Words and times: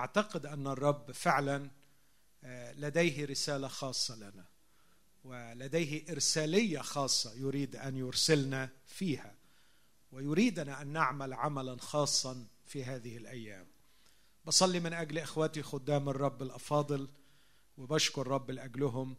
أعتقد 0.00 0.46
أن 0.46 0.66
الرب 0.66 1.12
فعلا 1.12 1.70
آه، 2.44 2.72
لديه 2.72 3.24
رسالة 3.24 3.68
خاصة 3.68 4.16
لنا 4.16 4.44
ولديه 5.24 6.04
إرسالية 6.10 6.78
خاصة 6.78 7.34
يريد 7.34 7.76
أن 7.76 7.96
يرسلنا 7.96 8.68
فيها 8.86 9.34
ويريدنا 10.12 10.82
أن 10.82 10.86
نعمل 10.86 11.32
عملا 11.32 11.76
خاصا 11.80 12.46
في 12.66 12.84
هذه 12.84 13.16
الأيام. 13.16 13.66
بصلي 14.44 14.80
من 14.80 14.92
أجل 14.92 15.18
إخواتي 15.18 15.62
خدام 15.62 16.08
الرب 16.08 16.42
الأفاضل 16.42 17.08
وبشكر 17.78 18.22
الرب 18.22 18.50
لأجلهم 18.50 19.16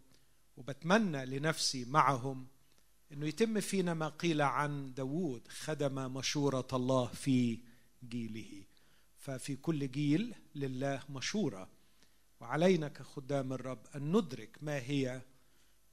وبتمنى 0.57 1.25
لنفسي 1.25 1.86
معهم 1.86 2.48
إنه 3.11 3.27
يتم 3.27 3.59
فينا 3.59 3.93
ما 3.93 4.09
قيل 4.09 4.41
عن 4.41 4.93
داوود 4.93 5.48
خدم 5.48 6.13
مشورة 6.13 6.68
الله 6.73 7.07
في 7.07 7.59
جيله. 8.09 8.71
ففي 9.22 9.56
كل 9.56 9.92
جيل 9.92 10.36
لله 10.56 11.04
مشورة. 11.10 11.70
وعلينا 12.40 12.88
كخدام 12.88 13.54
الرب 13.54 13.88
أن 13.96 14.18
ندرك 14.18 14.57
ما 14.62 14.78
هي 14.78 15.21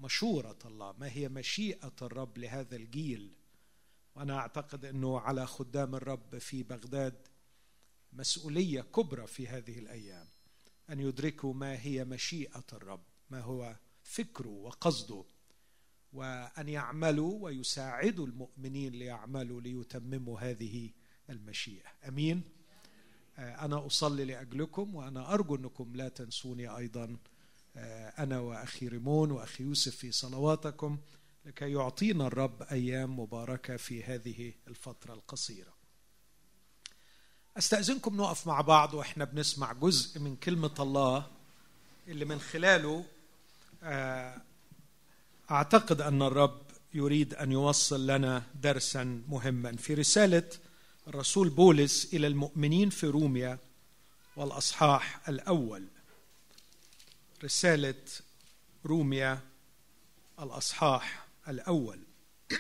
مشورة 0.01 0.59
الله 0.65 0.95
ما 0.99 1.13
هي 1.13 1.29
مشيئة 1.29 1.93
الرب 2.03 2.39
لهذا 2.39 2.77
الجيل. 2.77 3.35
وأنا 4.15 4.37
أعتقد 4.37 4.85
أنه 4.85 5.21
على 5.21 5.47
خدام 5.47 5.95
الرب 5.95 6.39
في 6.39 6.63
بغداد 6.63 7.29
مسؤولية 8.13 8.81
كبرى 8.81 9.27
في 9.27 9.49
هذه 9.49 9.79
الأيام 9.79 10.27
أن 10.91 11.01
يدركوا 11.01 11.55
ما 11.55 11.83
هي 11.83 12.05
مشيئة 12.05 12.65
الرب 12.73 13.03
ما 13.31 13.41
هو 13.41 13.77
فكره 14.03 14.49
وقصده. 14.49 15.25
وأن 16.13 16.69
يعملوا 16.69 17.45
ويساعدوا 17.45 18.27
المؤمنين 18.27 18.93
ليعملوا 18.93 19.61
ليتمموا 19.61 20.41
هذه 20.41 20.91
المشيئة. 21.31 21.89
أمين؟ 22.09 22.58
آه، 23.39 23.65
أنا 23.65 23.87
أصلي 23.87 24.25
لأجلكم 24.25 24.95
وأنا 24.95 25.35
أرجو 25.35 25.57
أنكم 25.57 25.93
لا 25.97 26.09
تنسوني 26.09 26.77
أيضا 26.77 27.17
آه، 27.77 28.09
أنا 28.09 28.41
وأخي 28.41 28.89
ريمون 28.89 29.31
وأخي 29.31 29.65
يوسف 29.65 29.97
في 29.97 30.13
صلواتكم 30.13 30.99
لكي 31.45 31.73
يعطينا 31.73 32.27
الرب 32.27 32.63
أيام 32.63 33.21
مباركة 33.21 33.77
في 33.77 34.05
هذه 34.05 34.53
الفترة 34.69 35.15
القصيرة. 35.15 35.79
أستأذنكم 37.59 38.17
نقف 38.17 38.47
مع 38.47 38.61
بعض 38.61 38.95
وإحنا 38.95 39.25
بنسمع 39.25 39.73
جزء 39.73 40.21
من 40.21 40.37
كلمة 40.37 40.75
الله 40.81 41.27
اللي 42.09 42.25
من 42.25 42.41
خلاله 42.41 43.05
آه، 43.83 44.43
أعتقد 45.51 46.01
أن 46.01 46.23
الرب 46.23 46.61
يريد 46.95 47.35
أن 47.35 47.53
يوصل 47.53 48.07
لنا 48.07 48.43
درسا 48.63 49.23
مهما. 49.29 49.77
في 49.77 49.95
رسالة 49.95 50.51
الرسول 51.09 51.49
بولس 51.49 52.15
إلى 52.15 52.27
المؤمنين 52.27 52.91
في 52.91 53.07
روميا 53.07 53.59
والأصحاح 54.37 55.29
الأول. 55.29 55.87
رسالة 57.45 58.05
روميا 58.87 59.41
الأصحاح 60.41 61.27
الأول. 61.49 62.01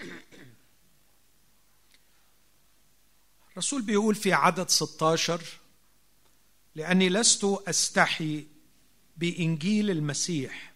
الرسول 3.53 3.83
بيقول 3.83 4.15
في 4.15 4.33
عدد 4.33 4.69
16 4.69 5.43
لأني 6.75 7.09
لست 7.09 7.45
أستحي 7.45 8.47
بإنجيل 9.17 9.91
المسيح 9.91 10.73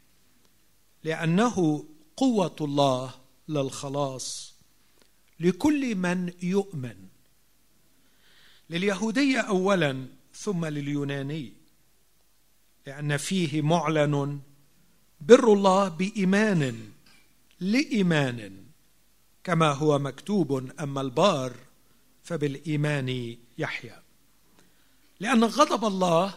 لأنه 1.05 1.85
قوة 2.17 2.57
الله 2.61 3.21
للخلاص 3.49 4.55
لكل 5.41 5.95
من 5.95 6.33
يؤمن. 6.43 7.12
لليهودية 8.71 9.41
اولا 9.41 10.07
ثم 10.35 10.67
لليوناني. 10.67 11.53
لأن 12.87 13.17
فيه 13.17 13.63
معلن 13.63 14.41
بر 15.21 15.53
الله 15.53 15.89
بإيمان 15.89 16.91
لإيمان 17.61 18.57
كما 19.45 19.73
هو 19.73 19.99
مكتوب 19.99 20.71
أما 20.81 21.01
البار 21.01 21.53
فبالإيمان 22.23 23.37
يحيا. 23.59 24.03
لأن 25.21 25.45
غضب 25.45 25.85
الله 25.85 26.35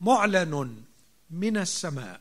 معلن 0.00 0.82
من 1.30 1.56
السماء 1.56 2.20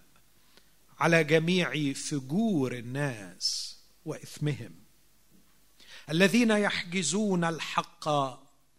على 1.00 1.23
جميع 1.23 1.94
فجور 1.94 2.73
الناس 2.73 3.78
وإثمهم. 4.06 4.72
الذين 6.09 6.51
يحجزون 6.51 7.44
الحق 7.44 8.09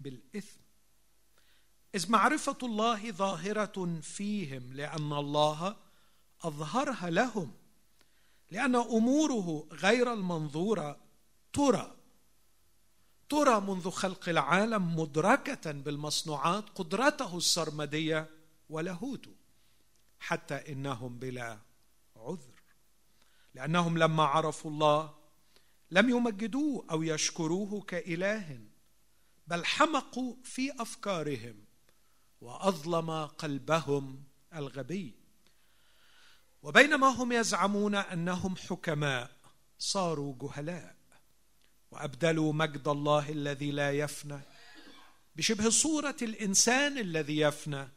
بالإثم. 0.00 0.60
إذ 1.94 2.10
معرفة 2.10 2.58
الله 2.62 3.10
ظاهرة 3.10 4.00
فيهم 4.02 4.72
لأن 4.72 5.12
الله 5.12 5.76
أظهرها 6.42 7.10
لهم 7.10 7.52
لأن 8.50 8.74
أموره 8.74 9.68
غير 9.72 10.12
المنظوره 10.12 11.00
ترى. 11.52 11.94
ترى 13.28 13.60
منذ 13.60 13.90
خلق 13.90 14.28
العالم 14.28 15.00
مدركة 15.00 15.72
بالمصنوعات 15.72 16.64
قدرته 16.74 17.36
السرمدية 17.36 18.30
ولاهوته 18.70 19.34
حتى 20.20 20.72
إنهم 20.72 21.18
بلا 21.18 21.58
عذر. 22.16 22.62
لأنهم 23.54 23.98
لما 23.98 24.22
عرفوا 24.24 24.70
الله 24.70 25.14
لم 25.90 26.10
يمجدوه 26.10 26.84
أو 26.90 27.02
يشكروه 27.02 27.80
كإله. 27.80 28.60
بل 29.48 29.64
حمقوا 29.64 30.34
في 30.44 30.82
أفكارهم 30.82 31.64
وأظلم 32.40 33.10
قلبهم 33.26 34.24
الغبي. 34.54 35.14
وبينما 36.62 37.06
هم 37.06 37.32
يزعمون 37.32 37.94
أنهم 37.94 38.56
حكماء 38.56 39.30
صاروا 39.78 40.34
جهلاء. 40.40 40.96
وأبدلوا 41.90 42.52
مجد 42.52 42.88
الله 42.88 43.28
الذي 43.30 43.70
لا 43.70 43.92
يفنى 43.92 44.40
بشبه 45.36 45.70
صورة 45.70 46.16
الإنسان 46.22 46.98
الذي 46.98 47.38
يفنى 47.38 47.88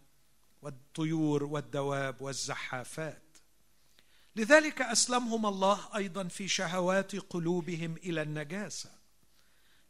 والطيور 0.62 1.44
والدواب 1.44 2.22
والزحافات. 2.22 3.38
لذلك 4.36 4.82
أسلمهم 4.82 5.46
الله 5.46 5.96
أيضا 5.96 6.24
في 6.24 6.48
شهوات 6.48 7.16
قلوبهم 7.16 7.96
إلى 7.96 8.22
النجاسة. 8.22 9.01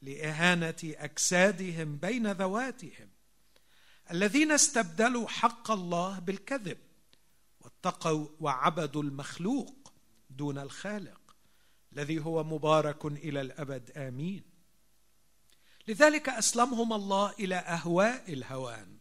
لإهانة 0.02 0.76
أجسادهم 0.84 1.98
بين 1.98 2.32
ذواتهم. 2.32 3.10
الذين 4.12 4.52
استبدلوا 4.52 5.28
حق 5.28 5.72
الله 5.72 6.20
بالكذب 6.20 6.78
واتقوا 7.62 8.28
وعبدوا 8.40 9.04
المخلوق 9.04 9.94
دون 10.30 10.58
الخالق 10.58 11.36
الذي 11.94 12.20
هو 12.20 12.44
مبارك 12.44 13.06
إلى 13.06 13.42
الأبد. 13.42 13.92
آمين. 13.98 14.44
لذلك 15.88 16.30
أسلمهم 16.30 16.94
الله 16.94 17.34
إلى 17.40 17.56
أهواء 17.56 18.34
الهوان 18.34 18.98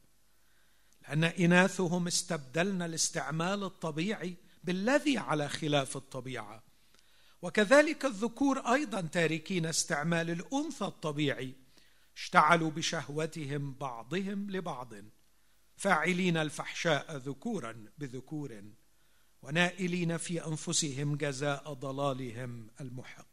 لأن 1.02 1.24
إناثهم 1.24 2.06
استبدلن 2.06 2.82
الاستعمال 2.82 3.64
الطبيعي 3.64 4.36
بالذي 4.64 5.18
على 5.18 5.48
خلاف 5.48 5.96
الطبيعة. 5.96 6.69
وكذلك 7.42 8.04
الذكور 8.04 8.58
أيضا 8.58 9.00
تاركين 9.00 9.66
استعمال 9.66 10.30
الأنثى 10.30 10.84
الطبيعي. 10.84 11.54
اشتعلوا 12.16 12.70
بشهوتهم 12.70 13.74
بعضهم 13.74 14.50
لبعض. 14.50 14.92
فاعلين 15.76 16.36
الفحشاء 16.36 17.16
ذكورا 17.16 17.84
بذكور 17.98 18.62
ونائلين 19.42 20.16
في 20.16 20.46
أنفسهم 20.46 21.16
جزاء 21.16 21.72
ضلالهم 21.72 22.70
المحق. 22.80 23.26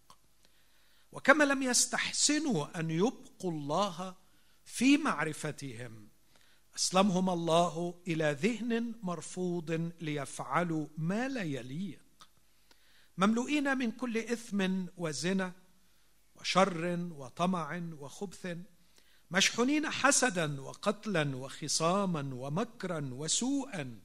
وكما 1.11 1.43
لم 1.43 1.63
يستحسنوا 1.63 2.79
أن 2.79 2.91
يبقوا 2.91 3.51
الله 3.51 4.15
في 4.65 4.97
معرفتهم 4.97 6.07
أسلمهم 6.75 7.29
الله 7.29 8.01
إلى 8.07 8.37
ذهن 8.41 8.93
مرفوض 9.03 9.91
ليفعلوا 10.01 10.87
ما 10.97 11.27
لا 11.27 11.43
يليق 11.43 12.06
مملوئين 13.17 13.77
من 13.77 13.91
كل 13.91 14.17
إثم 14.17 14.85
وزنا 14.97 15.51
وشر 16.35 17.07
وطمع 17.11 17.81
وخبث 17.99 18.57
مشحونين 19.31 19.89
حسدا 19.89 20.61
وقتلا 20.61 21.35
وخصاما 21.35 22.29
ومكرا 22.33 23.09
وسوءا 23.13 23.99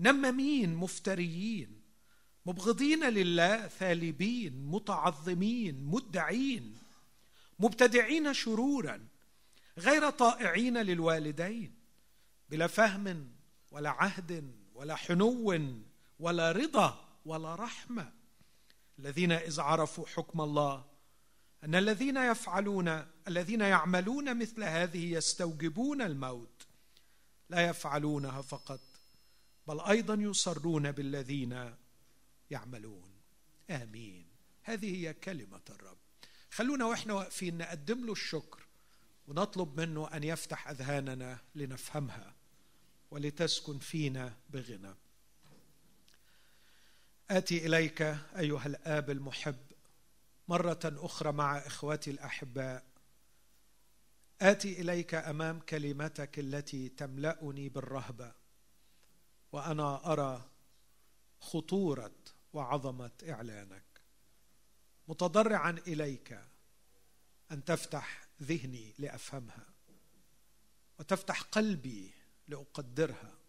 نمامين 0.00 0.74
مفتريين 0.74 1.80
مبغضين 2.46 3.04
لله 3.04 3.68
ثالبين 3.68 4.66
متعظمين 4.66 5.84
مدعين 5.84 6.78
مبتدعين 7.58 8.34
شرورا 8.34 9.06
غير 9.78 10.10
طائعين 10.10 10.78
للوالدين 10.78 11.74
بلا 12.48 12.66
فهم 12.66 13.30
ولا 13.70 13.90
عهد 13.90 14.54
ولا 14.74 14.94
حنو 14.96 15.76
ولا 16.18 16.52
رضا 16.52 17.18
ولا 17.24 17.54
رحمة. 17.54 18.19
الذين 19.00 19.32
إذ 19.32 19.60
عرفوا 19.60 20.06
حكم 20.06 20.40
الله 20.40 20.84
أن 21.64 21.74
الذين 21.74 22.16
يفعلون 22.16 23.06
الذين 23.28 23.60
يعملون 23.60 24.38
مثل 24.38 24.64
هذه 24.64 25.12
يستوجبون 25.12 26.02
الموت. 26.02 26.66
لا 27.50 27.68
يفعلونها 27.68 28.42
فقط 28.42 28.80
بل 29.66 29.80
أيضا 29.80 30.14
يصرون 30.14 30.92
بالذين 30.92 31.74
يعملون. 32.50 33.10
آمين. 33.70 34.26
هذه 34.62 34.96
هي 34.96 35.14
كلمة 35.14 35.60
الرب. 35.70 35.98
خلونا 36.50 36.84
وإحنا 36.84 37.14
واقفين 37.14 37.58
نقدم 37.58 38.06
له 38.06 38.12
الشكر 38.12 38.66
ونطلب 39.28 39.80
منه 39.80 40.08
أن 40.08 40.24
يفتح 40.24 40.68
أذهاننا 40.68 41.38
لنفهمها 41.54 42.34
ولتسكن 43.10 43.78
فينا 43.78 44.34
بغنى. 44.50 44.94
آتي 47.30 47.66
إليك 47.66 48.02
أيها 48.36 48.66
الآب 48.66 49.10
المحب 49.10 49.56
مرة 50.48 50.80
أخرى 50.84 51.32
مع 51.32 51.58
اخوتي 51.58 52.10
الأحباء. 52.10 52.84
آتي 54.40 54.80
إليك 54.80 55.14
أمام 55.14 55.60
كلمتك 55.60 56.38
التي 56.38 56.88
تملأني 56.88 57.68
بالرهبة 57.68 58.32
وأنا 59.52 60.12
أرى 60.12 60.50
خطورة 61.40 62.14
وعظمة 62.52 63.10
إعلانك. 63.28 64.00
متضرعا 65.08 65.70
إليك 65.86 66.40
أن 67.52 67.64
تفتح 67.64 68.28
ذهني 68.42 68.94
لأفهمها 68.98 69.66
وتفتح 70.98 71.40
قلبي 71.40 72.10
لأقدرها. 72.48 73.39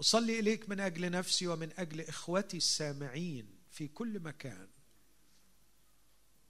أصلي 0.00 0.38
إليك 0.38 0.68
من 0.68 0.80
أجل 0.80 1.10
نفسي 1.10 1.46
ومن 1.46 1.72
أجل 1.78 2.00
إخوتي 2.00 2.56
السامعين 2.56 3.58
في 3.70 3.88
كل 3.88 4.20
مكان. 4.20 4.68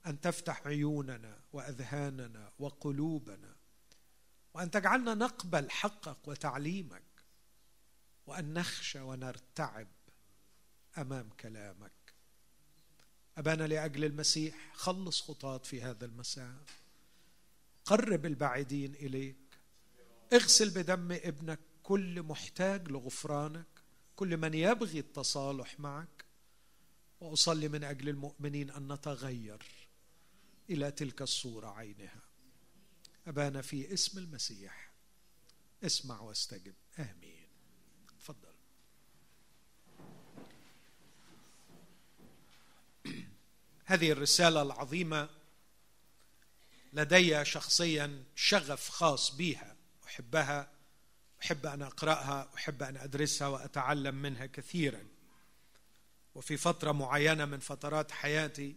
أن 0.05 0.21
تفتح 0.21 0.67
عيوننا 0.67 1.39
وأذهاننا 1.53 2.51
وقلوبنا. 2.59 3.55
وأن 4.53 4.71
تجعلنا 4.71 5.13
نقبل 5.13 5.69
حقك 5.69 6.27
وتعليمك. 6.27 7.03
وأن 8.25 8.53
نخشى 8.53 8.99
ونرتعب 8.99 9.87
أمام 10.97 11.29
كلامك. 11.29 11.91
أبانا 13.37 13.67
لأجل 13.67 14.05
المسيح 14.05 14.71
خلص 14.73 15.21
خطاة 15.21 15.57
في 15.57 15.81
هذا 15.81 16.05
المساء. 16.05 16.63
قرب 17.85 18.25
البعيدين 18.25 18.95
إليك. 18.95 19.37
اغسل 20.33 20.69
بدم 20.69 21.11
ابنك. 21.11 21.59
كل 21.83 22.21
محتاج 22.21 22.91
لغفرانك 22.91 23.65
كل 24.15 24.37
من 24.37 24.53
يبغي 24.53 24.99
التصالح 24.99 25.79
معك 25.79 26.25
وأصلي 27.21 27.67
من 27.67 27.83
أجل 27.83 28.09
المؤمنين 28.09 28.71
أن 28.71 28.93
نتغير 28.93 29.65
إلى 30.69 30.91
تلك 30.91 31.21
الصورة 31.21 31.67
عينها. 31.67 32.21
أبانا 33.27 33.61
في 33.61 33.93
اسم 33.93 34.17
المسيح. 34.17 34.91
اسمع 35.83 36.21
واستجب. 36.21 36.73
آمين. 36.99 37.47
تفضل. 38.19 38.53
هذه 43.85 44.11
الرسالة 44.11 44.61
العظيمة 44.61 45.29
لدي 46.93 47.45
شخصيا 47.45 48.23
شغف 48.35 48.89
خاص 48.89 49.35
بها 49.35 49.75
أحبها 50.05 50.80
أحب 51.43 51.65
أن 51.65 51.81
أقرأها 51.81 52.49
أحب 52.55 52.83
أن 52.83 52.97
أدرسها 52.97 53.47
وأتعلم 53.47 54.15
منها 54.15 54.45
كثيرا. 54.45 55.03
وفي 56.35 56.57
فترة 56.57 56.91
معينة 56.91 57.45
من 57.45 57.59
فترات 57.59 58.11
حياتي 58.11 58.75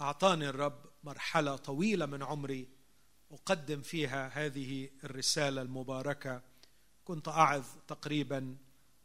أعطاني 0.00 0.48
الرب 0.48 0.84
مرحلة 1.04 1.56
طويلة 1.56 2.06
من 2.06 2.22
عمري 2.22 2.68
أقدم 3.30 3.82
فيها 3.82 4.28
هذه 4.28 4.90
الرسالة 5.04 5.62
المباركة. 5.62 6.42
كنت 7.04 7.28
أعظ 7.28 7.64
تقريبا 7.88 8.56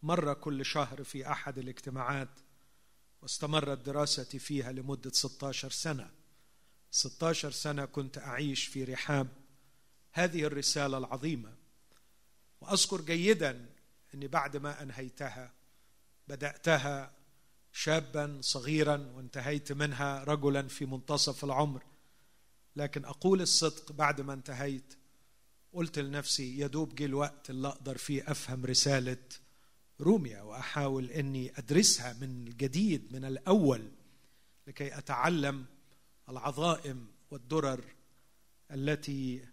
مرة 0.03 0.33
كل 0.33 0.65
شهر 0.65 1.03
في 1.03 1.31
أحد 1.31 1.57
الاجتماعات 1.57 2.29
واستمرت 3.21 3.77
دراستي 3.77 4.39
فيها 4.39 4.71
لمدة 4.71 5.11
16 5.11 5.69
سنة. 5.71 6.11
16 6.91 7.51
سنة 7.51 7.85
كنت 7.85 8.17
أعيش 8.17 8.65
في 8.65 8.83
رحاب. 8.83 9.27
هذه 10.11 10.43
الرسالة 10.43 10.97
العظيمة. 10.97 11.64
وأذكر 12.65 13.01
جيدا 13.01 13.65
أني 14.13 14.27
بعد 14.27 14.57
ما 14.57 14.83
أنهيتها 14.83 15.51
بدأتها 16.27 17.11
شابا 17.71 18.37
صغيرا 18.41 19.11
وانتهيت 19.15 19.71
منها 19.71 20.23
رجلا 20.23 20.67
في 20.67 20.85
منتصف 20.85 21.43
العمر. 21.43 21.83
لكن 22.75 23.05
أقول 23.05 23.41
الصدق 23.41 23.91
بعد 23.91 24.21
ما 24.21 24.33
انتهيت 24.33 24.93
قلت 25.73 25.99
لنفسي 25.99 26.59
يدوب 26.59 26.95
جه 26.95 27.05
الوقت 27.05 27.49
اللي 27.49 27.67
أقدر 27.67 27.97
فيه 27.97 28.31
أفهم 28.31 28.65
رسالة 28.65 29.17
روميا 30.01 30.41
وأحاول 30.41 31.11
إني 31.11 31.51
أدرسها 31.57 32.13
من 32.13 32.47
الجديد 32.47 33.13
من 33.13 33.25
الأول 33.25 33.91
لكي 34.67 34.97
أتعلم 34.97 35.65
العظائم 36.29 37.07
والدرر 37.31 37.83
التي 38.71 39.45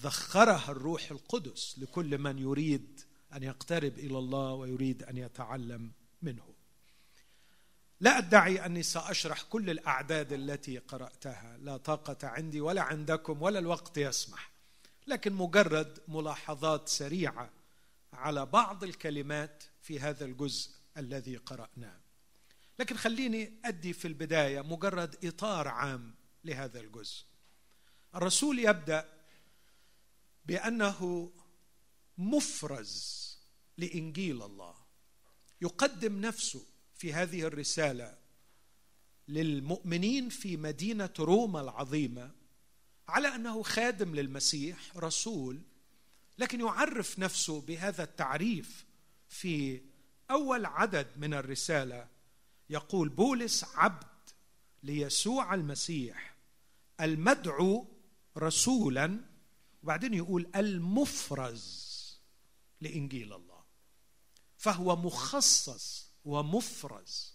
ذخرها 0.00 0.72
الروح 0.72 1.10
القدس 1.10 1.78
لكل 1.78 2.18
من 2.18 2.38
يريد 2.38 3.00
أن 3.32 3.42
يقترب 3.42 3.98
إلى 3.98 4.18
الله 4.18 4.52
ويريد 4.52 5.02
أن 5.02 5.18
يتعلم 5.18 5.92
منه. 6.22 6.54
لا 8.00 8.18
أدعي 8.18 8.66
أني 8.66 8.82
سأشرح 8.82 9.42
كل 9.42 9.70
الأعداد 9.70 10.32
التي 10.32 10.78
قرأتها. 10.78 11.56
لا 11.58 11.76
طاقة 11.76 12.28
عندي 12.28 12.60
ولا 12.60 12.82
عندكم 12.82 13.42
ولا 13.42 13.58
الوقت 13.58 13.98
يسمح. 13.98 14.50
لكن 15.06 15.32
مجرد 15.32 15.98
ملاحظات 16.08 16.88
سريعة 16.88 17.50
على 18.12 18.46
بعض 18.46 18.84
الكلمات 18.84 19.64
في 19.82 20.00
هذا 20.00 20.24
الجزء 20.24 20.70
الذي 20.96 21.36
قرأناه. 21.36 22.00
لكن 22.78 22.96
خليني 22.96 23.52
أدي 23.64 23.92
في 23.92 24.08
البداية 24.08 24.60
مجرد 24.60 25.24
إطار 25.24 25.68
عام 25.68 26.14
لهذا 26.44 26.80
الجزء. 26.80 27.24
الرسول 28.14 28.58
يبدأ 28.58 29.15
بأنه 30.46 31.32
مفرز 32.18 33.26
لإنجيل 33.78 34.42
الله. 34.42 34.74
يقدم 35.60 36.20
نفسه 36.20 36.66
في 36.94 37.12
هذه 37.12 37.42
الرسالة 37.42 38.18
للمؤمنين 39.28 40.28
في 40.28 40.56
مدينة 40.56 41.14
روما 41.18 41.60
العظيمة 41.60 42.30
على 43.08 43.28
أنه 43.28 43.62
خادم 43.62 44.14
للمسيح 44.14 44.96
رسول 44.96 45.60
لكن 46.38 46.60
يعرف 46.60 47.18
نفسه 47.18 47.60
بهذا 47.60 48.02
التعريف 48.02 48.86
في 49.28 49.80
أول 50.30 50.66
عدد 50.66 51.06
من 51.16 51.34
الرسالة. 51.34 52.08
يقول 52.70 53.08
بولس 53.08 53.64
عبد 53.64 54.06
ليسوع 54.82 55.54
المسيح 55.54 56.36
المدعو 57.00 57.86
رسولا 58.38 59.20
وبعدين 59.86 60.14
يقول 60.14 60.50
المفرز 60.56 61.86
لإنجيل 62.80 63.32
الله. 63.32 63.64
فهو 64.56 64.96
مخصص 64.96 66.12
ومفرز. 66.24 67.34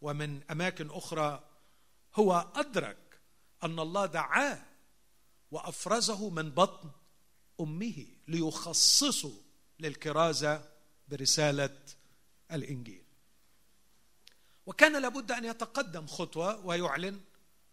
ومن 0.00 0.42
أماكن 0.50 0.90
أخرى 0.90 1.48
هو 2.14 2.52
أدرك 2.54 3.20
أن 3.62 3.78
الله 3.78 4.06
دعاه 4.06 4.62
وأفرزه 5.50 6.30
من 6.30 6.50
بطن 6.50 6.90
أمه 7.60 8.06
ليخصصه 8.28 9.32
للكرازة 9.78 10.72
برسالة 11.08 11.78
الإنجيل. 12.52 13.04
وكان 14.66 15.02
لابد 15.02 15.32
أن 15.32 15.44
يتقدم 15.44 16.06
خطوة 16.06 16.66
ويعلن 16.66 17.20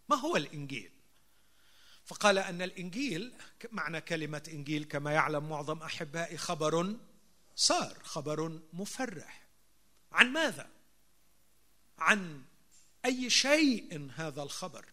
ما 0.08 0.16
هو 0.16 0.36
الإنجيل. 0.36 0.95
فقال 2.06 2.38
أن 2.38 2.62
الإنجيل 2.62 3.32
معنى 3.72 4.00
كلمة 4.00 4.42
إنجيل 4.48 4.84
كما 4.84 5.12
يعلم 5.12 5.48
معظم 5.48 5.82
احبائي 5.82 6.38
خبر 6.38 6.96
صار 7.56 7.98
خبر 8.02 8.60
مفرح. 8.72 9.46
عن 10.12 10.32
ماذا؟ 10.32 10.70
عن 11.98 12.42
أي 13.04 13.30
شيء 13.30 14.10
هذا 14.14 14.42
الخبر؟ 14.42 14.86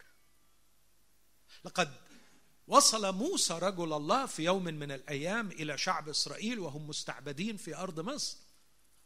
لقد 1.66 1.94
وصل 2.68 3.16
موسى 3.16 3.54
رجل 3.54 3.94
الله 3.94 4.26
في 4.26 4.44
يوم 4.44 4.64
من 4.64 4.92
الأيام 4.92 5.48
إلى 5.52 5.78
شعب 5.78 6.10
إسرائيل 6.10 6.60
وهم 6.60 6.88
مستعبدين 6.88 7.58
في 7.58 7.76
أرض 7.76 8.00
مصر. 8.00 8.38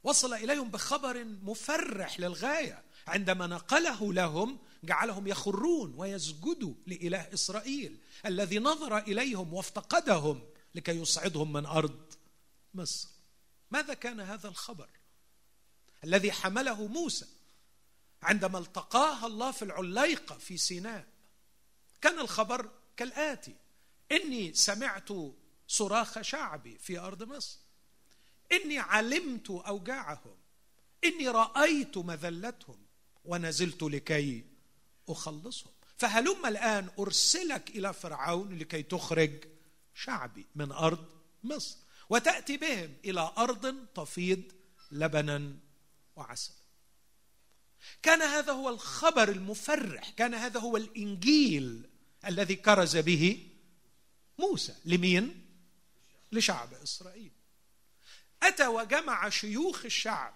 وصل 0.04 0.34
إليهم 0.34 0.70
بخبر 0.70 1.24
مفرح 1.24 2.20
للغاية. 2.20 2.84
عندما 3.08 3.48
نقله 3.48 4.14
لهم 4.14 4.60
جعلهم 4.84 5.28
يخرون 5.28 5.94
ويسجدوا 5.98 6.74
لإله 6.88 7.34
إسرائيل 7.34 7.98
الذي 8.26 8.60
نظر 8.60 8.98
إليهم 8.98 9.54
وافتقدهم 9.54 10.42
لكي 10.76 10.92
يصعدهم 10.92 11.54
من 11.54 11.66
أرض 11.66 12.14
مصر. 12.74 13.10
ماذا 13.72 13.94
كان 13.94 14.20
هذا 14.20 14.48
الخبر 14.48 14.90
الذي 16.04 16.32
حمله 16.32 16.88
موسى 16.88 17.26
عندما 18.24 18.60
التقاها 18.60 19.28
الله 19.28 19.52
في 19.52 19.62
العليقة 19.62 20.38
في 20.38 20.58
سيناء؟ 20.58 21.08
كان 22.02 22.20
الخبر 22.20 22.70
كالآتي 22.98 23.56
إني 24.12 24.54
سمعت 24.54 25.10
صراخ 25.68 26.22
شعبي 26.22 26.78
في 26.78 27.00
أرض 27.00 27.24
مصر 27.24 27.60
إني 28.52 28.80
علمت 28.80 29.50
أوجاعهم 29.50 30.38
إني 31.04 31.28
رأيت 31.28 31.98
مذلتهم 31.98 32.86
ونزلت 33.26 33.84
لكي 33.84 34.46
أخلصهم. 35.10 35.72
فهلم 35.98 36.46
الآن 36.46 36.90
أرسلك 37.00 37.70
إلى 37.70 37.94
فرعون 37.94 38.58
لكي 38.58 38.84
تخرج 38.84 39.46
شعبي 39.96 40.46
من 40.56 40.72
أرض 40.72 41.06
مصر 41.44 41.78
وتأتي 42.10 42.58
بهم 42.58 42.94
إلى 43.06 43.34
أرض 43.38 43.88
تفيض 43.96 44.44
لبنا 44.92 45.58
وعسل. 46.16 46.54
كان 48.04 48.22
هذا 48.22 48.54
هو 48.54 48.70
الخبر 48.70 49.30
المفرح 49.30 50.10
كان 50.10 50.34
هذا 50.34 50.60
هو 50.60 50.78
الإنجيل 50.78 51.90
الذي 52.26 52.56
كرز 52.56 52.98
به 52.98 53.50
موسى. 54.40 54.76
لمين؟ 54.86 55.46
لشعب 56.32 56.74
إسرائيل. 56.74 57.32
أتى 58.44 58.68
وجمع 58.68 59.30
شيوخ 59.30 59.86
الشعب 59.86 60.34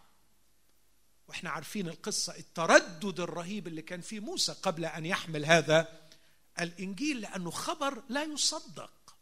وإحنا 1.31 1.49
عارفين 1.49 1.87
القصة 1.87 2.35
التردد 2.37 3.19
الرهيب 3.19 3.67
اللي 3.67 3.81
كان 3.81 4.01
فيه 4.01 4.19
موسى 4.19 4.53
قبل 4.53 4.85
أن 4.85 5.05
يحمل 5.05 5.45
هذا 5.45 6.01
الإنجيل 6.59 7.21
لأنه 7.21 7.51
خبر 7.51 8.03
لا 8.09 8.23
يصدق. 8.23 9.15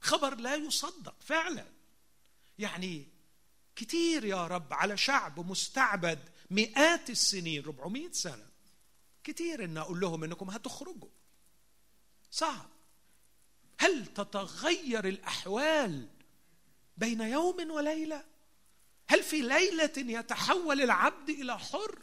خبر 0.00 0.34
لا 0.34 0.54
يصدق 0.54 1.14
فعلا. 1.20 1.66
يعني 2.58 3.06
كتير 3.76 4.24
يا 4.24 4.46
رب 4.46 4.72
على 4.72 4.96
شعب 4.96 5.50
مستعبد 5.50 6.18
مئات 6.50 7.10
السنين 7.10 7.64
400 7.64 8.12
سنة. 8.12 8.46
كتير 9.24 9.64
إن 9.64 9.78
أقول 9.78 10.00
لهم 10.00 10.24
إنكم 10.24 10.50
هتخرجوا. 10.50 11.10
صعب. 12.30 12.70
هل 13.78 14.06
تتغير 14.06 15.08
الأحوال 15.08 16.08
بين 16.96 17.20
يوم 17.20 17.70
وليلة؟ 17.70 18.24
هل 19.12 19.22
في 19.22 19.40
ليلة 19.40 19.92
يتحول 19.96 20.80
العبد 20.80 21.30
إلى 21.30 21.58
حر؟ 21.58 22.02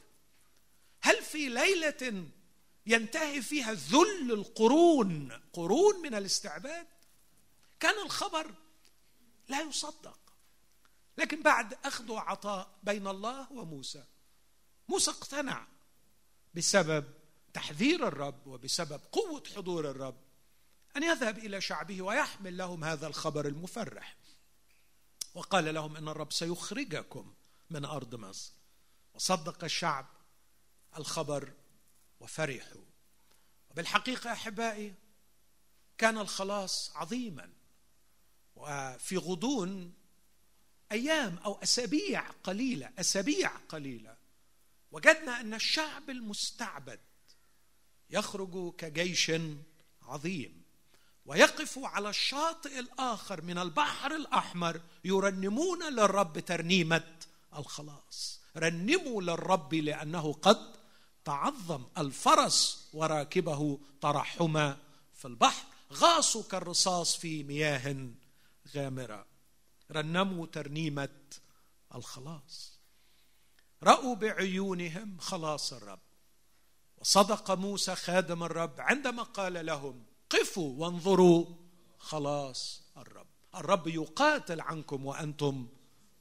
هل 1.01 1.23
في 1.23 1.49
ليلة 1.49 2.27
ينتهي 2.85 3.41
فيها 3.41 3.73
ذل 3.73 4.31
القرون 4.31 5.31
قرون 5.53 6.01
من 6.01 6.15
الاستعباد؟ 6.15 6.87
كان 7.79 8.05
الخبر 8.05 8.53
لا 9.47 9.61
يصدق. 9.61 10.19
لكن 11.17 11.41
بعد 11.41 11.73
أخذ 11.85 12.11
وعطاء 12.11 12.79
بين 12.83 13.07
الله 13.07 13.51
وموسى 13.51 14.03
موسى 14.89 15.11
اقتنع 15.11 15.67
بسبب 16.53 17.05
تحذير 17.53 18.07
الرب 18.07 18.47
وبسبب 18.47 19.01
قوة 19.11 19.43
حضور 19.55 19.89
الرب 19.89 20.17
أن 20.97 21.03
يذهب 21.03 21.37
إلى 21.37 21.61
شعبه 21.61 22.01
ويحمل 22.01 22.57
لهم 22.57 22.83
هذا 22.83 23.07
الخبر 23.07 23.47
المفرح. 23.47 24.15
وقال 25.33 25.73
لهم 25.73 25.95
إن 25.95 26.07
الرب 26.07 26.31
سيخرجكم 26.31 27.33
من 27.69 27.85
أرض 27.85 28.15
مصر. 28.15 28.53
وصدق 29.13 29.63
الشعب 29.63 30.07
الخبر 30.97 31.53
وفرحوا. 32.19 32.85
وبالحقيقة 33.69 34.31
أحبائي 34.31 34.93
كان 35.97 36.17
الخلاص 36.17 36.91
عظيما. 36.95 37.49
وفي 38.55 39.17
غضون 39.17 39.93
أيام 40.91 41.37
أو 41.37 41.53
أسابيع 41.63 42.29
قليلة 42.29 42.91
أسابيع 42.99 43.49
قليلة 43.49 44.17
وجدنا 44.91 45.41
أن 45.41 45.53
الشعب 45.53 46.09
المستعبد 46.09 46.99
يخرج 48.09 48.75
كجيش 48.75 49.31
عظيم. 50.01 50.58
ويقف 51.29 51.79
على 51.83 52.09
الشاطئ 52.09 52.79
الآخر 52.79 53.41
من 53.41 53.57
البحر 53.57 54.15
الأحمر 54.15 54.81
يرنمون 55.05 55.93
للرب 55.93 56.39
ترنيمة 56.39 57.13
الخلاص. 57.57 58.39
رنموا 58.57 59.21
للرب 59.21 59.73
لأنه 59.73 60.33
قد 60.33 60.71
تعظم 61.25 61.83
الفرس 61.97 62.89
وراكبه 62.93 63.79
ترحما 64.01 64.77
في 65.13 65.25
البحر. 65.25 65.65
غاصوا 65.93 66.43
كالرصاص 66.43 67.15
في 67.15 67.43
مياه 67.43 68.07
غامرة. 68.75 69.25
رنموا 69.91 70.45
ترنيمة 70.45 71.09
الخلاص. 71.95 72.79
رأوا 73.83 74.15
بعيونهم 74.15 75.17
خلاص 75.19 75.73
الرب. 75.73 75.99
وصدق 76.97 77.51
موسى 77.51 77.95
خادم 77.95 78.43
الرب 78.43 78.81
عندما 78.81 79.23
قال 79.23 79.65
لهم 79.65 80.08
قفوا 80.29 80.73
وانظروا. 80.77 81.45
خلاص 81.99 82.81
الرب. 82.97 83.27
الرب 83.55 83.87
يقاتل 83.87 84.61
عنكم 84.61 85.05
وأنتم 85.05 85.67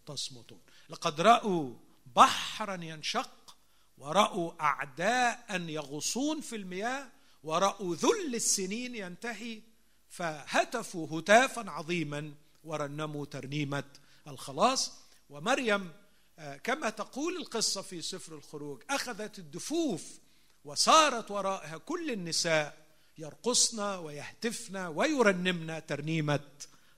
تصمتون. 0.06 0.60
لقد 0.88 1.20
رأوا 1.20 1.74
بحرا 2.16 2.84
ينشق 2.84 3.56
ورأوا 3.98 4.52
اعداء 4.60 5.60
يغوصون 5.60 6.40
في 6.40 6.56
المياه 6.56 7.08
ورأوا 7.44 7.94
ذل 7.94 8.34
السنين 8.34 8.94
ينتهي 8.94 9.62
فهتفوا 10.08 11.20
هتافا 11.20 11.70
عظيما 11.70 12.34
ورنموا 12.64 13.26
ترنيمة 13.26 13.84
الخلاص. 14.26 14.92
ومريم 15.30 15.92
آه، 16.38 16.56
كما 16.56 16.90
تقول 16.90 17.36
القصة 17.36 17.82
في 17.82 18.02
سفر 18.02 18.34
الخروج 18.34 18.82
أخذت 18.90 19.38
الدفوف 19.38 20.18
وصارت 20.64 21.30
وراءها 21.30 21.78
كل 21.78 22.10
النساء 22.10 22.87
يرقصن 23.18 23.80
ويهتفن 23.80 24.76
ويرنمن 24.76 25.86
ترنيمة 25.86 26.50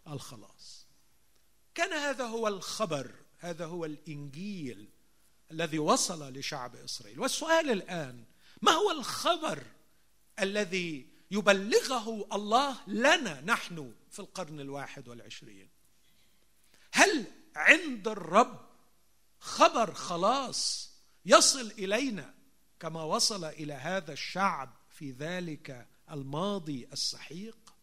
الخلاص. 0.08 0.86
كان 1.74 1.92
هذا 1.92 2.24
هو 2.24 2.48
الخبر 2.48 3.10
هذا 3.38 3.66
هو 3.66 3.84
الإنجيل 3.84 4.88
الذي 5.50 5.78
وصل 5.78 6.32
لشعب 6.32 6.76
إسرائيل. 6.76 7.20
والسؤال 7.20 7.70
الآن 7.70 8.24
ما 8.62 8.72
هو 8.72 8.90
الخبر 8.90 9.62
الذي 10.40 11.10
يبلغه 11.30 12.28
الله 12.32 12.76
لنا 12.86 13.40
نحن 13.40 13.94
في 14.10 14.18
القرن 14.18 14.60
الواحد 14.60 15.08
والعشرين؟ 15.08 15.68
هل 16.92 17.24
عند 17.56 18.08
الرب 18.08 18.60
خبر 19.38 19.94
خلاص 19.94 20.90
يصل 21.26 21.70
إلينا 21.70 22.34
كما 22.80 23.02
وصل 23.02 23.44
إلى 23.44 23.72
هذا 23.72 24.12
الشعب 24.12 24.76
في 24.88 25.10
ذلك 25.10 25.88
الماضي 26.10 26.88
السحيق؟ 26.92 27.74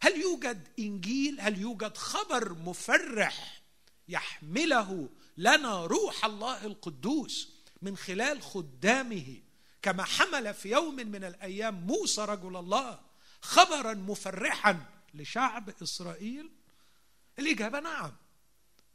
هل 0.00 0.20
يوجد 0.20 0.68
إنجيل؟ 0.78 1.40
هل 1.40 1.58
يوجد 1.60 1.96
خبر 1.96 2.54
مفرح 2.54 3.62
يحمله 4.08 5.08
لنا 5.36 5.86
روح 5.86 6.24
الله 6.24 6.66
القدوس 6.66 7.48
من 7.82 7.96
خلال 7.96 8.42
خدامه 8.42 9.42
كما 9.82 10.04
حمل 10.04 10.54
في 10.54 10.70
يوم 10.70 10.96
من 10.96 11.24
الأيام 11.24 11.74
موسى 11.74 12.24
رجل 12.24 12.56
الله 12.56 13.00
خبرا 13.42 13.94
مفرحا 13.94 14.86
لشعب 15.14 15.70
إسرائيل؟ 15.82 16.50
الإجابة 17.38 17.80
نعم. 17.80 18.12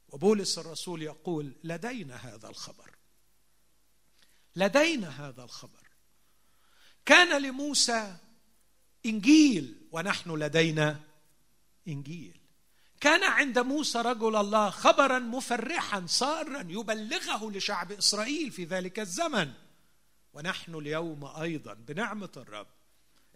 وبولس 0.09 0.57
الرسول 0.57 1.01
يقول 1.01 1.55
لدينا 1.63 2.15
هذا 2.15 2.49
الخبر. 2.49 2.95
لدينا 4.55 5.09
هذا 5.09 5.43
الخبر. 5.43 5.87
كان 7.05 7.41
لموسى 7.41 8.17
إنجيل 9.07 9.75
ونحن 9.91 10.31
لدينا 10.31 10.99
إنجيل. 11.87 12.39
كان 13.01 13.23
عند 13.23 13.59
موسى 13.59 14.01
رجل 14.01 14.35
الله 14.35 14.69
خبرا 14.69 15.19
مفرحا 15.19 16.05
سارا 16.05 16.65
يبلغه 16.69 17.51
لشعب 17.51 17.91
إسرائيل 17.91 18.51
في 18.51 18.65
ذلك 18.65 18.99
الزمن. 18.99 19.53
ونحن 20.33 20.75
اليوم 20.75 21.25
أيضا 21.25 21.73
بنعمة 21.73 22.31
الرب. 22.37 22.67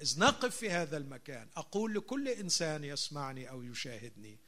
إذ 0.01 0.19
نقف 0.19 0.55
في 0.55 0.69
هذا 0.69 0.97
المكان 0.97 1.47
أقول 1.57 1.93
لكل 1.93 2.27
إنسان 2.27 2.83
يسمعني 2.83 3.49
أو 3.49 3.63
يشاهدني 3.63 4.39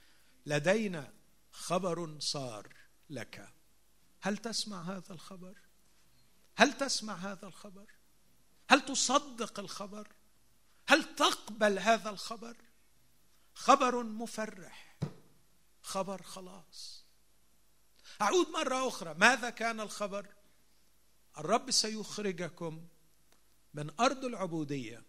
لدينا 0.46 1.14
خبر 1.52 2.20
صار 2.20 2.68
لك. 3.10 3.50
هل 4.22 4.38
تسمع 4.38 4.82
هذا 4.82 5.14
الخبر؟ 5.14 5.54
هل 6.56 6.74
تسمع 6.74 7.14
هذا 7.14 7.48
الخبر؟ 7.48 7.86
هل 8.70 8.86
تصدق 8.86 9.60
الخبر؟ 9.60 10.08
هل 10.88 11.16
تقبل 11.16 11.80
هذا 11.80 12.10
الخبر؟ 12.10 12.58
خبر 13.54 14.04
مفرح. 14.04 14.98
خبر 15.82 16.22
خلاص. 16.24 17.06
أعود 18.22 18.48
مرة 18.50 18.88
أخرى. 18.88 19.14
ماذا 19.14 19.50
كان 19.50 19.80
الخبر؟ 19.80 20.28
الرب 21.38 21.72
سيخرجكم 21.72 22.88
من 23.74 24.00
أرض 24.00 24.26
العبودية 24.26 25.04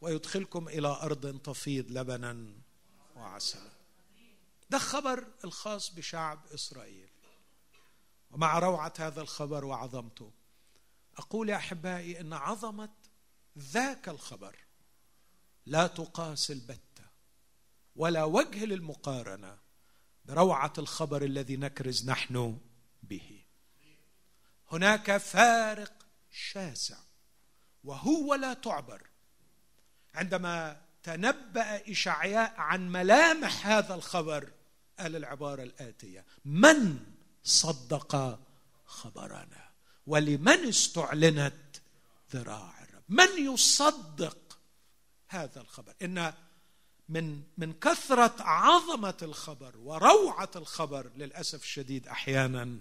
ويدخلكم 0.00 0.68
إلى 0.68 0.88
أرض 0.88 1.40
تفيض 1.40 1.90
لبنا 1.90 2.52
وعسلا 3.16 3.70
ده 4.70 4.76
الخبر 4.76 5.26
الخاص 5.44 5.90
بشعب 5.90 6.46
إسرائيل. 6.54 7.08
ومع 8.30 8.58
روعة 8.58 8.92
هذا 8.98 9.20
الخبر 9.20 9.64
وعظمته 9.64 10.32
أقول 11.16 11.48
يا 11.48 11.56
أحبائي 11.56 12.20
إن 12.20 12.32
عظمة 12.32 12.92
ذاك 13.58 14.08
الخبر 14.08 14.63
لا 15.66 15.86
تقاس 15.86 16.50
البتة 16.50 17.04
ولا 17.96 18.24
وجه 18.24 18.64
للمقارنة 18.64 19.58
بروعة 20.24 20.72
الخبر 20.78 21.24
الذي 21.24 21.56
نكرز 21.56 22.10
نحن 22.10 22.58
به. 23.02 23.44
هناك 24.72 25.16
فارق 25.16 25.92
شاسع 26.30 26.98
وهو 27.84 28.34
لا 28.34 28.54
تعبر. 28.54 29.02
عندما 30.14 30.80
تنبأ 31.02 31.90
إشعياء 31.90 32.54
عن 32.56 32.88
ملامح 32.88 33.66
هذا 33.66 33.94
الخبر 33.94 34.52
قال 34.98 35.16
العبارة 35.16 35.62
الآتية 35.62 36.24
من 36.44 37.06
صدق 37.44 38.40
خبرنا؟ 38.86 39.70
ولمن 40.06 40.68
استعلنت 40.68 41.76
ذراع 42.32 42.82
الرب؟ 42.82 43.02
من 43.08 43.52
يصدق 43.54 44.43
هذا 45.28 45.60
الخبر. 45.60 45.94
إن 46.02 46.34
من 47.08 47.42
من 47.58 47.72
كثرة 47.72 48.42
عظمة 48.42 49.16
الخبر 49.22 49.76
وروعة 49.76 50.50
الخبر 50.56 51.10
للأسف 51.16 51.62
الشديد 51.62 52.08
أحيانا 52.08 52.78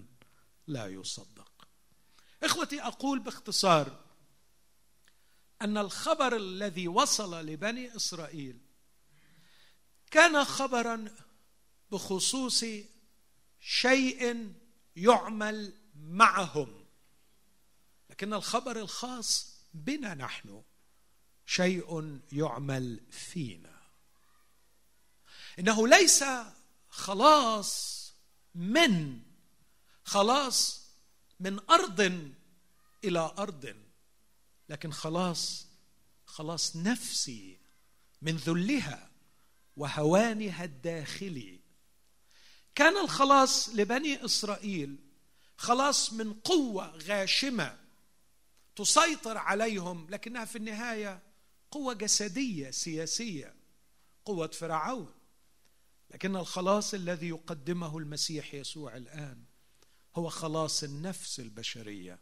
لا 0.68 0.88
يصدق. 0.88 1.68
إخوتي 2.44 2.82
أقول 2.82 3.20
باختصار 3.20 4.04
أن 5.62 5.78
الخبر 5.78 6.36
الذي 6.36 6.88
وصل 6.88 7.46
لبني 7.46 7.96
إسرائيل 7.96 8.60
كان 10.12 10.44
خبرا 10.44 11.06
بخصوص 11.92 12.66
شيء 13.60 14.54
يعمل 14.96 15.74
معهم 15.96 16.86
لكن 18.10 18.34
الخبر 18.34 18.80
الخاص 18.80 19.60
بنا 19.74 20.14
نحن. 20.14 20.64
شيء 21.46 22.20
يعمل 22.32 23.00
فينا. 23.12 23.82
إنه 25.60 25.88
ليس 25.88 26.24
خلاص 26.90 28.04
من 28.56 29.22
خلاص 30.04 30.84
من 31.40 31.60
أرض 31.70 32.32
إلى 33.04 33.34
أرض 33.38 33.76
لكن 34.70 34.92
خلاص 34.92 35.68
خلاص 36.26 36.76
نفسي 36.76 37.58
من 38.22 38.36
ذلها 38.36 39.10
وهوانها 39.78 40.64
الداخلي. 40.64 41.60
كان 42.76 42.98
الخلاص 42.98 43.70
لبني 43.70 44.26
إسرائيل 44.26 44.98
خلاص 45.58 46.14
من 46.14 46.34
قوة 46.34 46.98
غاشمة 46.98 47.80
تسيطر 48.76 49.38
عليهم 49.38 50.10
لكنها 50.10 50.46
في 50.46 50.56
النهاية 50.56 51.22
قوة 51.74 51.94
جسدية 51.94 52.72
سياسية 52.72 53.56
قوة 54.26 54.48
فرعون. 54.48 55.14
لكن 56.12 56.36
الخلاص 56.36 56.94
الذي 56.94 57.30
يقدمه 57.30 57.98
المسيح 57.98 58.54
يسوع 58.54 58.98
الآن 58.98 59.44
هو 60.16 60.30
خلاص 60.30 60.84
النفس 60.84 61.40
البشرية. 61.40 62.20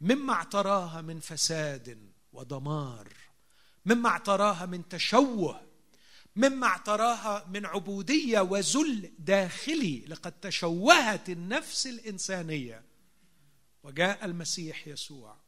مما 0.00 0.32
اعتراها 0.32 1.00
من 1.00 1.20
فساد 1.20 2.12
ودمار 2.32 3.12
مما 3.86 4.08
اعتراها 4.08 4.66
من 4.66 4.88
تشوه 4.88 5.66
مما 6.36 6.66
اعتراها 6.66 7.46
من 7.48 7.66
عبودية 7.66 8.40
وذل 8.40 9.12
داخلي 9.18 10.04
لقد 10.08 10.32
تشوهت 10.32 11.30
النفس 11.30 11.86
الإنسانية. 11.86 12.84
وجاء 13.82 14.24
المسيح 14.24 14.88
يسوع 14.88 15.43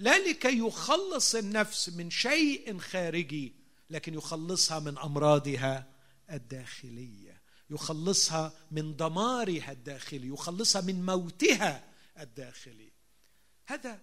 لا 0.00 0.18
لكي 0.18 0.58
يخلص 0.58 1.34
النفس 1.34 1.88
من 1.88 2.10
شيء 2.10 2.78
خارجي 2.78 3.54
لكن 3.90 4.14
يخلصها 4.14 4.78
من 4.78 4.98
أمراضها 4.98 5.86
الداخلية 6.30 7.40
يخلصها 7.70 8.52
من 8.70 8.96
دمارها 8.96 9.72
الداخلي 9.72 10.28
يخلصها 10.28 10.80
من 10.80 11.06
موتها 11.06 11.84
الداخلي. 12.18 12.92
هذا 13.66 14.00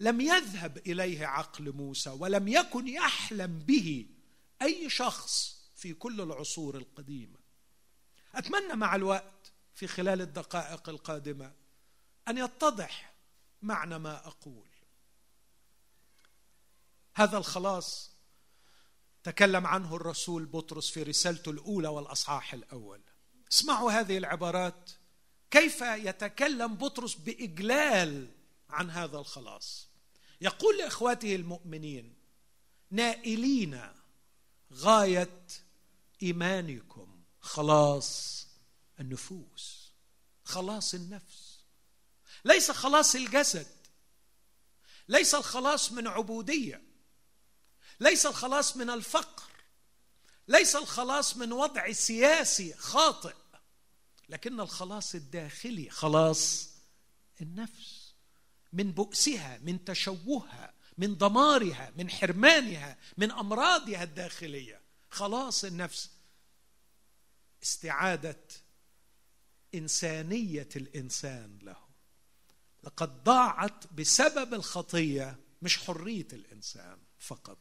لم 0.00 0.20
يذهب 0.20 0.78
إليه 0.78 1.26
عقل 1.26 1.72
موسى 1.72 2.10
ولم 2.10 2.48
يكن 2.48 2.88
يحلم 2.88 3.58
به 3.58 4.06
أي 4.62 4.90
شخص 4.90 5.62
في 5.76 5.94
كل 5.94 6.20
العصور 6.20 6.76
القديمة. 6.76 7.38
أتمنى 8.34 8.74
مع 8.74 8.94
الوقت 8.94 9.52
في 9.74 9.86
خلال 9.86 10.20
الدقائق 10.20 10.88
القادمة 10.88 11.52
أن 12.28 12.38
يتضح 12.38 13.14
معنى 13.62 13.98
ما 13.98 14.26
أقول. 14.26 14.73
هذا 17.14 17.38
الخلاص 17.38 18.10
تكلم 19.22 19.66
عنه 19.66 19.96
الرسول 19.96 20.46
بطرس 20.46 20.90
في 20.90 21.02
رسالته 21.02 21.50
الأولى 21.50 21.88
والأصحاح 21.88 22.54
الأول. 22.54 23.00
اسمعوا 23.52 23.92
هذه 23.92 24.18
العبارات. 24.18 24.90
كيف 25.50 25.80
يتكلم 25.80 26.74
بطرس 26.74 27.14
بإجلال 27.14 28.30
عن 28.70 28.90
هذا 28.90 29.18
الخلاص؟ 29.18 29.88
يقول 30.40 30.78
لإخواته 30.78 31.34
المؤمنين 31.34 32.14
نائلين 32.90 33.80
غاية 34.72 35.46
إيمانكم. 36.22 37.22
خلاص 37.40 38.46
النفوس 39.00 39.92
خلاص 40.44 40.94
النفس. 40.94 41.58
ليس 42.44 42.70
خلاص 42.70 43.14
الجسد 43.14 43.66
ليس 45.08 45.34
الخلاص 45.34 45.92
من 45.92 46.06
عبودية. 46.06 46.83
ليس 48.00 48.26
الخلاص 48.26 48.76
من 48.76 48.90
الفقر 48.90 49.42
ليس 50.48 50.76
الخلاص 50.76 51.36
من 51.36 51.52
وضع 51.52 51.92
سياسي 51.92 52.74
خاطئ 52.74 53.34
لكن 54.28 54.60
الخلاص 54.60 55.14
الداخلي 55.14 55.90
خلاص 55.90 56.70
النفس 57.40 58.14
من 58.72 58.92
بؤسها 58.92 59.58
من 59.58 59.84
تشوهها 59.84 60.74
من 60.98 61.16
دمارها 61.16 61.92
من 61.96 62.10
حرمانها 62.10 62.98
من 63.16 63.30
أمراضها 63.30 64.02
الداخلية 64.02 64.80
خلاص 65.10 65.64
النفس. 65.64 66.10
استعادة 67.62 68.40
إنسانية 69.74 70.68
الإنسان 70.76 71.58
له. 71.62 71.76
لقد 72.82 73.24
ضاعت 73.24 73.92
بسبب 73.92 74.54
الخطية 74.54 75.38
مش 75.62 75.78
حرية 75.78 76.28
الإنسان 76.32 76.98
فقط. 77.18 77.58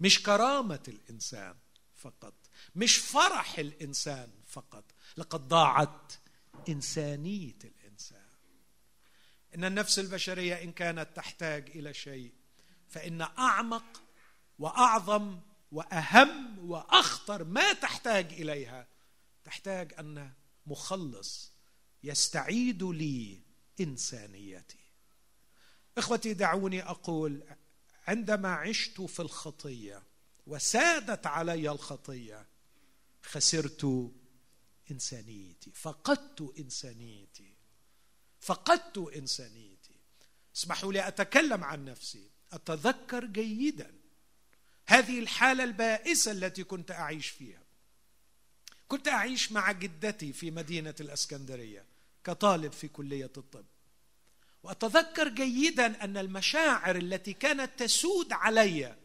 مش 0.00 0.22
كرامة 0.22 0.82
الإنسان 0.88 1.56
فقط 1.94 2.34
مش 2.76 2.96
فرح 2.96 3.58
الإنسان 3.58 4.30
فقط 4.46 4.84
لقد 5.16 5.48
ضاعت 5.48 6.12
إنسانية 6.68 7.58
الإنسان. 7.64 8.30
إن 9.54 9.64
النفس 9.64 9.98
البشرية 9.98 10.62
إن 10.62 10.72
كانت 10.72 11.16
تحتاج 11.16 11.70
إلى 11.70 11.94
شيء 11.94 12.32
فإن 12.88 13.20
أعمق 13.22 14.02
وأعظم 14.58 15.40
وأهم 15.72 16.58
وأخطر 16.70 17.44
ما 17.44 17.72
تحتاج 17.72 18.32
إليها 18.32 18.86
تحتاج 19.44 19.94
أن 19.98 20.32
مخلص 20.66 21.52
يستعيد 22.02 22.82
لي 22.82 23.42
إنسانيتي. 23.80 24.78
إخوتي 25.98 26.34
دعوني 26.34 26.82
أقول 26.82 27.42
عندما 28.10 28.48
عشت 28.54 29.00
في 29.00 29.20
الخطية 29.20 30.02
وسادت 30.46 31.26
علي 31.26 31.70
الخطية 31.70 32.46
خسرت 33.22 34.10
إنسانيتي 34.90 35.70
فقدت 35.74 36.54
إنسانيتي 36.58 37.54
فقدت 38.40 38.98
إنسانيتي. 39.16 40.00
اسمحوا 40.56 40.92
لي 40.92 41.08
أتكلم 41.08 41.64
عن 41.64 41.84
نفسي 41.84 42.30
أتذكر 42.52 43.24
جيدا 43.24 43.94
هذه 44.86 45.18
الحالة 45.18 45.64
البائسة 45.64 46.32
التي 46.32 46.64
كنت 46.64 46.90
أعيش 46.90 47.28
فيها. 47.28 47.62
كنت 48.88 49.08
أعيش 49.08 49.52
مع 49.52 49.72
جدتي 49.72 50.32
في 50.32 50.50
مدينة 50.50 50.94
الإسكندرية 51.00 51.84
كطالب 52.24 52.72
في 52.72 52.88
كلية 52.88 53.32
الطب. 53.36 53.66
وأتذكر 54.70 55.28
جيدا 55.28 56.04
أن 56.04 56.16
المشاعر 56.16 56.96
التي 56.96 57.32
كانت 57.32 57.70
تسود 57.76 58.32
علي 58.32 58.96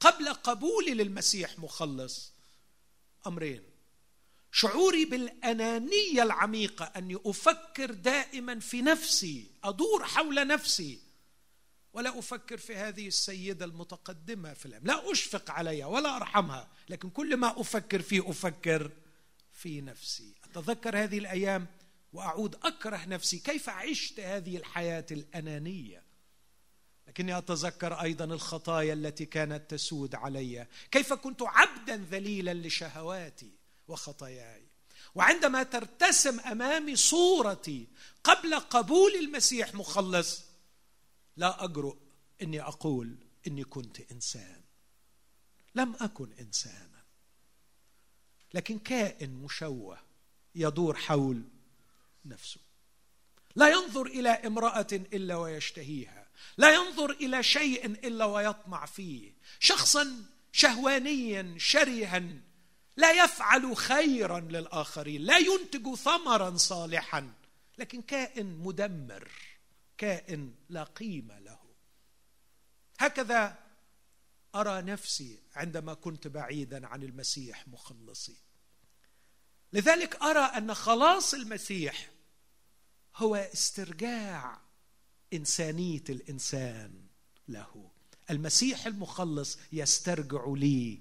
قبل 0.00 0.28
قبولي 0.28 0.94
للمسيح 0.94 1.58
مخلص 1.58 2.32
أمرين. 3.26 3.62
شعوري 4.52 5.04
بالأنانية 5.04 6.22
العميقة 6.22 6.84
أني 6.84 7.18
أفكر 7.26 7.90
دائما 7.90 8.60
في 8.60 8.82
نفسي 8.82 9.50
أدور 9.64 10.04
حول 10.04 10.46
نفسي 10.46 10.98
ولا 11.92 12.18
أفكر 12.18 12.58
في 12.58 12.76
هذه 12.76 13.08
السيدة 13.08 13.64
المتقدمة 13.64 14.54
في 14.54 14.66
العلم 14.66 14.86
لا 14.86 15.12
أشفق 15.12 15.50
عليها 15.50 15.86
ولا 15.86 16.16
أرحمها 16.16 16.68
لكن 16.88 17.10
كل 17.10 17.36
ما 17.36 17.60
أفكر 17.60 18.02
فيه 18.02 18.30
أفكر 18.30 18.90
في 19.52 19.80
نفسي. 19.80 20.34
أتذكر 20.44 20.96
هذه 20.98 21.18
الأيام 21.18 21.66
وأعود 22.12 22.54
أكره 22.54 23.04
نفسي. 23.04 23.38
كيف 23.38 23.68
عشت 23.68 24.20
هذه 24.20 24.56
الحياة 24.56 25.06
الأنانية؟ 25.10 26.02
لكني 27.08 27.38
أتذكر 27.38 27.94
أيضا 27.94 28.24
الخطايا 28.24 28.92
التي 28.92 29.26
كانت 29.26 29.70
تسود 29.70 30.14
علي. 30.14 30.66
كيف 30.90 31.12
كنت 31.12 31.42
عبدا 31.42 31.96
ذليلا 31.96 32.54
لشهواتي 32.54 33.50
وخطاياي. 33.88 34.62
وعندما 35.14 35.62
ترتسم 35.62 36.40
أمامي 36.40 36.96
صورتي 36.96 37.86
قبل 38.24 38.54
قبول 38.54 39.14
المسيح 39.14 39.74
مخلص 39.74 40.44
لا 41.36 41.64
أجرؤ 41.64 41.96
إني 42.42 42.60
أقول 42.60 43.16
إني 43.46 43.64
كنت 43.64 44.12
إنسان. 44.12 44.60
لم 45.74 45.94
أكن 46.00 46.32
إنسانا. 46.40 47.04
لكن 48.54 48.78
كائن 48.78 49.30
مشوه 49.30 49.98
يدور 50.54 50.96
حول 50.96 51.42
نفسه. 52.24 52.60
لا 53.54 53.68
ينظر 53.68 54.06
إلى 54.06 54.28
امرأة 54.30 54.86
إلا 54.92 55.36
ويشتهيها. 55.36 56.26
لا 56.56 56.74
ينظر 56.74 57.10
إلى 57.10 57.42
شيء 57.42 57.86
إلا 57.86 58.24
ويطمع 58.24 58.86
فيه. 58.86 59.32
شخصا 59.60 60.24
شهوانيا 60.52 61.54
شرها 61.58 62.22
لا 62.96 63.24
يفعل 63.24 63.76
خيرا 63.76 64.40
للآخرين. 64.40 65.22
لا 65.22 65.38
ينتج 65.38 65.94
ثمرا 65.94 66.56
صالحا. 66.56 67.32
لكن 67.78 68.02
كائن 68.02 68.46
مدمر 68.46 69.30
كائن 69.98 70.54
لا 70.68 70.84
قيمة 70.84 71.38
له. 71.38 71.58
هكذا 72.98 73.58
أرى 74.54 74.82
نفسي 74.82 75.38
عندما 75.54 75.94
كنت 75.94 76.26
بعيدا 76.26 76.86
عن 76.86 77.02
المسيح 77.02 77.68
مخلصي 77.68 78.36
لذلك 79.72 80.22
أرى 80.22 80.40
أن 80.40 80.74
خلاص 80.74 81.34
المسيح 81.34 82.10
هو 83.16 83.36
استرجاع 83.36 84.60
إنسانية 85.32 86.04
الإنسان 86.08 86.92
له. 87.48 87.90
المسيح 88.30 88.86
المخلص 88.86 89.58
يسترجع 89.72 90.44
لي 90.46 91.00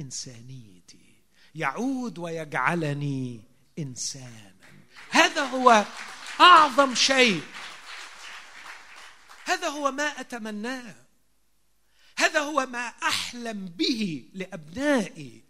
إنسانيتي 0.00 1.22
يعود 1.54 2.18
ويجعلني 2.18 3.42
إنسانا. 3.78 4.54
هذا 5.10 5.44
هو 5.44 5.84
أعظم 6.40 6.94
شيء. 6.94 7.42
هذا 9.44 9.68
هو 9.68 9.92
ما 9.92 10.04
أتمناه. 10.04 10.94
هذا 12.18 12.40
هو 12.40 12.66
ما 12.66 12.86
أحلم 12.88 13.66
به 13.66 14.30
لأبنائي. 14.34 15.45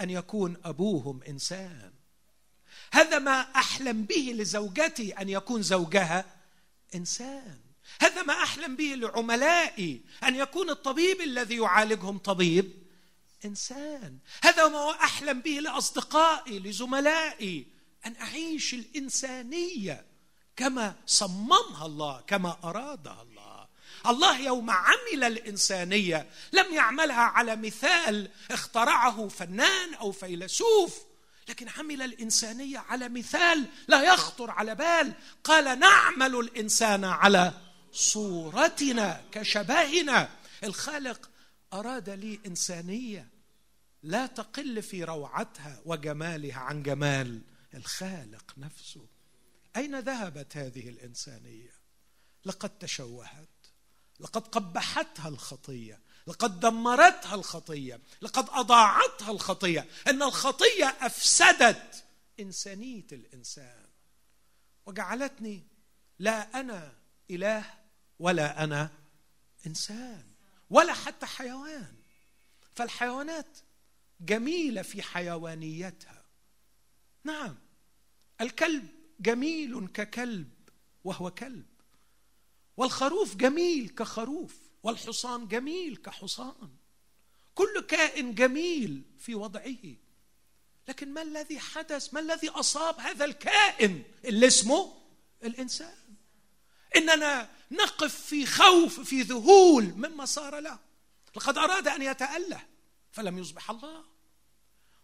أن 0.00 0.10
يكون 0.10 0.56
أبوهم 0.64 1.22
إنسان. 1.22 1.92
هذا 2.92 3.18
ما 3.18 3.40
أحلم 3.40 4.02
به 4.02 4.32
لزوجتي 4.34 5.12
أن 5.12 5.28
يكون 5.28 5.62
زوجها 5.62 6.24
إنسان. 6.94 7.58
هذا 8.00 8.22
ما 8.22 8.34
أحلم 8.34 8.76
به 8.76 8.94
لعملائي 8.94 10.00
أن 10.24 10.34
يكون 10.34 10.70
الطبيب 10.70 11.20
الذي 11.20 11.56
يعالجهم 11.56 12.18
طبيب 12.18 12.72
إنسان. 13.44 14.18
هذا 14.42 14.68
ما 14.68 14.90
أحلم 14.90 15.40
به 15.40 15.50
لأصدقائي 15.50 16.58
لزملائي 16.58 17.66
أن 18.06 18.16
أعيش 18.16 18.74
الإنسانية 18.74 20.06
كما 20.56 20.94
صممها 21.06 21.86
الله 21.86 22.20
كما 22.20 22.56
أرادها 22.64 23.22
الله. 23.22 23.55
الله 24.10 24.40
يوم 24.40 24.70
عمل 24.70 25.24
الإنسانية 25.24 26.26
لم 26.52 26.74
يعملها 26.74 27.22
على 27.22 27.56
مثال 27.56 28.30
اخترعه 28.50 29.28
فنان 29.28 29.94
أو 29.94 30.12
فيلسوف 30.12 31.06
لكن 31.48 31.68
عمل 31.68 32.02
الإنسانية 32.02 32.78
على 32.78 33.08
مثال 33.08 33.66
لا 33.88 34.02
يخطر 34.02 34.50
على 34.50 34.74
بال. 34.74 35.12
قال 35.44 35.78
نعمل 35.78 36.34
الإنسان 36.36 37.04
على 37.04 37.52
صورتنا 37.92 39.24
كشبهنا. 39.32 40.28
الخالق 40.64 41.30
أراد 41.72 42.10
لي 42.10 42.40
إنسانية 42.46 43.28
لا 44.02 44.26
تقل 44.26 44.82
في 44.82 45.04
روعتها 45.04 45.80
وجمالها 45.84 46.58
عن 46.58 46.82
جمال 46.82 47.40
الخالق 47.74 48.54
نفسه. 48.56 49.06
أين 49.76 49.98
ذهبت 49.98 50.56
هذه 50.56 50.88
الإنسانية؟ 50.88 51.72
لقد 52.44 52.78
تشوهت. 52.78 53.48
لقد 54.20 54.48
قبحتها 54.48 55.28
الخطية 55.28 56.00
لقد 56.26 56.60
دمرتها 56.60 57.34
الخطية 57.34 58.00
لقد 58.22 58.48
أضاعتها 58.50 59.30
الخطية. 59.30 59.86
إن 60.08 60.22
الخطية 60.22 60.96
أفسدت 61.00 62.04
إنسانية 62.40 63.06
الإنسان. 63.12 63.86
وجعلتني 64.86 65.66
لا 66.18 66.60
أنا 66.60 66.92
إله 67.30 67.74
ولا 68.18 68.64
أنا 68.64 68.90
إنسان 69.66 70.24
ولا 70.70 70.92
حتى 70.92 71.26
حيوان. 71.26 71.96
فالحيوانات 72.74 73.58
جميلة 74.20 74.82
في 74.82 75.02
حيوانيتها. 75.02 76.24
نعم 77.24 77.58
الكلب 78.40 78.88
جميل 79.20 79.88
ككلب 79.88 80.50
وهو 81.04 81.30
كلب. 81.30 81.75
والخروف 82.76 83.36
جميل 83.36 83.88
كخروف 83.88 84.56
والحصان 84.82 85.48
جميل 85.48 85.96
كحصان. 85.96 86.70
كل 87.54 87.80
كائن 87.80 88.34
جميل 88.34 89.02
في 89.18 89.34
وضعه. 89.34 89.96
لكن 90.88 91.14
ما 91.14 91.22
الذي 91.22 91.58
حدث 91.58 92.14
ما 92.14 92.20
الذي 92.20 92.48
أصاب 92.48 93.00
هذا 93.00 93.24
الكائن 93.24 94.02
اللي 94.24 94.46
اسمه 94.46 95.02
الإنسان؟ 95.44 95.96
إننا 96.96 97.50
نقف 97.70 98.14
في 98.14 98.46
خوف 98.46 99.00
في 99.00 99.22
ذهول 99.22 99.84
مما 99.84 100.24
صار 100.24 100.58
له. 100.58 100.78
لقد 101.36 101.58
أراد 101.58 101.88
أن 101.88 102.02
يتأله 102.02 102.66
فلم 103.12 103.38
يصبح 103.38 103.70
الله 103.70 104.04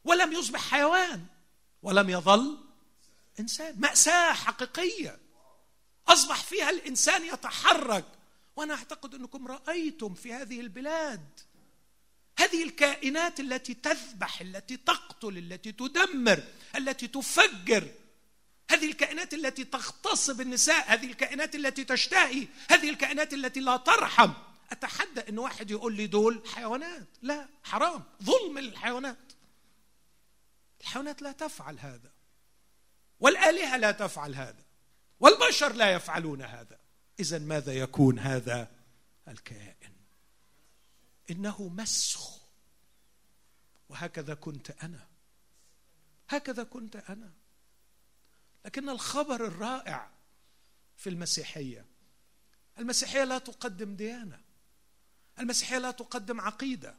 ولم 0.04 0.32
يصبح 0.32 0.70
حيوان 0.70 1.26
ولم 1.82 2.10
يظل 2.10 2.58
إنسان. 3.40 3.80
مأساة 3.80 4.32
حقيقية. 4.32 5.21
أصبح 6.08 6.42
فيها 6.42 6.70
الإنسان 6.70 7.24
يتحرك. 7.24 8.04
وأنا 8.56 8.74
أعتقد 8.74 9.14
أنكم 9.14 9.46
رأيتم 9.46 10.14
في 10.14 10.32
هذه 10.32 10.60
البلاد 10.60 11.40
هذه 12.38 12.62
الكائنات 12.62 13.40
التي 13.40 13.74
تذبح 13.74 14.40
التي 14.40 14.76
تقتل 14.76 15.38
التي 15.38 15.72
تدمر 15.72 16.44
التي 16.76 17.08
تفجر. 17.08 17.88
هذه 18.70 18.86
الكائنات 18.86 19.34
التي 19.34 19.64
تغتصب 19.64 20.40
النساء 20.40 20.92
هذه 20.92 21.06
الكائنات 21.06 21.54
التي 21.54 21.84
تشتهي 21.84 22.46
هذه 22.70 22.90
الكائنات 22.90 23.34
التي 23.34 23.60
لا 23.60 23.76
ترحم. 23.76 24.32
أتحدى 24.72 25.20
أن 25.28 25.38
واحد 25.38 25.70
يقول 25.70 25.96
لي 25.96 26.06
دول 26.06 26.42
حيوانات؟ 26.54 27.06
لا 27.22 27.48
حرام. 27.64 28.02
ظلم 28.22 28.58
للحيوانات 28.58 29.32
الحيوانات 30.80 31.22
لا 31.22 31.32
تفعل 31.32 31.78
هذا. 31.78 32.12
والآلهة 33.20 33.76
لا 33.76 33.90
تفعل 33.90 34.34
هذا. 34.34 34.64
والبشر 35.22 35.72
لا 35.72 35.92
يفعلون 35.92 36.42
هذا. 36.42 36.78
اذا 37.20 37.38
ماذا 37.38 37.72
يكون 37.72 38.18
هذا 38.18 38.70
الكائن؟ 39.28 39.92
إنه 41.30 41.68
مسخ. 41.68 42.40
وهكذا 43.88 44.34
كنت 44.34 44.70
أنا. 44.70 45.06
هكذا 46.28 46.64
كنت 46.64 46.96
أنا. 46.96 47.32
لكن 48.64 48.88
الخبر 48.88 49.46
الرائع 49.46 50.10
في 50.96 51.08
المسيحية 51.08 51.86
المسيحية 52.78 53.24
لا 53.24 53.38
تقدم 53.38 53.96
ديانة. 53.96 54.40
المسيحية 55.38 55.78
لا 55.78 55.90
تقدم 55.90 56.40
عقيدة. 56.40 56.94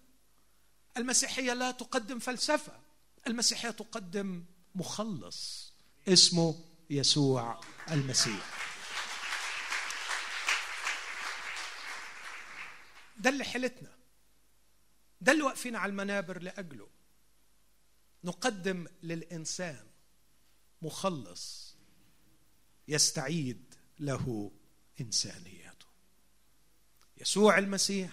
المسيحية 0.98 1.54
لا 1.54 1.72
تقدم 1.72 2.20
فلسفة. 2.20 2.80
المسيحية 3.28 3.70
تقدم 3.70 4.46
مخلص 4.76 5.74
اسمه 6.08 6.73
يسوع 6.94 7.62
المسيح. 7.92 8.54
ده 13.18 13.30
اللي 13.30 13.44
حيلتنا 13.44 13.92
ده 15.22 15.32
اللي 15.32 15.44
واقفين 15.44 15.76
على 15.76 15.90
المنابر 15.90 16.42
لأجله. 16.42 16.88
نقدم 18.24 18.88
للإنسان 19.04 19.88
مخلص 20.82 21.76
يستعيد 22.88 23.76
له 24.00 24.52
انسانيته 25.02 25.86
يسوع 27.18 27.58
المسيح 27.58 28.12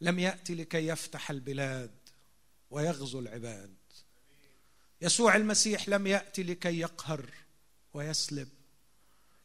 لم 0.00 0.18
يأتي 0.18 0.54
لكي 0.54 0.86
يفتح 0.86 1.30
البلاد 1.30 1.98
ويغزو 2.70 3.20
العباد. 3.20 3.76
يسوع 5.00 5.36
المسيح 5.36 5.88
لم 5.88 6.06
يأتي 6.06 6.42
لكي 6.42 6.78
يقهر 6.80 7.30
ويسلب. 7.96 8.48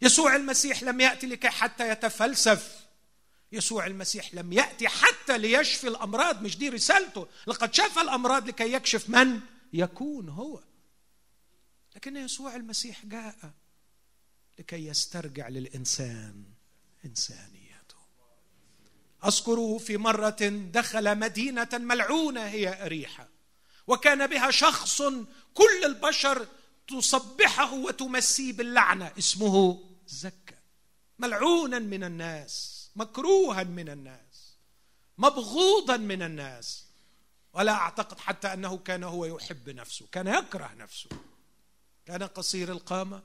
يسوع 0.01 0.35
المسيح 0.35 0.83
لم 0.83 0.99
يأتي 0.99 1.27
لكي 1.27 1.49
حتى 1.49 1.89
يتفلسف. 1.89 2.85
يسوع 3.51 3.85
المسيح 3.85 4.33
لم 4.33 4.53
يأتي 4.53 4.87
حتى 4.87 5.37
ليشفي 5.37 5.87
الأمراض 5.87 6.41
مش 6.41 6.57
دي 6.57 6.69
رسالته. 6.69 7.27
لقد 7.47 7.73
شفى 7.73 8.01
الأمراض 8.01 8.47
لكي 8.47 8.73
يكشف 8.73 9.09
من 9.09 9.39
يكون 9.73 10.29
هو. 10.29 10.61
لكن 11.95 12.17
يسوع 12.17 12.55
المسيح 12.55 13.05
جاء 13.05 13.35
لكي 14.59 14.87
يسترجع 14.87 15.47
للإنسان 15.47 16.43
إنسانيته. 17.05 17.61
أذكره 19.25 19.77
في 19.77 19.97
مرة 19.97 20.69
دخل 20.73 21.17
مدينة 21.17 21.69
ملعونة 21.73 22.41
هي 22.41 22.85
أريحة 22.85 23.27
وكان 23.87 24.27
بها 24.27 24.51
شخص 24.51 25.01
كل 25.53 25.85
البشر 25.85 26.47
تصبحه 26.87 27.73
وتمسيه 27.73 28.53
باللعنة. 28.53 29.11
اسمه 29.17 29.83
زكا. 30.07 30.55
ملعونا 31.19 31.79
من 31.79 32.03
الناس 32.03 32.89
مكروها 32.95 33.63
من 33.63 33.89
الناس 33.89 34.55
مبغوضا 35.17 35.97
من 35.97 36.21
الناس. 36.21 36.85
ولا 37.53 37.71
أعتقد 37.71 38.19
حتى 38.19 38.53
أنه 38.53 38.77
كان 38.77 39.03
هو 39.03 39.25
يحب 39.25 39.69
نفسه 39.69 40.07
كان 40.11 40.27
يكره 40.27 40.73
نفسه. 40.77 41.09
كان 42.05 42.23
قصير 42.23 42.71
القامة 42.71 43.21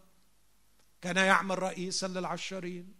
كان 1.02 1.16
يعمل 1.16 1.58
رئيسا 1.58 2.06
للعشرين 2.06 2.94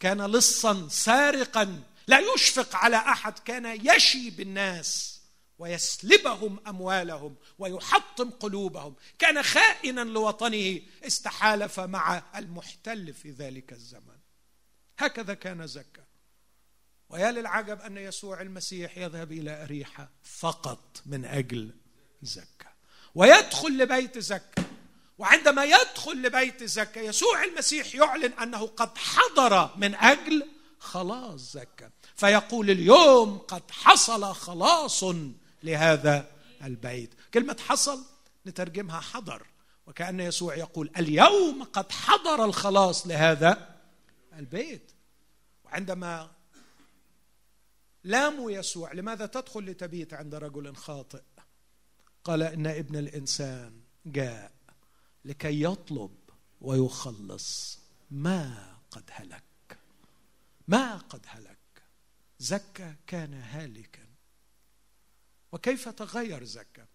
كان 0.00 0.26
لصا 0.26 0.88
سارقا. 0.88 1.82
لا 2.06 2.18
يشفق 2.34 2.76
على 2.76 2.96
أحد 2.96 3.38
كان 3.38 3.86
يشي 3.86 4.30
بالناس. 4.30 5.19
ويسلبهم 5.60 6.60
أموالهم 6.66 7.36
ويحطم 7.58 8.30
قلوبهم. 8.30 8.94
كان 9.18 9.42
خائنا 9.42 10.00
لوطنه 10.00 10.80
استحالف 11.06 11.80
مع 11.80 12.22
المحتل 12.36 13.14
في 13.14 13.30
ذلك 13.30 13.72
الزمن. 13.72 14.18
هكذا 14.98 15.34
كان 15.34 15.66
زكا. 15.66 16.04
ويا 17.10 17.30
للعجب 17.32 17.80
أن 17.80 17.96
يسوع 17.96 18.40
المسيح 18.40 18.98
يذهب 18.98 19.32
إلى 19.32 19.64
أريحة 19.64 20.10
فقط 20.22 21.02
من 21.06 21.24
أجل 21.24 21.74
زكا. 22.22 22.72
ويدخل 23.14 23.78
لبيت 23.78 24.18
زكا. 24.18 24.64
وعندما 25.18 25.64
يدخل 25.64 26.22
لبيت 26.22 26.64
زكا 26.64 27.00
يسوع 27.00 27.44
المسيح 27.44 27.94
يعلن 27.94 28.32
أنه 28.32 28.66
قد 28.66 28.98
حضر 28.98 29.76
من 29.76 29.94
أجل 29.94 30.48
خلاص 30.78 31.40
زكا. 31.52 31.90
فيقول 32.16 32.70
اليوم 32.70 33.38
قد 33.38 33.70
حصل 33.70 34.34
خلاص 34.34 35.04
لهذا 35.62 36.30
البيت 36.64 37.14
كلمة 37.34 37.56
حصل 37.60 38.04
نترجمها 38.46 39.00
حضر 39.00 39.46
وكأن 39.86 40.20
يسوع 40.20 40.56
يقول 40.56 40.90
اليوم 40.96 41.62
قد 41.62 41.92
حضر 41.92 42.44
الخلاص 42.44 43.06
لهذا 43.06 43.76
البيت. 44.32 44.92
وعندما 45.64 46.30
لاموا 48.04 48.50
يسوع 48.50 48.92
لماذا 48.92 49.26
تدخل 49.26 49.60
لتبيت 49.60 50.14
عند 50.14 50.34
رجل 50.34 50.76
خاطئ؟ 50.76 51.22
قال 52.24 52.42
إن 52.42 52.66
ابن 52.66 52.96
الإنسان 52.96 53.80
جاء 54.06 54.52
لكي 55.24 55.62
يطلب 55.62 56.14
ويخلص 56.60 57.78
ما 58.10 58.76
قد 58.90 59.10
هلك. 59.12 59.78
ما 60.68 60.96
قد 60.96 61.26
هلك. 61.26 61.58
زكى 62.38 62.94
كان 63.06 63.34
هالكا. 63.34 64.09
وكيف 65.52 65.88
تغير 65.88 66.44
زكى 66.44 66.86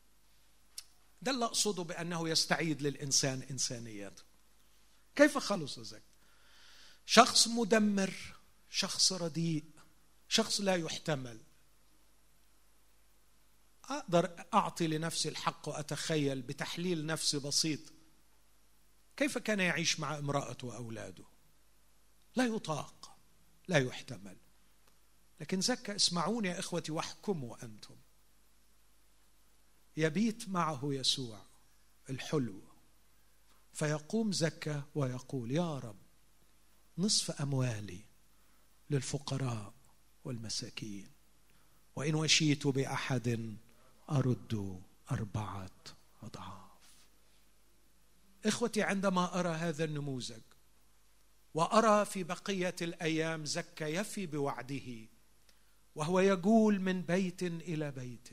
ده 1.21 1.31
اللي 1.31 1.45
أقصده 1.45 1.83
بأنه 1.83 2.29
يستعيد 2.29 2.81
للإنسان 2.81 3.41
انسانيته 3.51 4.23
كيف 5.15 5.37
خلص 5.37 5.79
زكى 5.79 6.03
شخص 7.05 7.47
مدمر 7.47 8.13
شخص 8.69 9.13
رديء 9.13 9.75
شخص 10.27 10.61
لا 10.61 10.75
يحتمل. 10.75 11.41
أقدر 13.83 14.45
أعطي 14.53 14.87
لنفسي 14.87 15.29
الحق 15.29 15.69
وأتخيل 15.69 16.41
بتحليل 16.41 17.05
نفسي 17.05 17.39
بسيط. 17.39 17.79
كيف 19.17 19.37
كان 19.37 19.59
يعيش 19.59 19.99
مع 19.99 20.17
امراته 20.17 20.67
وأولاده؟ 20.67 21.23
لا 22.35 22.45
يطاق 22.45 23.17
لا 23.67 23.77
يحتمل. 23.77 24.37
لكن 25.39 25.61
زكى 25.61 25.95
اسمعوني 25.95 26.47
يا 26.47 26.59
إخوتي 26.59 26.91
واحكموا 26.91 27.63
أنتم. 27.63 27.95
يبيت 29.97 30.49
معه 30.49 30.79
يسوع 30.83 31.41
الحلو. 32.09 32.61
فيقوم 33.73 34.31
زكى 34.31 34.81
ويقول 34.95 35.51
يا 35.51 35.79
رب 35.79 35.95
نصف 36.97 37.41
أموالي 37.41 37.99
للفقراء 38.89 39.73
والمساكين. 40.25 41.07
وإن 41.95 42.15
وشيت 42.15 42.67
بأحد 42.67 43.57
أرد 44.11 44.81
أربعة 45.11 45.71
أضعاف. 46.23 46.65
إخوتي 48.45 48.83
عندما 48.83 49.39
أرى 49.39 49.49
هذا 49.49 49.83
النموذج 49.83 50.41
وأرى 51.53 52.05
في 52.05 52.23
بقية 52.23 52.75
الأيام 52.81 53.45
زكى 53.45 53.85
يفي 53.85 54.25
بوعده 54.25 55.07
وهو 55.95 56.19
يجول 56.19 56.79
من 56.79 57.01
بيت 57.01 57.43
إلى 57.43 57.91
بيت 57.91 58.29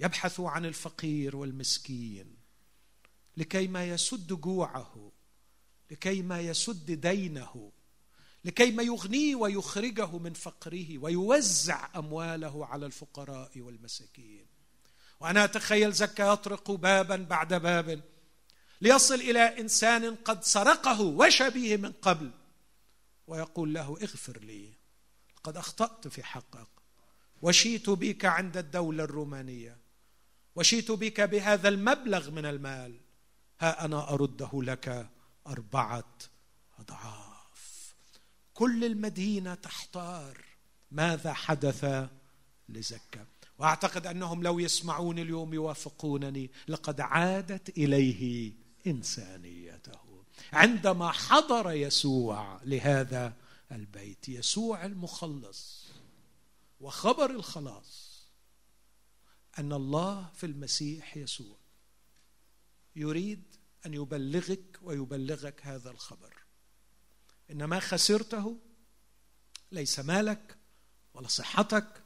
يبحث 0.00 0.40
عن 0.40 0.64
الفقير 0.64 1.36
والمسكين 1.36 2.36
لكي 3.36 3.68
ما 3.68 3.84
يسد 3.88 4.32
جوعه 4.32 5.12
لكي 5.90 6.22
ما 6.22 6.40
يسد 6.40 6.90
دينه 6.90 7.72
لكي 8.44 8.70
ما 8.70 8.82
يغنيه 8.82 9.36
ويخرجه 9.36 10.18
من 10.18 10.32
فقره 10.32 10.98
ويوزع 10.98 11.88
أمواله 11.96 12.66
على 12.66 12.86
الفقراء 12.86 13.60
والمساكين. 13.60 14.46
وأنا 15.20 15.44
أتخيل 15.44 15.92
زكى 15.92 16.32
يطرق 16.32 16.70
بابا 16.70 17.16
بعد 17.16 17.54
باب 17.54 18.02
ليصل 18.80 19.14
إلى 19.14 19.60
إنسان 19.60 20.14
قد 20.14 20.44
سرقه 20.44 21.00
وشبيه 21.00 21.76
من 21.76 21.92
قبل 21.92 22.30
ويقول 23.26 23.74
له 23.74 23.96
اغفر 24.02 24.38
لي 24.38 24.74
قد 25.44 25.56
أخطأت 25.56 26.08
في 26.08 26.22
حقك 26.22 26.68
وشيت 27.42 27.90
بك 27.90 28.24
عند 28.24 28.56
الدولة 28.56 29.04
الرومانية. 29.04 29.81
وشيت 30.56 30.90
بك 30.90 31.20
بهذا 31.20 31.68
المبلغ 31.68 32.30
من 32.30 32.46
المال. 32.46 33.00
ها 33.60 33.84
أنا 33.84 34.10
أرده 34.12 34.50
لك 34.54 35.08
أربعة 35.46 36.14
أضعاف. 36.78 37.94
كل 38.54 38.84
المدينة 38.84 39.54
تحتار. 39.54 40.44
ماذا 40.90 41.32
حدث 41.32 42.08
لزكا؟ 42.68 43.26
وأعتقد 43.58 44.06
أنهم 44.06 44.42
لو 44.42 44.58
يسمعون 44.58 45.18
اليوم 45.18 45.54
يوافقونني. 45.54 46.50
لقد 46.68 47.00
عادت 47.00 47.78
إليه 47.78 48.52
إنسانيته. 48.86 50.24
عندما 50.52 51.10
حضر 51.10 51.72
يسوع 51.72 52.60
لهذا 52.64 53.32
البيت 53.72 54.28
يسوع 54.28 54.84
المخلص 54.84 55.86
وخبر 56.80 57.30
الخلاص 57.30 58.11
أن 59.58 59.72
الله 59.72 60.30
في 60.34 60.46
المسيح 60.46 61.16
يسوع 61.16 61.56
يريد 62.96 63.42
أن 63.86 63.94
يبلغك 63.94 64.78
ويبلغك 64.82 65.66
هذا 65.66 65.90
الخبر. 65.90 66.34
إن 67.50 67.64
ما 67.64 67.80
خسرته 67.80 68.58
ليس 69.72 69.98
مالك 69.98 70.56
ولا 71.14 71.28
صحتك 71.28 72.02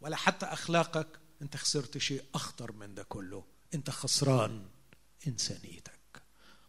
ولا 0.00 0.16
حتى 0.16 0.46
أخلاقك. 0.46 1.20
أنت 1.42 1.56
خسرت 1.56 1.98
شيء 1.98 2.24
أخطر 2.34 2.72
من 2.72 2.94
ده 2.94 3.02
كله. 3.02 3.44
أنت 3.74 3.90
خسران 3.90 4.68
إنسانيتك. 5.26 6.22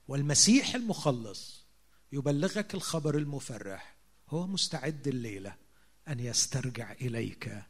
والمسيح 0.08 0.76
المخلص 0.76 1.66
يبلغك 2.12 2.74
الخبر 2.76 3.18
المفرح. 3.18 3.96
هو 4.30 4.48
مستعد 4.48 5.08
الليلة 5.08 5.56
أن 6.08 6.20
يسترجع 6.20 6.92
إليك 6.92 7.64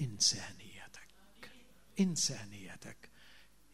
إنسانيتك. 0.00 0.65
إنسانيتك. 2.00 3.10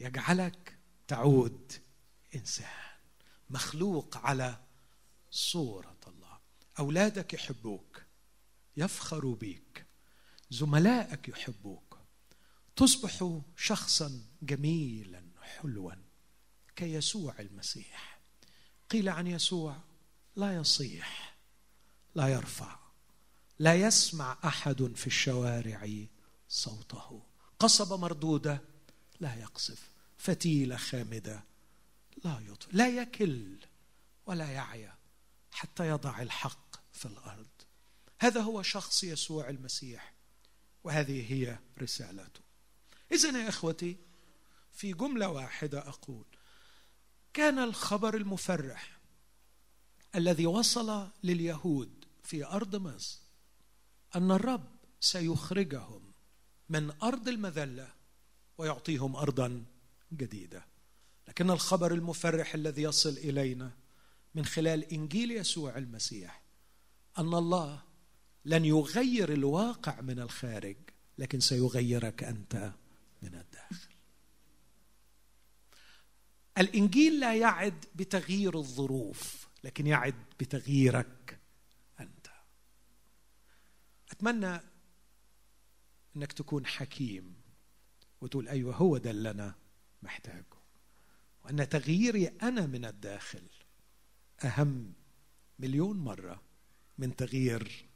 يجعلك 0.00 0.78
تعود 1.08 1.72
إنسان. 2.34 2.66
مخلوق 3.50 4.16
على 4.16 4.58
صورة 5.30 6.00
الله. 6.06 6.38
أولادك 6.78 7.34
يحبوك. 7.34 8.02
يفخروا 8.76 9.36
بك 9.36 9.86
زملائك 10.50 11.28
يحبوك. 11.28 11.98
تصبح 12.76 13.40
شخصا 13.56 14.24
جميلا 14.42 15.22
حلوا 15.42 15.92
كيسوع 16.76 17.34
المسيح. 17.38 18.20
قيل 18.90 19.08
عن 19.08 19.26
يسوع 19.26 19.76
لا 20.36 20.56
يصيح 20.56 21.36
لا 22.14 22.28
يرفع 22.28 22.78
لا 23.58 23.74
يسمع 23.74 24.38
أحد 24.44 24.92
في 24.96 25.06
الشوارع 25.06 26.06
صوته. 26.48 27.22
قصبه 27.62 27.96
مردودة 27.96 28.60
لا 29.20 29.34
يقصف. 29.34 29.90
فتيله 30.18 30.76
خامدة 30.76 31.44
لا 32.24 32.40
يطفئ. 32.40 32.70
لا 32.72 32.88
يكل 32.88 33.56
ولا 34.26 34.50
يعيا 34.50 34.94
حتى 35.50 35.88
يضع 35.88 36.22
الحق 36.22 36.76
في 36.92 37.06
الأرض. 37.06 37.48
هذا 38.20 38.40
هو 38.40 38.62
شخص 38.62 39.04
يسوع 39.04 39.48
المسيح 39.48 40.12
وهذه 40.84 41.32
هي 41.32 41.58
رسالته. 41.82 42.40
اذا 43.12 43.42
يا 43.42 43.48
إخوتي 43.48 43.96
في 44.72 44.92
جملة 44.92 45.28
واحدة 45.28 45.88
أقول 45.88 46.24
كان 47.34 47.58
الخبر 47.58 48.16
المفرح 48.16 48.98
الذي 50.14 50.46
وصل 50.46 51.08
لليهود 51.24 52.04
في 52.22 52.46
أرض 52.46 52.76
مصر 52.76 53.20
أن 54.16 54.30
الرب 54.30 54.68
سيخرجهم 55.00 56.11
من 56.72 56.92
أرض 57.02 57.28
المذلة 57.28 57.88
ويعطيهم 58.58 59.16
ارضا 59.16 59.64
جديدة. 60.12 60.64
لكن 61.28 61.50
الخبر 61.50 61.94
المفرح 61.94 62.54
الذي 62.54 62.82
يصل 62.82 63.10
إلينا 63.10 63.70
من 64.34 64.44
خلال 64.44 64.84
إنجيل 64.84 65.30
يسوع 65.30 65.78
المسيح 65.78 66.42
أن 67.18 67.34
الله 67.34 67.82
لن 68.44 68.64
يغير 68.64 69.32
الواقع 69.32 70.00
من 70.00 70.18
الخارج 70.20 70.76
لكن 71.18 71.40
سيغيرك 71.40 72.24
أنت 72.24 72.72
من 73.22 73.34
الداخل. 73.34 73.92
الإنجيل 76.58 77.20
لا 77.20 77.34
يعد 77.34 77.84
بتغيير 77.94 78.58
الظروف 78.58 79.48
لكن 79.64 79.86
يعد 79.86 80.24
بتغييرك 80.40 81.38
أنت. 82.00 82.26
أتمنى 84.10 84.60
إنك 86.16 86.32
تكون 86.32 86.66
حكيم 86.66 87.34
وتقول 88.20 88.48
أيوه 88.48 88.76
هو 88.76 88.96
ده 88.96 89.10
اللي 89.10 89.30
أنا 89.30 89.54
محتاجه. 90.02 90.44
وأن 91.44 91.68
تغييري 91.68 92.26
أنا 92.26 92.66
من 92.66 92.84
الداخل 92.84 93.48
أهم 94.44 94.92
مليون 95.58 95.96
مرة 95.96 96.42
من 96.98 97.16
تغيير 97.16 97.88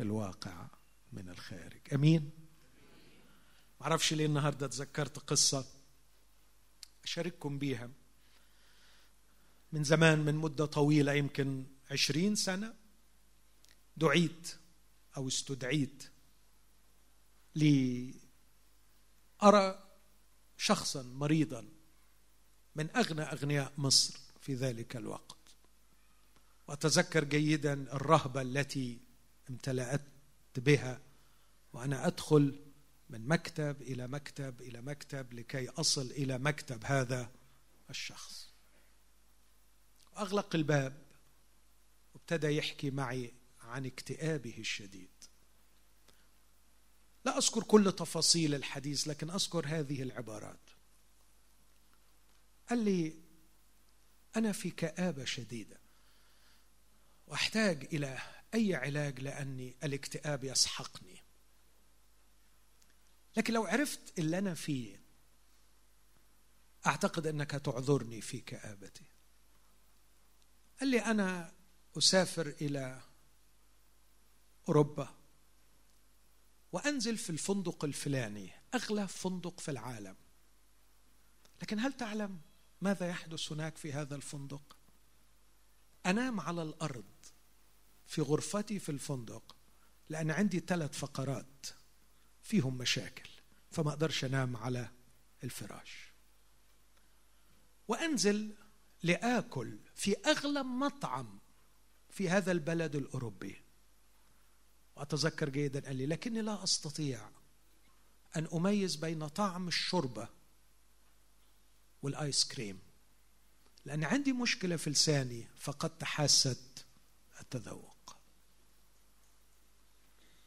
الواقع 0.00 0.68
من 1.12 1.28
الخارج. 1.28 1.80
أمين؟ 1.94 2.30
معرفش 3.80 4.12
ليه 4.12 4.26
النهارده 4.26 4.66
تذكرت 4.66 5.18
قصة 5.18 5.66
أشارككم 7.04 7.58
بيها. 7.58 7.90
من 9.72 9.84
زمان 9.84 10.18
من 10.18 10.34
مدة 10.34 10.66
طويلة 10.66 11.12
يمكن 11.12 11.66
عشرين 11.90 12.34
سنة 12.34 12.74
دعيت 13.96 14.56
أو 15.16 15.28
استدعيت 15.28 16.09
لأرى 17.54 18.14
شخصا 20.56 21.02
مريضا 21.02 21.68
من 22.74 22.96
أغنى 22.96 23.22
أغنياء 23.22 23.72
مصر 23.78 24.18
في 24.40 24.54
ذلك 24.54 24.96
الوقت. 24.96 25.36
وأتذكر 26.68 27.24
جيدا 27.24 27.72
الرهبة 27.72 28.42
التي 28.42 28.98
امتلأت 29.50 30.02
بها 30.56 31.00
وأنا 31.72 32.06
أدخل 32.06 32.60
من 33.10 33.28
مكتب 33.28 33.82
إلى 33.82 34.08
مكتب 34.08 34.60
إلى 34.60 34.80
مكتب 34.80 35.32
لكي 35.32 35.68
أصل 35.68 36.10
إلى 36.10 36.38
مكتب 36.38 36.84
هذا 36.84 37.30
الشخص. 37.90 38.50
أغلق 40.18 40.54
الباب 40.54 41.02
وابتدى 42.14 42.46
يحكي 42.56 42.90
معي 42.90 43.32
عن 43.60 43.86
اكتئابه 43.86 44.54
الشديد. 44.58 45.19
لا 47.24 47.38
أذكر 47.38 47.62
كل 47.62 47.92
تفاصيل 47.92 48.54
الحديث 48.54 49.08
لكن 49.08 49.30
أذكر 49.30 49.66
هذه 49.66 50.02
العبارات. 50.02 50.70
قال 52.70 52.84
لي 52.84 53.14
أنا 54.36 54.52
في 54.52 54.70
كآبة 54.70 55.24
شديدة 55.24 55.80
وأحتاج 57.26 57.84
إلى 57.94 58.18
أي 58.54 58.74
علاج 58.74 59.20
لأني 59.20 59.76
الاكتئاب 59.84 60.44
يسحقني. 60.44 61.22
لكن 63.36 63.54
لو 63.54 63.64
عرفت 63.64 64.18
اللي 64.18 64.38
أنا 64.38 64.54
فيه 64.54 65.00
أعتقد 66.86 67.26
أنك 67.26 67.50
تعذرني 67.50 68.20
في 68.20 68.40
كآبتي. 68.40 69.04
قال 70.80 70.88
لي 70.88 71.04
أنا 71.04 71.52
أسافر 71.98 72.46
إلى 72.46 73.02
أوروبا. 74.68 75.19
وأنزل 76.72 77.16
في 77.16 77.30
الفندق 77.30 77.84
الفلاني 77.84 78.50
أغلى 78.74 79.08
فندق 79.08 79.60
في 79.60 79.70
العالم. 79.70 80.16
لكن 81.62 81.78
هل 81.78 81.92
تعلم 81.92 82.40
ماذا 82.80 83.08
يحدث 83.08 83.52
هناك 83.52 83.76
في 83.76 83.92
هذا 83.92 84.16
الفندق؟ 84.16 84.76
أنام 86.06 86.40
على 86.40 86.62
الأرض 86.62 87.04
في 88.06 88.22
غرفتي 88.22 88.78
في 88.78 88.88
الفندق 88.88 89.56
لأن 90.08 90.30
عندي 90.30 90.60
ثلاث 90.60 90.98
فقرات 90.98 91.66
فيهم 92.42 92.78
مشاكل 92.78 93.28
فما 93.70 93.90
أقدرش 93.90 94.24
أنام 94.24 94.56
على 94.56 94.90
الفراش. 95.44 96.12
وأنزل 97.88 98.56
لآكل 99.02 99.78
في 99.94 100.16
أغلى 100.16 100.62
مطعم 100.62 101.38
في 102.10 102.28
هذا 102.28 102.52
البلد 102.52 102.96
الأوروبي. 102.96 103.62
وأتذكر 105.00 105.48
جيدا 105.48 105.80
قال 105.80 105.96
لي 105.96 106.06
لكني 106.06 106.42
لا 106.42 106.64
أستطيع 106.64 107.28
أن 108.36 108.48
أميز 108.54 108.96
بين 108.96 109.28
طعم 109.28 109.68
الشوربة 109.68 110.28
والآيس 112.02 112.44
كريم 112.44 112.78
لأن 113.84 114.04
عندي 114.04 114.32
مشكلة 114.32 114.76
في 114.76 114.90
لساني 114.90 115.48
فقدت 115.58 116.04
حاسة 116.04 116.56
التذوق. 117.40 118.16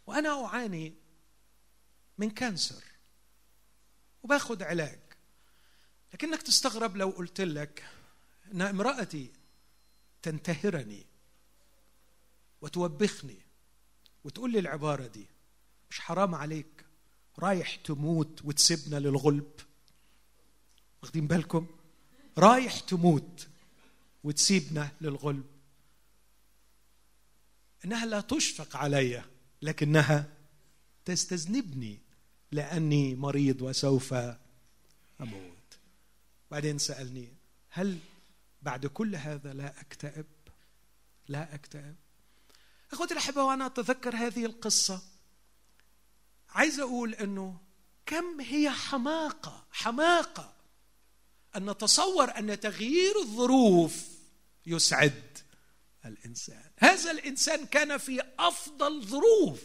وأنا 0.08 0.46
أعاني 0.46 0.94
من 2.18 2.30
كانسر 2.30 2.84
وباخذ 4.24 4.64
علاج. 4.64 5.00
لكنك 6.14 6.42
تستغرب 6.42 6.98
لو 6.98 7.10
قلت 7.10 7.42
لك 7.42 7.90
إن 8.52 8.62
امرأتي 8.62 9.32
تنتهرني 10.22 11.06
وتوبخني 12.62 13.43
وتقول 14.24 14.52
لي 14.52 14.60
العبارة 14.60 15.08
دي 15.08 15.26
مش 15.90 16.00
حرام 16.00 16.36
عليك 16.36 16.86
رايح 17.40 17.76
تموت 17.76 18.46
وتسيبنا 18.46 19.00
للغلب. 19.00 19.52
واخدين 21.02 21.28
بالكم؟ 21.28 21.68
رايح 22.38 22.80
تموت 22.80 23.48
وتسيبنا 24.24 24.92
للغلب. 25.02 25.46
إنها 27.86 28.06
لا 28.06 28.22
تشفق 28.22 28.78
علي 28.78 29.24
لكنها 29.62 30.34
تستذنبني 31.06 32.00
لأني 32.52 33.16
مريض 33.16 33.62
وسوف 33.62 34.14
أموت. 35.22 35.80
بعدين 36.52 36.78
سألني 36.78 37.28
هل 37.70 38.00
بعد 38.62 38.86
كل 38.86 39.16
هذا 39.16 39.54
لا 39.54 39.82
أكتئب؟ 39.82 40.26
لا 41.28 41.56
أكتئب. 41.56 41.96
إخوتي 42.94 43.14
الأحبة 43.14 43.44
وأنا 43.44 43.66
أتذكر 43.66 44.16
هذه 44.16 44.46
القصة. 44.46 45.02
عايز 46.50 46.80
أقول 46.80 47.14
إنه 47.14 47.58
كم 48.06 48.42
هي 48.42 48.70
حماقة 48.70 49.66
حماقة. 49.72 50.54
أن 51.56 51.70
نتصور 51.70 52.38
أن 52.38 52.60
تغيير 52.60 53.20
الظروف 53.20 54.08
يسعد 54.66 55.38
الإنسان. 56.06 56.72
هذا 56.78 57.12
الإنسان 57.12 57.66
كان 57.66 57.98
في 57.98 58.22
أفضل 58.40 59.06
ظروف 59.06 59.62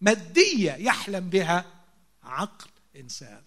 مادية 0.00 0.72
يحلم 0.72 1.30
بها 1.30 1.84
عقل 2.22 2.70
إنسان. 2.96 3.42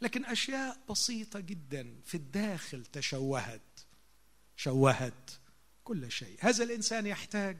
لكن 0.00 0.24
أشياء 0.24 0.78
بسيطة 0.90 1.40
جدا 1.40 2.00
في 2.04 2.14
الداخل 2.14 2.86
تشوهت 2.86 3.80
شوهت 4.56 5.30
كل 5.84 6.12
شيء. 6.12 6.36
هذا 6.40 6.64
الإنسان 6.64 7.06
يحتاج 7.06 7.56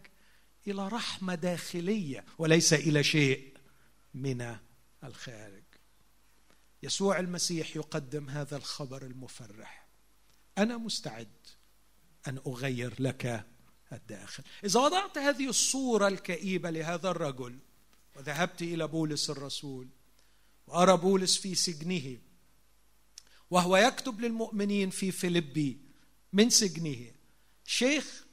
إلى 0.67 0.89
رحمة 0.89 1.35
داخلية 1.35 2.25
وليس 2.39 2.73
إلى 2.73 3.05
شيء 3.05 3.55
من 4.15 4.57
الخارج. 5.05 5.63
يسوع 6.83 7.19
المسيح 7.19 7.77
يقدم 7.77 8.29
هذا 8.29 8.57
الخبر 8.57 9.03
المفرح. 9.03 9.87
أنا 10.59 10.77
مستعد 10.77 11.29
أن 12.29 12.39
أغير 12.47 12.95
لك 12.99 13.47
الداخل. 13.93 14.45
إذا 14.65 14.81
وضعت 14.81 15.19
هذه 15.19 15.49
الصورة 15.49 16.09
الكئيبة 16.09 16.71
لهذا 16.71 17.11
الرجل 17.11 17.59
وذهبت 18.17 18.63
إلى 18.63 18.89
بولس 18.89 19.31
الرسول 19.31 19.89
وأرى 20.67 20.97
بولس 20.97 21.37
في 21.37 21.55
سجنه 21.55 22.19
وهو 23.51 23.77
يكتب 23.77 24.21
للمؤمنين 24.21 24.91
في 24.91 25.13
فيلبي 25.13 25.79
من 26.33 26.51
سجنه 26.51 27.11
شيخ 27.65 28.25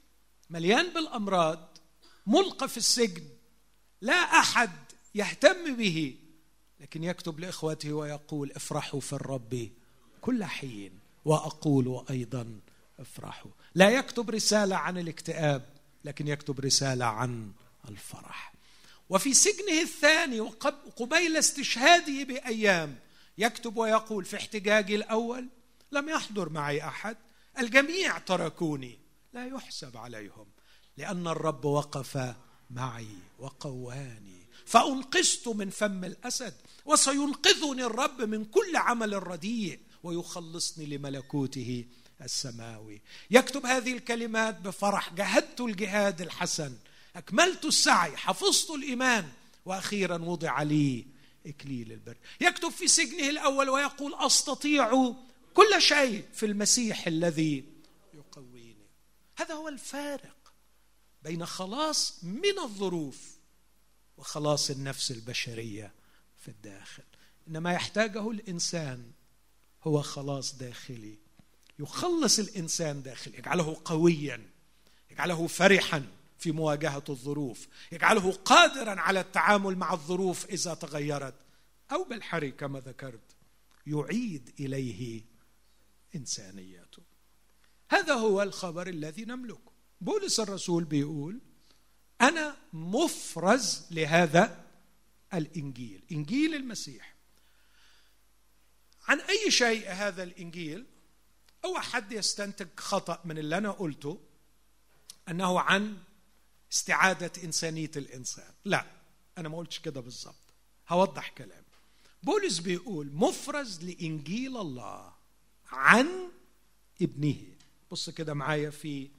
مليان 0.49 0.93
بالأمراض 0.93 1.70
ملقى 2.27 2.69
في 2.69 2.77
السجن 2.77 3.23
لا 4.01 4.13
أحد 4.13 4.71
يهتم 5.15 5.75
به 5.75 6.15
لكن 6.79 7.03
يكتب 7.03 7.39
لإخوته 7.39 7.93
ويقول 7.93 8.51
افرحوا 8.51 8.99
في 8.99 9.13
الرب 9.13 9.69
كل 10.21 10.43
حين. 10.43 10.99
وأقول 11.25 12.05
أيضا 12.09 12.59
افرحوا. 12.99 13.51
لا 13.75 13.89
يكتب 13.89 14.29
رسالة 14.29 14.75
عن 14.75 14.97
الاكتئاب 14.97 15.69
لكن 16.05 16.27
يكتب 16.27 16.59
رسالة 16.59 17.05
عن 17.05 17.51
الفرح. 17.89 18.53
وفي 19.09 19.33
سجنه 19.33 19.81
الثاني 19.81 20.39
وقبيل 20.39 21.37
استشهاده 21.37 22.23
بأيام 22.23 22.95
يكتب 23.37 23.77
ويقول 23.77 24.25
في 24.25 24.35
احتجاجي 24.35 24.95
الأول 24.95 25.47
لم 25.91 26.09
يحضر 26.09 26.49
معي 26.49 26.87
أحد 26.87 27.17
الجميع 27.59 28.17
تركوني 28.17 28.99
لا 29.33 29.45
يحسب 29.45 29.97
عليهم. 29.97 30.45
لأن 30.97 31.27
الرب 31.27 31.65
وقف 31.65 32.35
معي 32.69 33.17
وقواني. 33.39 34.41
فأنقذت 34.65 35.47
من 35.47 35.69
فم 35.69 36.05
الأسد 36.05 36.53
وسينقذني 36.85 37.83
الرب 37.83 38.21
من 38.21 38.45
كل 38.45 38.75
عمل 38.75 39.27
رديء 39.27 39.79
ويخلصني 40.03 40.85
لملكوته 40.85 41.85
السماوي. 42.21 43.01
يكتب 43.31 43.65
هذه 43.65 43.93
الكلمات 43.93 44.59
بفرح. 44.59 45.13
جهدت 45.13 45.61
الجهاد 45.61 46.21
الحسن. 46.21 46.77
أكملت 47.15 47.65
السعي. 47.65 48.17
حفظت 48.17 48.69
الإيمان. 48.69 49.29
وأخيرا 49.65 50.17
وضع 50.17 50.61
لي 50.61 51.05
إكليل 51.47 51.91
البر. 51.91 52.17
يكتب 52.41 52.69
في 52.69 52.87
سجنه 52.87 53.29
الأول 53.29 53.69
ويقول 53.69 54.13
أستطيع 54.13 55.13
كل 55.53 55.81
شيء 55.81 56.25
في 56.33 56.45
المسيح 56.45 57.07
الذي 57.07 57.65
يقويني. 58.13 58.87
هذا 59.37 59.53
هو 59.53 59.67
الفارق. 59.67 60.35
بين 61.21 61.45
خلاص 61.45 62.23
من 62.23 62.59
الظروف 62.59 63.37
وخلاص 64.17 64.69
النفس 64.69 65.11
البشرية 65.11 65.93
في 66.37 66.47
الداخل. 66.47 67.03
إنما 67.47 67.73
يحتاجه 67.73 68.31
الإنسان 68.31 69.11
هو 69.83 70.01
خلاص 70.01 70.55
داخلي. 70.55 71.17
يخلص 71.79 72.39
الإنسان 72.39 73.03
داخلي. 73.03 73.37
يجعله 73.37 73.81
قويا. 73.85 74.49
يجعله 75.11 75.47
فرحا 75.47 76.07
في 76.39 76.51
مواجهة 76.51 77.03
الظروف. 77.09 77.67
يجعله 77.91 78.31
قادرا 78.31 78.99
على 78.99 79.19
التعامل 79.19 79.75
مع 79.75 79.93
الظروف 79.93 80.45
إذا 80.45 80.73
تغيرت. 80.73 81.35
أو 81.91 82.03
بالحري 82.03 82.51
كما 82.51 82.79
ذكرت 82.79 83.35
يعيد 83.87 84.53
إليه 84.59 85.21
انسانيته 86.15 87.03
هذا 87.89 88.13
هو 88.13 88.41
الخبر 88.41 88.87
الذي 88.87 89.25
نملكه. 89.25 89.70
بولس 90.01 90.39
الرسول 90.39 90.83
بيقول 90.83 91.39
أنا 92.21 92.57
مفرز 92.73 93.85
لهذا 93.91 94.65
الإنجيل 95.33 96.03
إنجيل 96.11 96.55
المسيح. 96.55 97.15
عن 99.07 99.19
أي 99.19 99.51
شيء 99.51 99.89
هذا 99.89 100.23
الإنجيل؟ 100.23 100.85
أو 101.65 101.79
حد 101.79 102.11
يستنتج 102.11 102.67
خطأ 102.77 103.21
من 103.25 103.37
اللي 103.37 103.57
أنا 103.57 103.71
قلته؟ 103.71 104.19
أنه 105.29 105.59
عن 105.59 105.97
استعادة 106.73 107.31
إنسانية 107.43 107.91
الإنسان. 107.95 108.53
لا 108.65 108.85
أنا 109.37 109.49
ما 109.49 109.57
قلتش 109.57 109.79
كده 109.79 110.01
بالظبط 110.01 110.35
هوضح 110.89 111.29
كلام. 111.29 111.63
بولس 112.23 112.59
بيقول 112.59 113.11
مفرز 113.13 113.83
لإنجيل 113.83 114.57
الله 114.57 115.13
عن 115.71 116.31
ابنه. 117.01 117.41
بص 117.91 118.09
كده 118.09 118.33
معايا 118.33 118.69
في 118.69 119.09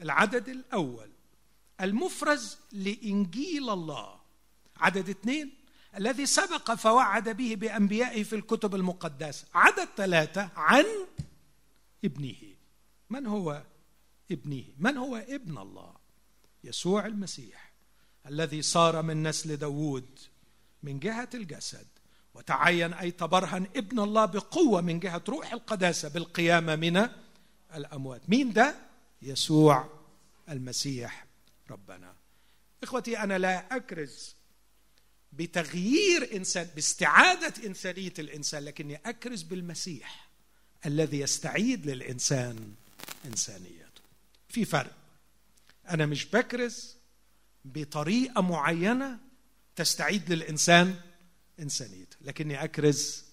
العدد 0.00 0.48
الأول 0.48 1.10
المفرز 1.80 2.58
لإنجيل 2.72 3.70
الله. 3.70 4.20
عدد 4.76 5.08
اثنين 5.08 5.54
الذي 5.96 6.26
سبق 6.26 6.74
فوعد 6.74 7.28
به 7.28 7.54
بأنبيائه 7.54 8.22
في 8.22 8.36
الكتب 8.36 8.74
المقدسة. 8.74 9.46
عدد 9.54 9.88
ثلاثة 9.96 10.48
عن 10.56 10.84
ابنه. 12.04 12.54
من 13.10 13.26
هو 13.26 13.62
ابنه؟ 14.30 14.64
من 14.78 14.96
هو 14.96 15.16
ابن 15.16 15.58
الله؟ 15.58 15.94
يسوع 16.64 17.06
المسيح 17.06 17.72
الذي 18.26 18.62
صار 18.62 19.02
من 19.02 19.22
نسل 19.22 19.56
داوود 19.56 20.18
من 20.82 20.98
جهة 20.98 21.28
الجسد 21.34 21.86
وتعين 22.34 22.92
اي 22.92 23.10
تبرهن 23.10 23.66
ابن 23.76 24.00
الله 24.00 24.24
بقوة 24.24 24.80
من 24.80 25.00
جهة 25.00 25.22
روح 25.28 25.52
القداسة 25.52 26.08
بالقيامة 26.08 26.76
من 26.76 27.08
الأموات. 27.74 28.30
مين 28.30 28.52
ده؟ 28.52 28.74
يسوع 29.22 29.90
المسيح 30.48 31.26
ربنا. 31.70 32.14
إخوتي 32.82 33.18
أنا 33.18 33.38
لا 33.38 33.76
أكرز 33.76 34.34
بتغيير 35.32 36.36
إنسان 36.36 36.68
باستعادة 36.74 37.66
إنسانية 37.66 38.12
الإنسان 38.18 38.64
لكني 38.64 38.96
أكرز 38.96 39.42
بالمسيح 39.42 40.28
الذي 40.86 41.20
يستعيد 41.20 41.86
للإنسان 41.86 42.74
إنسانيته. 43.24 44.02
في 44.48 44.64
فرق. 44.64 44.96
أنا 45.88 46.06
مش 46.06 46.26
بكرز 46.26 46.96
بطريقة 47.64 48.40
معينة 48.40 49.18
تستعيد 49.76 50.32
للإنسان 50.32 51.00
إنسانيته 51.60 52.16
لكني 52.20 52.64
أكرز 52.64 53.24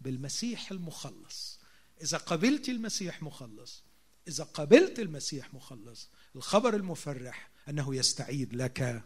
بالمسيح 0.00 0.70
المخلص. 0.70 1.58
إذا 2.02 2.18
قبلت 2.18 2.68
المسيح 2.68 3.22
مخلص 3.22 3.82
إذا 4.28 4.44
قبلت 4.44 4.98
المسيح 4.98 5.54
مخلص 5.54 6.10
الخبر 6.36 6.76
المفرح 6.76 7.50
أنه 7.68 7.94
يستعيد 7.96 8.54
لك 8.54 9.02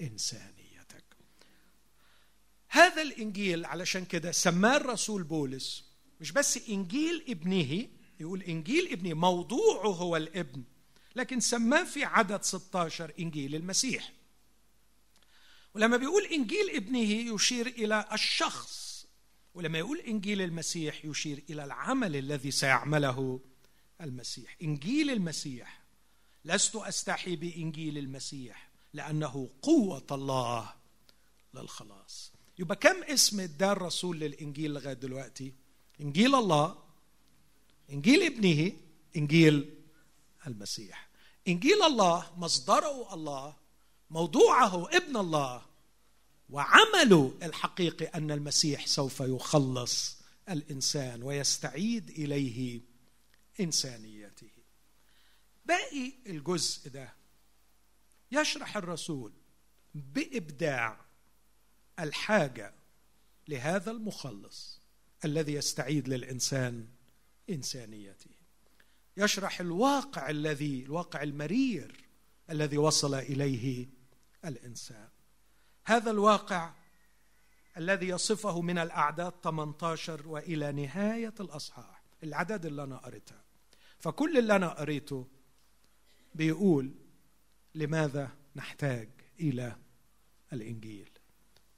إنسانيتك. 0.00 1.04
هذا 2.68 3.02
الإنجيل 3.02 3.64
علشان 3.64 4.04
كده 4.04 4.32
سماه 4.32 4.76
الرسول 4.76 5.22
بولس. 5.22 5.84
مش 6.20 6.32
بس 6.32 6.68
إنجيل 6.68 7.24
ابنه 7.28 7.88
يقول 8.20 8.42
إنجيل 8.42 8.92
ابنه 8.92 9.14
موضوعه 9.14 9.88
هو 9.88 10.16
الابن 10.16 10.62
لكن 11.16 11.40
سماه 11.40 11.84
في 11.84 12.04
عدد 12.04 12.42
16 12.42 13.12
إنجيل 13.18 13.54
المسيح. 13.54 14.12
ولما 15.74 15.96
بيقول 15.96 16.24
إنجيل 16.24 16.70
ابنه 16.70 17.34
يشير 17.34 17.66
إلى 17.66 18.08
الشخص 18.12 19.06
ولما 19.54 19.78
يقول 19.78 19.98
إنجيل 19.98 20.42
المسيح 20.42 21.04
يشير 21.04 21.44
إلى 21.50 21.64
العمل 21.64 22.16
الذي 22.16 22.50
سيعمله 22.50 23.40
المسيح. 24.00 24.56
إنجيل 24.62 25.10
المسيح 25.10 25.82
لست 26.44 26.76
أستحي 26.76 27.36
بإنجيل 27.36 27.98
المسيح 27.98 28.68
لأنه 28.92 29.48
قوة 29.62 30.06
الله 30.12 30.72
للخلاص. 31.54 32.32
يبقى 32.58 32.76
كم 32.76 33.02
اسم 33.02 33.40
ادى 33.40 33.64
الرسول 33.72 34.18
للإنجيل 34.20 34.70
لغاية 34.74 34.92
دلوقتي؟ 34.94 35.52
إنجيل 36.00 36.34
الله 36.34 36.78
إنجيل 37.90 38.22
ابنه 38.22 38.72
إنجيل 39.16 39.74
المسيح. 40.46 41.08
إنجيل 41.48 41.82
الله 41.82 42.30
مصدره 42.36 43.14
الله 43.14 43.56
موضوعه 44.10 44.88
ابن 44.96 45.16
الله 45.16 45.62
وعمله 46.50 47.34
الحقيقي 47.42 48.04
أن 48.04 48.30
المسيح 48.30 48.86
سوف 48.86 49.20
يخلص 49.20 50.16
الإنسان 50.48 51.22
ويستعيد 51.22 52.10
إليه 52.10 52.80
إنسانيته. 53.60 54.50
باقي 55.64 56.12
الجزء 56.26 56.90
ده 56.90 57.14
يشرح 58.32 58.76
الرسول 58.76 59.32
بإبداع 59.94 61.00
الحاجة 61.98 62.74
لهذا 63.48 63.90
المخلص 63.90 64.80
الذي 65.24 65.52
يستعيد 65.52 66.08
للإنسان 66.08 66.88
إنسانيته. 67.50 68.30
يشرح 69.16 69.60
الواقع 69.60 70.30
الذي 70.30 70.82
الواقع 70.82 71.22
المرير 71.22 72.04
الذي 72.50 72.78
وصل 72.78 73.14
إليه 73.14 73.86
الإنسان. 74.44 75.08
هذا 75.86 76.10
الواقع 76.10 76.74
الذي 77.76 78.08
يصفه 78.08 78.60
من 78.60 78.78
الأعداد 78.78 79.32
18 79.44 80.28
وإلى 80.28 80.72
نهاية 80.72 81.34
الأصحاح 81.40 82.02
العدد 82.22 82.66
اللي 82.66 82.82
أنا 82.82 82.96
قريتها. 82.96 83.45
فكل 84.00 84.38
اللي 84.38 84.56
أنا 84.56 84.68
قريته 84.68 85.26
بيقول 86.34 86.90
لماذا 87.74 88.30
نحتاج 88.56 89.08
إلى 89.40 89.76
الإنجيل؟ 90.52 91.08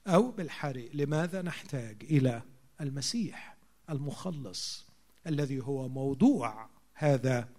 أو 0.07 0.31
بالحري 0.31 0.89
لماذا 0.93 1.41
نحتاج 1.41 2.03
إلى 2.03 2.41
المسيح 2.81 3.57
المخلص 3.89 4.85
الذي 5.27 5.59
هو 5.59 5.87
موضوع 5.89 6.69
هذا 6.93 7.49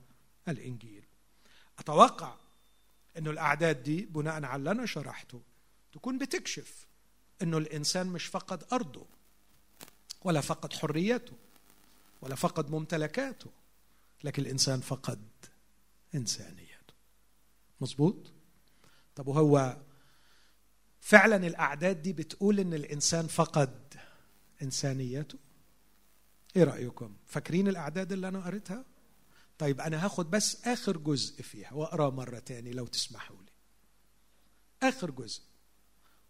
الإنجيل؟ 0.48 1.04
أتوقع 1.78 2.34
إنه 3.18 3.30
الأعداد 3.30 3.82
دي 3.82 4.06
بناء 4.06 4.44
على 4.44 4.56
اللي 4.56 4.70
أنا 4.70 4.86
شرحته 4.86 5.40
تكون 5.92 6.18
بتكشف 6.18 6.86
إنه 7.42 7.58
الإنسان 7.58 8.06
مش 8.06 8.26
فقد 8.26 8.64
أرضه 8.72 9.06
ولا 10.24 10.40
فقد 10.40 10.72
حريته 10.72 11.32
ولا 12.22 12.34
فقد 12.34 12.70
ممتلكاته 12.70 13.50
لكن 14.24 14.42
الإنسان 14.42 14.80
فقد 14.80 15.28
انسانيته 16.14 16.94
مظبوط؟ 17.80 18.32
طب 19.16 19.28
وهو 19.28 19.76
فعلا 21.00 21.36
الأعداد 21.46 22.02
دي 22.02 22.12
بتقول 22.12 22.60
إن 22.60 22.74
الإنسان 22.74 23.26
فقد 23.26 23.94
إنسانيته؟ 24.62 25.38
إيه 26.56 26.64
رأيكم؟ 26.64 27.16
فاكرين 27.26 27.68
الأعداد 27.68 28.12
اللي 28.12 28.28
أنا 28.28 28.44
قريتها؟ 28.44 28.84
طيب 29.58 29.80
أنا 29.80 30.04
هاخد 30.04 30.30
بس 30.30 30.66
آخر 30.66 30.96
جزء 30.96 31.42
فيها 31.42 31.72
وأقرأ 31.72 32.10
مرة 32.10 32.38
تاني 32.38 32.72
لو 32.72 32.86
تسمحوا 32.86 33.36
لي. 33.36 33.52
آخر 34.88 35.10
جزء. 35.10 35.42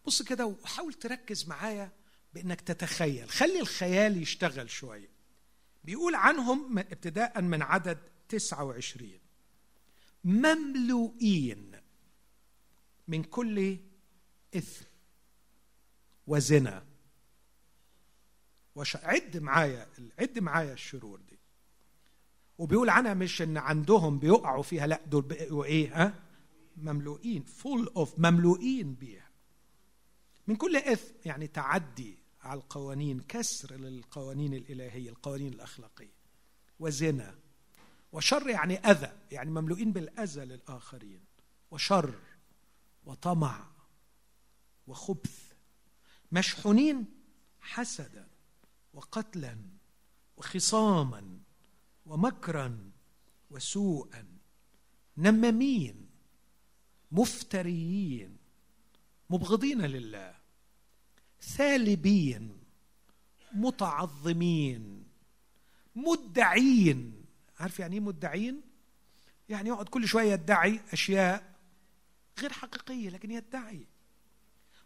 بص 0.07 0.22
كده 0.22 0.47
وحاول 0.47 0.95
تركز 0.95 1.49
معايا 1.49 1.93
بإنك 2.34 2.61
تتخيل. 2.61 3.30
خلي 3.30 3.61
الخيال 3.61 4.22
يشتغل 4.22 4.70
شوية. 4.70 5.09
بيقول 5.85 6.14
عنهم 6.14 6.78
ابتداء 6.78 7.41
من 7.41 7.62
عدد 7.62 7.99
29 8.28 9.11
مملوئين 10.24 11.72
من 13.09 13.22
كل 13.24 13.78
إثم 14.57 14.85
وزنا. 16.26 16.85
وش... 18.74 18.97
عد 18.97 19.37
معايا 19.37 19.89
عد 20.18 20.39
معايا 20.39 20.72
الشرور 20.72 21.20
دي. 21.20 21.39
وبيقول 22.59 22.91
عنها 22.91 23.14
مش 23.14 23.43
إن 23.43 23.57
عندهم 23.57 24.18
بيقعوا 24.18 24.62
فيها 24.62 24.87
لا 24.87 25.01
دول 25.07 25.22
بقوا 25.22 25.64
إيه 25.64 26.03
ها؟ 26.03 26.14
مملوئين 26.76 27.43
full 27.43 27.86
of 27.97 28.18
مملوئين 28.18 28.95
بيها. 28.95 29.31
من 30.47 30.57
كل 30.57 30.76
إثم 30.76 31.14
يعني 31.24 31.47
تعدي. 31.47 32.18
على 32.43 32.61
القوانين 32.61 33.20
كسر 33.20 33.76
للقوانين 33.76 34.55
الإلهية 34.55 35.11
القوانين 35.11 35.53
الأخلاقية 35.53 36.20
وزنا 36.78 37.38
وشر 38.12 38.49
يعني 38.49 38.76
أذى 38.78 39.12
يعني 39.30 39.51
مملوئين 39.51 39.93
بالأذى 39.93 40.45
للآخرين 40.45 41.24
وشر 41.70 42.14
وطمع 43.05 43.66
وخبث 44.86 45.53
مشحونين 46.32 47.05
حسدا 47.61 48.28
وقتلا 48.95 49.59
وخصاما 50.36 51.38
ومكرا 52.07 52.91
وسوءا 53.51 54.38
نمامين 55.16 56.11
مفتريين 57.12 58.36
مبغضين 59.30 59.82
لله 59.82 60.39
ثالبين 61.43 62.59
متعظمين 63.53 65.05
مدعين. 65.97 67.24
عارف 67.61 67.80
يعني 67.80 67.95
إيه 67.95 68.01
مدعين؟ 68.01 68.61
يعني 69.49 69.68
يقعد 69.68 69.88
كل 69.88 70.09
شوية 70.09 70.32
يدعي 70.32 70.80
أشياء 70.93 71.55
غير 72.38 72.53
حقيقية 72.53 73.11
لكن 73.11 73.30
يدعي. 73.30 73.86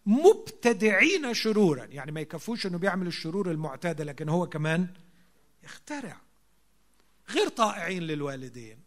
مبتدعين 0.07 1.35
شرورا. 1.35 1.85
يعني 1.85 2.13
ما 2.13 2.21
يكفوش 2.21 2.67
إنه 2.67 2.79
بيعمل 2.79 3.07
الشرور 3.07 3.51
المعتادة 3.51 4.05
لكن 4.05 4.29
هو 4.29 4.49
كمان 4.49 4.95
يخترع. 5.65 6.21
غير 7.31 7.49
طائعين 7.49 8.03
للوالدين. 8.03 8.79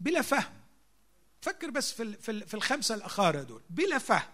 بلا 0.00 0.22
فهم. 0.22 0.61
فكر 1.42 1.70
بس 1.70 1.92
في 1.92 2.46
في 2.46 2.54
الخمسة 2.54 2.94
الاخاره 2.94 3.42
دول. 3.42 3.62
بلا 3.70 3.98
فهم 3.98 4.30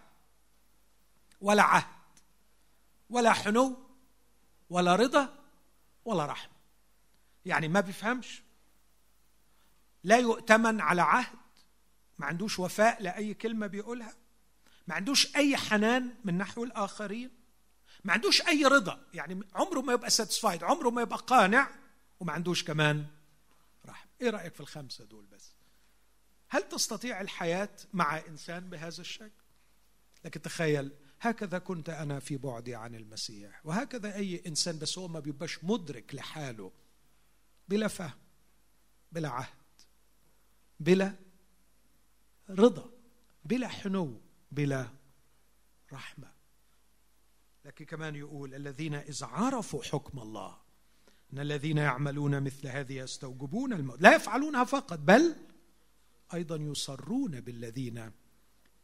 ولا 1.41 1.63
عهد 1.63 1.99
ولا 3.11 3.33
حنو 3.33 3.77
ولا 4.71 4.97
رضا 4.97 5.39
ولا 6.05 6.27
رحمه 6.27 6.53
يعني 7.45 7.69
ما 7.69 7.81
بيفهمش. 7.81 8.43
لا 10.05 10.17
يؤتمن 10.19 10.81
على 10.81 11.03
عهد 11.03 11.39
ما 12.19 12.27
عندوش 12.27 12.59
وفاء 12.59 13.03
لأي 13.03 13.35
كلمة 13.35 13.67
بيقولها. 13.67 14.17
ما 14.87 14.95
عندوش 14.95 15.37
أي 15.37 15.57
حنان 15.57 16.15
من 16.25 16.39
نحو 16.39 16.65
الآخرين. 16.65 17.31
ما 18.05 18.13
عندوش 18.13 18.43
أي 18.43 18.65
رضا. 18.65 19.07
يعني 19.15 19.43
عمره 19.55 19.81
ما 19.81 19.93
يبقى 19.93 20.11
ساتسفايد 20.11 20.65
عمره 20.65 20.91
ما 20.91 21.03
يبقى 21.03 21.19
قانع 21.19 21.71
وما 22.21 22.33
عندوش 22.33 22.65
كمان 22.65 23.07
رحمه 23.87 24.11
إيه 24.21 24.31
رأيك 24.31 24.55
في 24.55 24.61
الخمسة 24.61 25.05
دول 25.05 25.27
بس؟ 25.27 25.58
هل 26.49 26.69
تستطيع 26.69 27.21
الحياة 27.21 27.71
مع 27.93 28.19
إنسان 28.27 28.71
بهذا 28.71 29.01
الشكل؟ 29.01 29.45
لكن 30.25 30.43
تخيل 30.43 30.93
هكذا 31.21 31.59
كنت 31.59 31.89
أنا 31.89 32.21
في 32.21 32.37
بعدي 32.37 32.75
عن 32.75 32.95
المسيح 32.95 33.67
وهكذا 33.67 34.15
أي 34.15 34.43
إنسان 34.47 34.79
بس 34.79 34.99
هو 34.99 35.09
ما 35.09 35.21
بيبقاش 35.21 35.65
مدرك 35.65 36.15
لحاله 36.15 36.73
بلا 37.69 37.89
فهم 37.89 38.19
بلا 39.13 39.29
عهد 39.29 39.55
بلا 40.81 41.15
رضا 42.51 42.91
بلا 43.45 43.69
حنو 43.69 44.21
بلا 44.53 44.89
رحمة. 45.93 46.33
لكن 47.65 47.85
كمان 47.85 48.17
يقول 48.17 48.55
الذين 48.55 48.95
إذ 48.95 49.25
عرفوا 49.25 49.83
حكم 49.83 50.19
الله 50.19 50.59
إن 51.33 51.39
الذين 51.39 51.79
يعملون 51.79 52.43
مثل 52.43 52.67
هذه 52.67 52.93
يستوجبون 52.93 53.73
الموت. 53.73 54.03
لا 54.03 54.17
يفعلونها 54.17 54.65
فقط 54.65 54.99
بل 54.99 55.37
أيضا 56.35 56.57
يصرون 56.57 57.41
بالذين 57.41 58.13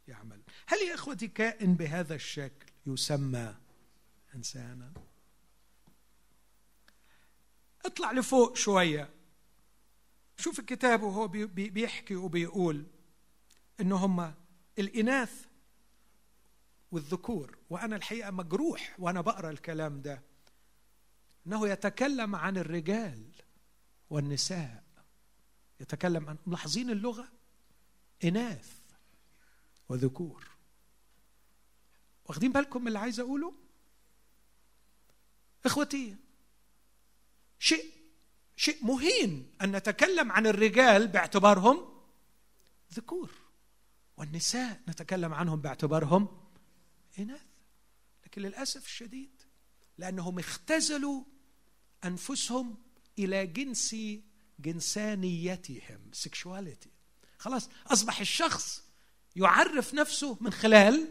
يعمل 0.07 0.41
هل 0.67 0.77
يا 0.77 0.95
إخوتي 0.95 1.27
كائن 1.27 1.75
بهذا 1.75 2.15
الشكل 2.15 2.71
يسمى 2.85 3.55
إنسانا؟ 4.35 4.93
اطلع 7.85 8.11
لفوق 8.11 8.55
شوية. 8.55 9.09
شوف 10.37 10.59
الكتاب 10.59 11.03
وهو 11.03 11.27
بيحكي 11.27 12.15
وبيقول 12.15 12.85
إن 13.81 13.91
هم 13.91 14.33
الإناث 14.79 15.45
والذكور 16.91 17.57
وأنا 17.69 17.95
الحقيقة 17.95 18.31
مجروح 18.31 18.95
وأنا 18.99 19.21
بقرأ 19.21 19.49
الكلام 19.49 20.01
ده. 20.01 20.21
إنه 21.47 21.67
يتكلم 21.67 22.35
عن 22.35 22.57
الرجال 22.57 23.31
والنساء. 24.09 24.83
يتكلم 25.79 26.29
عن 26.29 26.37
ملاحظين 26.47 26.89
اللغة؟ 26.89 27.34
إناث 28.23 28.75
وذكور. 29.89 30.47
واخدين 32.25 32.51
بالكم 32.51 32.81
من 32.81 32.87
اللي 32.87 32.99
عايز 32.99 33.19
أقوله؟ 33.19 33.53
إخوتي 35.65 36.15
شيء 37.59 37.91
شيء 38.55 38.85
مهين 38.85 39.51
أن 39.61 39.75
نتكلم 39.75 40.31
عن 40.31 40.47
الرجال 40.47 41.07
باعتبارهم 41.07 42.01
ذكور 42.93 43.31
والنساء 44.17 44.81
نتكلم 44.89 45.33
عنهم 45.33 45.61
باعتبارهم 45.61 46.49
إناث. 47.19 47.45
لكن 48.25 48.41
للأسف 48.41 48.85
الشديد 48.85 49.41
لأنهم 49.97 50.39
اختزلوا 50.39 51.23
أنفسهم 52.05 52.77
إلى 53.19 53.47
جنس 53.47 53.95
جنسانيتهم 54.59 55.99
سكشواليتي 56.13 56.94
خلاص 57.39 57.69
أصبح 57.87 58.19
الشخص 58.19 58.83
يعرف 59.35 59.93
نفسه 59.93 60.37
من 60.41 60.53
خلال 60.53 61.07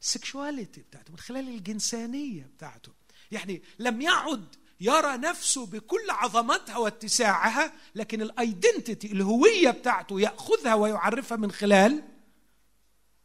ال 0.00 0.08
sexuality 0.08 0.80
بتاعته 0.80 1.12
من 1.12 1.18
خلال 1.18 1.48
الجنسانية 1.48 2.50
بتاعته. 2.56 2.92
يعني 3.30 3.62
لم 3.78 4.00
يعد 4.00 4.46
يرى 4.80 5.16
نفسه 5.16 5.66
بكل 5.66 6.10
عظمتها 6.10 6.76
واتساعها 6.76 7.72
لكن 7.94 8.22
ال 8.22 8.32
identity 8.32 9.12
الهوية 9.12 9.70
بتاعته 9.70 10.20
يأخذها 10.20 10.74
ويعرفها 10.74 11.36
من 11.36 11.50
خلال 11.50 12.02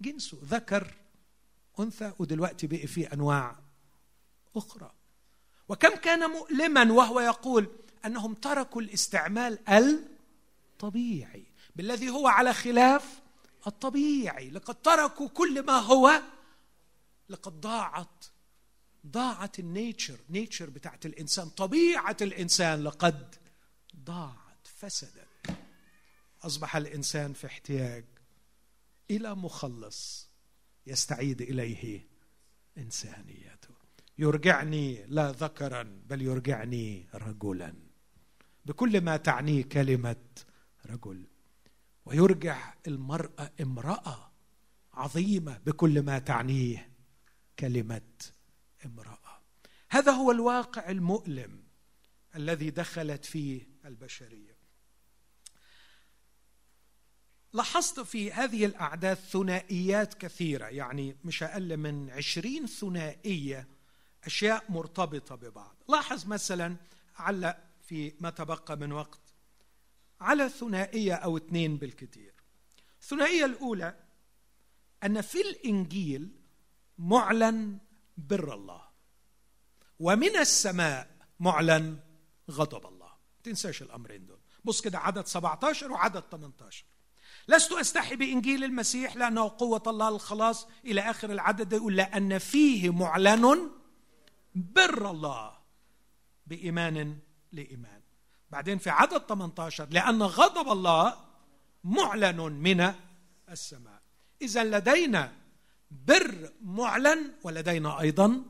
جنسه. 0.02 0.38
ذكر 0.44 0.94
أنثى 1.80 2.14
ودلوقتي 2.20 2.68
بقي 2.68 2.88
في 2.88 3.14
أنواع 3.14 3.56
أخرى. 4.56 4.92
وكم 5.70 5.96
كان 5.96 6.30
مؤلما 6.30 6.92
وهو 6.92 7.20
يقول 7.20 7.68
أنهم 8.06 8.34
تركوا 8.34 8.82
الاستعمال 8.82 9.60
الطبيعي. 9.70 11.46
بالذي 11.76 12.10
هو 12.10 12.28
على 12.28 12.54
خلاف 12.54 13.22
الطبيعي. 13.68 14.50
لقد 14.50 14.82
تركوا 14.82 15.30
كل 15.30 15.66
ما 15.66 15.80
هو 15.80 16.22
لقد 17.30 17.62
ضاعت 17.62 18.26
ضاعت 19.08 19.60
ال 19.60 19.68
nature 19.68 20.18
nature 20.30 20.70
بتاعت 20.70 21.06
الإنسان 21.06 21.50
طبيعة 21.50 22.18
الإنسان. 22.22 22.84
لقد 22.84 23.36
ضاعت 23.96 24.68
فسدت 24.76 25.58
أصبح 26.44 26.76
الإنسان 26.76 27.34
في 27.34 27.48
احتياج 27.48 28.06
إلى 29.12 29.36
مخلص 29.36 30.30
يستعيد 30.88 31.42
إليه 31.42 32.08
إنسانيته. 32.78 33.74
يرجعني 34.18 35.06
لا 35.06 35.32
ذكرا 35.32 35.84
بل 35.84 36.22
يرجعني 36.22 37.08
رجلا. 37.14 37.74
بكل 38.66 39.02
ما 39.02 39.18
تعنيه 39.18 39.64
كلمة 39.64 40.26
رجل. 40.86 41.28
ويرجع 42.06 42.74
المراه 42.88 43.52
امرأة 43.62 44.32
عظيمة 44.94 45.58
بكل 45.66 46.02
ما 46.02 46.20
تعنيه 46.20 46.90
كلمة 47.60 48.02
امرأة. 48.86 49.42
هذا 49.90 50.12
هو 50.12 50.32
الواقع 50.32 50.90
المؤلم 50.90 51.64
الذي 52.36 52.70
دخلت 52.70 53.26
فيه 53.26 53.68
البشرية. 53.86 54.58
لاحظت 57.54 58.00
في 58.00 58.32
هذه 58.32 58.66
الأعداد 58.66 59.18
ثنائيات 59.18 60.14
كثيرة 60.14 60.66
يعني 60.66 61.18
مش 61.24 61.44
أقل 61.44 61.78
من 61.78 62.10
عشرين 62.10 62.66
ثنائية 62.68 63.68
أشياء 64.24 64.64
مرتبطة 64.70 65.36
ببعض. 65.36 65.76
لاحظ 65.90 66.28
مثلا 66.28 66.76
علق 67.16 67.58
في 67.82 68.14
ما 68.20 68.30
تبقى 68.30 68.78
من 68.78 68.92
وقت 68.92 69.23
على 70.24 70.50
ثنائية 70.50 71.14
أو 71.14 71.38
اثنين 71.38 71.78
بالكثير. 71.78 72.34
الثنائية 73.02 73.46
الأولى 73.46 73.96
أن 75.04 75.22
في 75.22 75.42
الإنجيل 75.42 76.32
معلن 76.98 77.78
بر 78.18 78.54
الله 78.54 78.82
ومن 80.00 80.38
السماء 80.38 81.18
معلن 81.40 82.00
غضب 82.52 82.86
الله. 82.86 83.12
تنساش 83.44 83.82
الأمرين 83.82 84.26
دول. 84.26 84.40
بص 84.64 84.82
كده 84.82 85.00
عدد 85.00 85.26
17 85.26 85.92
وعدد 85.92 86.24
18 86.32 86.86
لست 87.48 87.72
أستحي 87.72 88.16
بإنجيل 88.16 88.64
المسيح 88.64 89.16
لأنه 89.16 89.50
قوة 89.58 89.84
الله 89.88 90.10
للخلاص 90.10 90.68
إلى 90.86 91.02
آخر 91.02 91.32
العدد 91.32 91.74
يقول 91.74 91.96
لأن 91.96 92.38
فيه 92.38 92.90
معلن 92.90 93.72
بر 94.56 95.12
الله 95.12 95.58
بإيمان 96.48 97.18
لإيمان. 97.52 98.03
بعدين 98.54 98.78
في 98.78 98.90
عدد 98.90 99.18
18 99.18 99.90
لأن 99.90 100.24
غضب 100.24 100.72
الله 100.72 101.18
معلن 101.84 102.42
من 102.42 102.94
السماء. 103.50 104.02
إذا 104.42 104.64
لدينا 104.64 105.34
بر 105.92 106.52
معلن 106.62 107.34
ولدينا 107.44 108.00
أيضا 108.00 108.46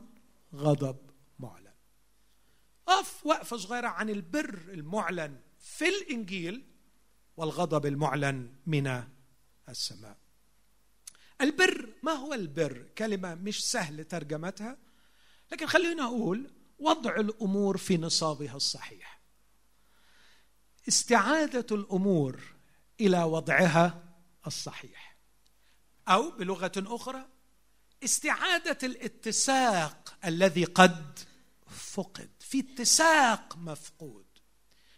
غضب 0.54 0.96
معلن. 1.38 1.72
اقف 2.88 3.26
وقفه 3.26 3.56
صغيرة 3.56 3.88
عن 3.88 4.10
البر 4.10 4.58
المعلن 4.68 5.40
في 5.58 5.88
الإنجيل 5.88 6.64
والغضب 7.36 7.86
المعلن 7.86 8.52
من 8.66 9.04
السماء. 9.68 10.16
البر 11.40 11.88
ما 12.02 12.12
هو 12.12 12.34
البر؟ 12.34 12.88
كلمة 12.98 13.34
مش 13.34 13.70
سهل 13.70 14.04
ترجمتها 14.04 14.76
لكن 15.52 15.66
خلينا 15.66 16.04
أقول 16.04 16.50
وضع 16.78 17.16
الأمور 17.16 17.76
في 17.76 17.96
نصابها 17.96 18.56
الصحيح. 18.56 19.13
استعادة 20.88 21.76
الأمور 21.76 22.40
إلى 23.00 23.22
وضعها 23.22 24.04
الصحيح. 24.46 25.16
أو 26.08 26.30
بلغة 26.30 26.72
أخرى 26.76 27.26
استعادة 28.04 28.78
الاتساق 28.82 30.16
الذي 30.24 30.64
قد 30.64 31.18
فقد. 31.68 32.30
في 32.40 32.60
اتساق 32.60 33.56
مفقود 33.56 34.24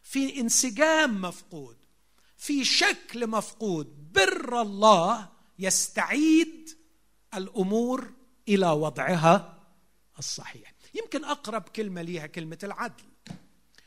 في 0.02 0.40
انسجام 0.40 1.20
مفقود 1.20 1.76
في 2.36 2.64
شكل 2.64 3.26
مفقود. 3.26 4.12
بر 4.12 4.62
الله 4.62 5.28
يستعيد 5.58 6.78
الأمور 7.34 8.12
إلى 8.48 8.66
وضعها 8.70 9.62
الصحيح. 10.18 10.74
يمكن 10.94 11.24
أقرب 11.24 11.62
كلمة 11.62 12.02
ليها 12.02 12.26
كلمة 12.26 12.58
العدل. 12.62 13.04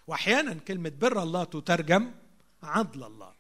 وأحيانا 0.10 0.54
كلمة 0.54 0.90
بر 0.90 1.24
الله 1.24 1.44
تترجم 1.44 2.12
عدل 2.64 3.04
الله. 3.04 3.36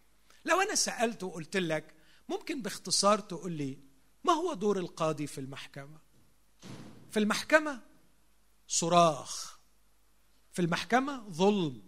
لو 0.46 0.62
أنا 0.62 0.76
سألت 0.76 1.24
وقلت 1.24 1.58
لك 1.58 1.94
ممكن 2.30 2.62
باختصار 2.62 3.20
تقول 3.20 3.52
لي 3.52 3.78
ما 4.24 4.34
هو 4.34 4.54
دور 4.54 4.78
القاضي 4.78 5.28
في 5.28 5.38
المحكمة؟ 5.38 5.98
في 7.12 7.20
المحكمة 7.20 7.82
صراخ 8.68 9.60
في 10.52 10.62
المحكمة 10.62 11.30
ظلم 11.30 11.82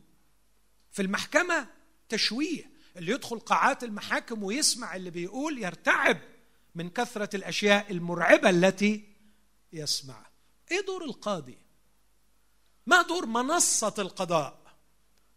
في 0.91 1.01
المحكمة 1.01 1.67
تشويه. 2.09 2.71
اللي 2.97 3.11
يدخل 3.11 3.39
قاعات 3.39 3.83
المحاكم 3.83 4.43
ويسمع 4.43 4.95
اللي 4.95 5.09
بيقول 5.09 5.63
يرتعب 5.63 6.17
من 6.75 6.89
كثرة 6.89 7.35
الأشياء 7.35 7.91
المرعبة 7.91 8.49
التي 8.49 9.15
يسمعها 9.73 10.31
إيه 10.71 10.85
دور 10.85 11.03
القاضي؟ 11.05 11.57
ما 12.85 13.01
دور 13.01 13.25
منصة 13.25 13.93
القضاء؟ 13.99 14.60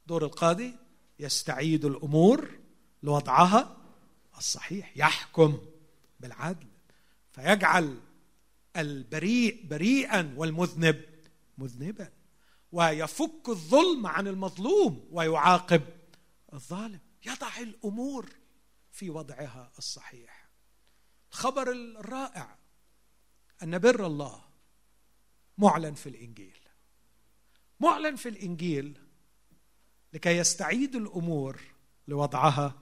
دور 0.07 0.25
القاضي 0.25 0.77
يستعيد 1.19 1.85
الأمور 1.85 2.59
لوضعها 3.03 3.77
الصحيح 4.39 4.93
يحكم 4.97 5.59
بالعدل. 6.21 6.67
فيجعل 7.33 8.01
البريء 8.77 9.67
بريئا 9.67 10.35
والمذنب 10.37 11.05
مذنبا. 11.59 12.13
ويفك 12.73 13.49
الظلم 13.49 14.07
عن 14.07 14.29
المظلوم 14.29 15.09
ويعاقب 15.11 15.83
الظالم. 16.53 17.01
يضع 17.27 17.59
الأمور 17.59 18.31
في 18.91 19.11
وضعها 19.11 19.73
الصحيح. 19.79 20.49
الخبر 21.33 21.73
الرائع 21.73 22.59
أن 23.63 23.79
بر 23.79 24.07
الله 24.07 24.45
معلن 25.59 25.95
في 25.95 26.09
الإنجيل. 26.09 26.59
معلن 27.81 28.17
في 28.17 28.29
الإنجيل 28.29 29.04
لكي 30.15 30.37
يستعيد 30.37 30.97
الأمور 30.97 31.61
لوضعها 32.09 32.75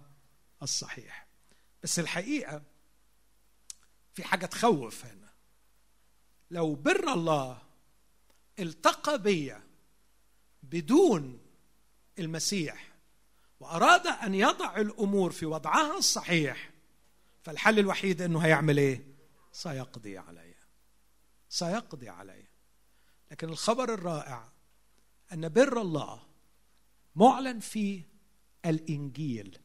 الصحيح. 0.62 1.26
بس 1.83 1.99
الحقيقة 1.99 2.62
في 4.14 4.24
حاجة 4.24 4.47
تخوف 4.47 5.05
هنا. 5.05 5.33
لو 6.51 6.74
بر 6.74 7.12
الله 7.12 7.62
التقى 8.59 9.22
بي 9.22 9.57
بدون 10.62 11.41
المسيح 12.18 12.93
وأراد 13.61 14.07
أن 14.07 14.35
يضع 14.35 14.76
الأمور 14.76 15.33
في 15.33 15.47
وضعها 15.47 15.99
الصحيح 15.99 16.70
فالحل 17.43 17.78
الوحيد 17.78 18.22
إنه 18.22 18.39
هيعمل 18.39 18.78
إيه؟ 18.78 19.07
سيقضي 19.53 20.18
علي. 20.18 20.55
سيقضي 21.49 22.09
علي. 22.09 22.45
لكن 23.30 23.49
الخبر 23.49 23.95
الرائع 23.95 24.53
أن 25.33 25.49
بر 25.49 25.80
الله 25.80 26.32
معلن 27.16 27.60
في 27.60 28.02
الإنجيل. 28.66 29.58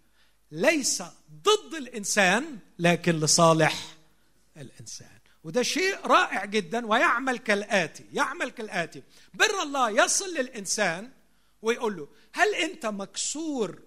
ليس 0.52 1.04
ضد 1.32 1.74
الإنسان 1.78 2.60
لكن 2.80 3.20
لصالح 3.20 3.96
الإنسان. 4.58 5.18
وده 5.44 5.64
شيء 5.64 6.06
رائع 6.06 6.46
جدا 6.46 6.86
ويعمل 6.86 7.38
كالآتي 7.38 8.06
يعمل 8.14 8.50
كالآتي. 8.50 9.04
بر 9.34 9.64
الله 9.64 9.90
يصل 9.90 10.34
للإنسان 10.34 11.12
ويقول 11.62 11.98
له 11.98 12.08
هل 12.34 12.56
أنت 12.56 12.86
مكسور 12.86 13.82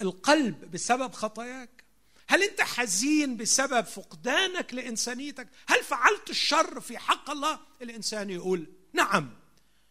القلب 0.00 0.70
بسبب 0.70 1.12
خطاياك؟ 1.12 1.84
هل 2.28 2.42
أنت 2.42 2.60
حزين 2.60 3.36
بسبب 3.36 3.84
فقدانك 3.84 4.74
لإنسانيتك؟ 4.74 5.48
هل 5.68 5.82
فعلت 5.84 6.30
الشر 6.30 6.80
في 6.80 6.98
حق 6.98 7.30
الله؟ 7.30 7.60
الإنسان 7.82 8.30
يقول 8.30 8.66
نعم. 8.92 9.30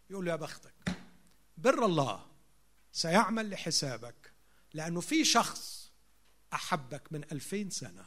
يقول 0.09 0.28
يا 0.28 0.36
بختك 0.36 0.74
بر 1.57 1.86
الله 1.86 2.26
سيعمل 2.94 3.50
لحسابك 3.50 4.34
لأنه 4.74 5.02
في 5.02 5.26
شخص 5.26 5.91
أحبك 6.54 7.02
من 7.12 7.24
ألفين 7.32 7.70
سنة 7.70 8.06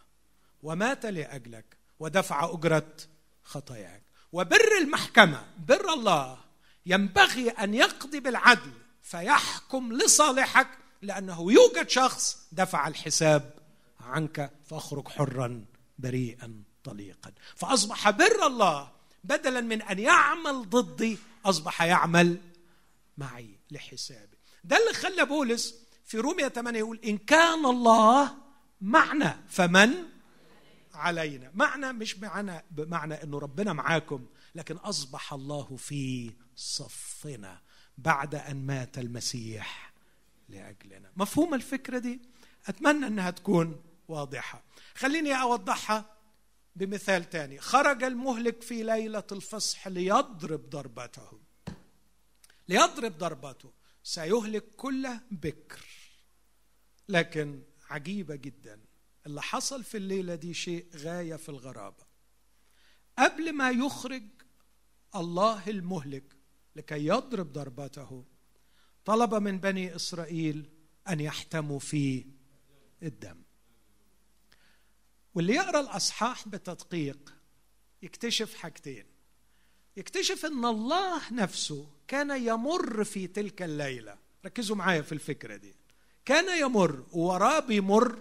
ومات 0.62 1.06
لأجلك 1.06 1.76
ودفع 1.98 2.52
أجرة 2.52 2.96
خطاياك. 3.42 4.02
وبر 4.32 4.78
المحكمة 4.80 5.46
بر 5.58 5.92
الله 5.92 6.38
ينبغي 6.86 7.50
أن 7.50 7.74
يقضي 7.74 8.20
بالعدل 8.20 8.72
فيحكم 9.02 9.92
لصالحك 9.92 10.68
لأنه 11.02 11.52
يوجد 11.52 11.88
شخص 11.88 12.46
دفع 12.52 12.88
الحساب 12.88 13.54
عنك 14.00 14.50
فاخرج 14.64 15.08
حرا 15.08 15.64
بريئا 15.98 16.62
طليقا. 16.84 17.32
فأصبح 17.56 18.10
بر 18.10 18.46
الله 18.46 18.92
بدلا 19.24 19.60
من 19.60 19.82
أن 19.82 19.98
يعمل 19.98 20.70
ضدي 20.70 21.18
أصبح 21.44 21.82
يعمل 21.82 22.40
معي 23.18 23.58
لحسابي. 23.70 24.35
ده 24.66 24.76
اللي 24.76 24.92
خلى 24.92 25.24
بولس 25.24 25.74
في 26.04 26.18
رومية 26.18 26.48
8 26.48 26.78
يقول 26.78 27.00
إن 27.04 27.18
كان 27.18 27.66
الله 27.66 28.36
معنا 28.80 29.44
فمن؟ 29.48 29.94
علينا. 30.94 31.50
معنى 31.54 31.92
مش 31.92 32.18
معنى 32.18 32.64
بمعنى 32.70 33.22
أنه 33.22 33.38
ربنا 33.38 33.72
معاكم 33.72 34.26
لكن 34.54 34.76
أصبح 34.76 35.32
الله 35.32 35.76
في 35.76 36.32
صفنا 36.56 37.60
بعد 37.98 38.34
أن 38.34 38.66
مات 38.66 38.98
المسيح 38.98 39.92
لأجلنا. 40.48 41.12
مفهوم 41.16 41.54
الفكرة 41.54 41.98
دي؟ 41.98 42.20
أتمنى 42.66 43.06
إنها 43.06 43.30
تكون 43.30 43.82
واضحة. 44.08 44.62
خليني 44.94 45.40
أوضحها 45.42 46.04
بمثال 46.76 47.30
تاني. 47.30 47.60
خرج 47.60 48.04
المهلك 48.04 48.62
في 48.62 48.82
ليلة 48.82 49.26
الفصح 49.32 49.88
ليضرب 49.88 50.70
ضربته. 50.70 51.40
ليضرب 52.68 53.18
ضربته. 53.18 53.75
سيهلك 54.06 54.64
كل 54.76 55.08
بكر. 55.30 55.86
لكن 57.08 57.62
عجيبة 57.90 58.36
جدا 58.36 58.80
اللي 59.26 59.42
حصل 59.42 59.84
في 59.84 59.96
الليلة 59.96 60.34
دي 60.34 60.54
شيء 60.54 60.86
غاية 60.96 61.36
في 61.36 61.48
الغرابة. 61.48 62.06
قبل 63.18 63.52
ما 63.52 63.70
يخرج 63.70 64.22
الله 65.16 65.68
المهلك 65.68 66.36
لكي 66.76 67.06
يضرب 67.06 67.52
ضربته 67.52 68.24
طلب 69.04 69.34
من 69.34 69.58
بني 69.58 69.96
إسرائيل 69.96 70.70
أن 71.08 71.20
يحتموا 71.20 71.78
في 71.78 72.26
الدم. 73.02 73.42
واللي 75.34 75.54
يقرأ 75.54 75.80
الأصحاح 75.80 76.48
بتدقيق 76.48 77.34
يكتشف 78.02 78.54
حاجتين. 78.54 79.15
يكتشف 79.96 80.46
إن 80.46 80.64
الله 80.64 81.32
نفسه 81.32 81.86
كان 82.08 82.42
يمر 82.42 83.04
في 83.04 83.26
تلك 83.26 83.62
الليلة. 83.62 84.16
ركزوا 84.44 84.76
معايا 84.76 85.02
في 85.02 85.12
الفكرة 85.12 85.56
دي. 85.56 85.74
كان 86.24 86.60
يمر 86.60 87.04
وراه 87.12 87.60
بيمر 87.60 88.18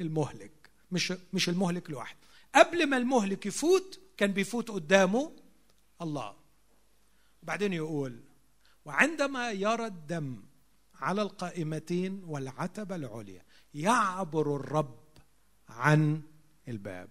المهلك 0.00 0.70
مش 0.92 1.12
مش 1.32 1.48
المهلك 1.48 1.90
لوحده. 1.90 2.18
قبل 2.54 2.86
ما 2.86 2.96
المهلك 2.96 3.46
يفوت 3.46 4.00
كان 4.16 4.32
بيفوت 4.32 4.70
قدامه 4.70 5.32
الله. 6.02 6.36
وبعدين 7.42 7.72
يقول 7.72 8.20
وعندما 8.84 9.50
يرى 9.50 9.86
الدم 9.86 10.42
على 10.94 11.22
القائمتين 11.22 12.22
والعتبة 12.26 12.96
العليا 12.96 13.42
يعبر 13.74 14.56
الرب 14.56 14.98
عن 15.68 16.22
الباب. 16.68 17.08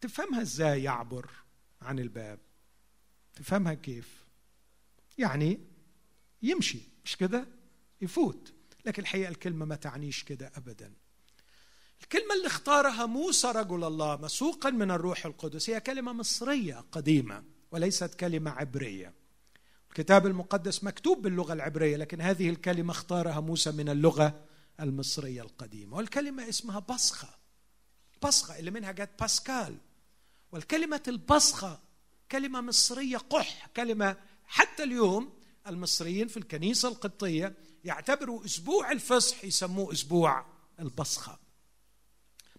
تفهمها 0.00 0.42
إزاي 0.42 0.82
يعبر 0.82 1.30
عن 1.82 1.98
الباب؟ 1.98 2.38
تفهمها 3.34 3.74
كيف. 3.74 4.22
يعني 5.18 5.60
يمشي 6.42 6.80
مش 7.04 7.16
كده؟ 7.16 7.46
يفوت. 8.00 8.52
لكن 8.86 9.02
الحقيقة 9.02 9.28
الكلمة 9.28 9.64
ما 9.64 9.76
تعنيش 9.76 10.24
كده 10.24 10.52
ابدا. 10.56 10.92
الكلمة 12.02 12.34
اللي 12.34 12.46
اختارها 12.46 13.06
موسى 13.06 13.48
رجل 13.48 13.84
الله 13.84 14.16
مسوقا 14.16 14.70
من 14.70 14.90
الروح 14.90 15.26
القدس 15.26 15.70
هي 15.70 15.80
كلمة 15.80 16.12
مصرية 16.12 16.84
قديمة 16.92 17.44
وليست 17.70 18.14
كلمة 18.14 18.50
عبرية. 18.50 19.12
الكتاب 19.88 20.26
المقدس 20.26 20.84
مكتوب 20.84 21.22
باللغة 21.22 21.52
العبرية 21.52 21.96
لكن 21.96 22.20
هذه 22.20 22.50
الكلمة 22.50 22.90
اختارها 22.90 23.40
موسى 23.40 23.70
من 23.70 23.88
اللغة 23.88 24.44
المصرية 24.80 25.42
القديمة. 25.42 25.96
والكلمة 25.96 26.48
اسمها 26.48 26.78
بصخة. 26.78 27.28
بصخة 28.22 28.58
اللي 28.58 28.70
منها 28.70 28.92
جت 28.92 29.10
باسكال. 29.20 29.76
والكلمة 30.52 31.02
البصخة 31.08 31.80
كلمة 32.32 32.60
مصرية 32.60 33.16
قح 33.16 33.66
كلمة 33.76 34.16
حتى 34.46 34.82
اليوم 34.82 35.32
المصريين 35.66 36.28
في 36.28 36.36
الكنيسة 36.36 36.88
القبطية 36.88 37.54
يعتبروا 37.84 38.44
أسبوع 38.44 38.92
الفصح 38.92 39.44
يسموه 39.44 39.92
أسبوع 39.92 40.46
البصخة. 40.80 41.38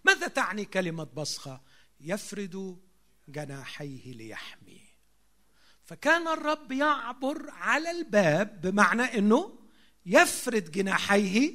ماذا 0.04 0.28
تعني 0.28 0.64
كلمة 0.64 1.04
بصخة؟ 1.04 1.60
يفرد 2.00 2.78
جناحيه 3.28 4.12
ليحمي. 4.12 4.80
فكان 5.84 6.28
الرب 6.28 6.72
يعبر 6.72 7.50
على 7.50 7.90
الباب 7.90 8.60
بمعنى 8.60 9.18
إنه 9.18 9.58
يفرد 10.06 10.70
جناحيه 10.70 11.54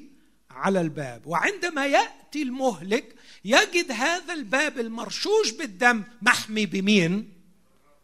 على 0.49 0.81
الباب. 0.81 1.27
وعندما 1.27 1.87
يأتي 1.87 2.41
المهلك 2.41 3.15
يجد 3.45 3.91
هذا 3.91 4.33
الباب 4.33 4.79
المرشوش 4.79 5.51
بالدم 5.51 6.03
محمي 6.21 6.65
بمين؟ 6.65 7.38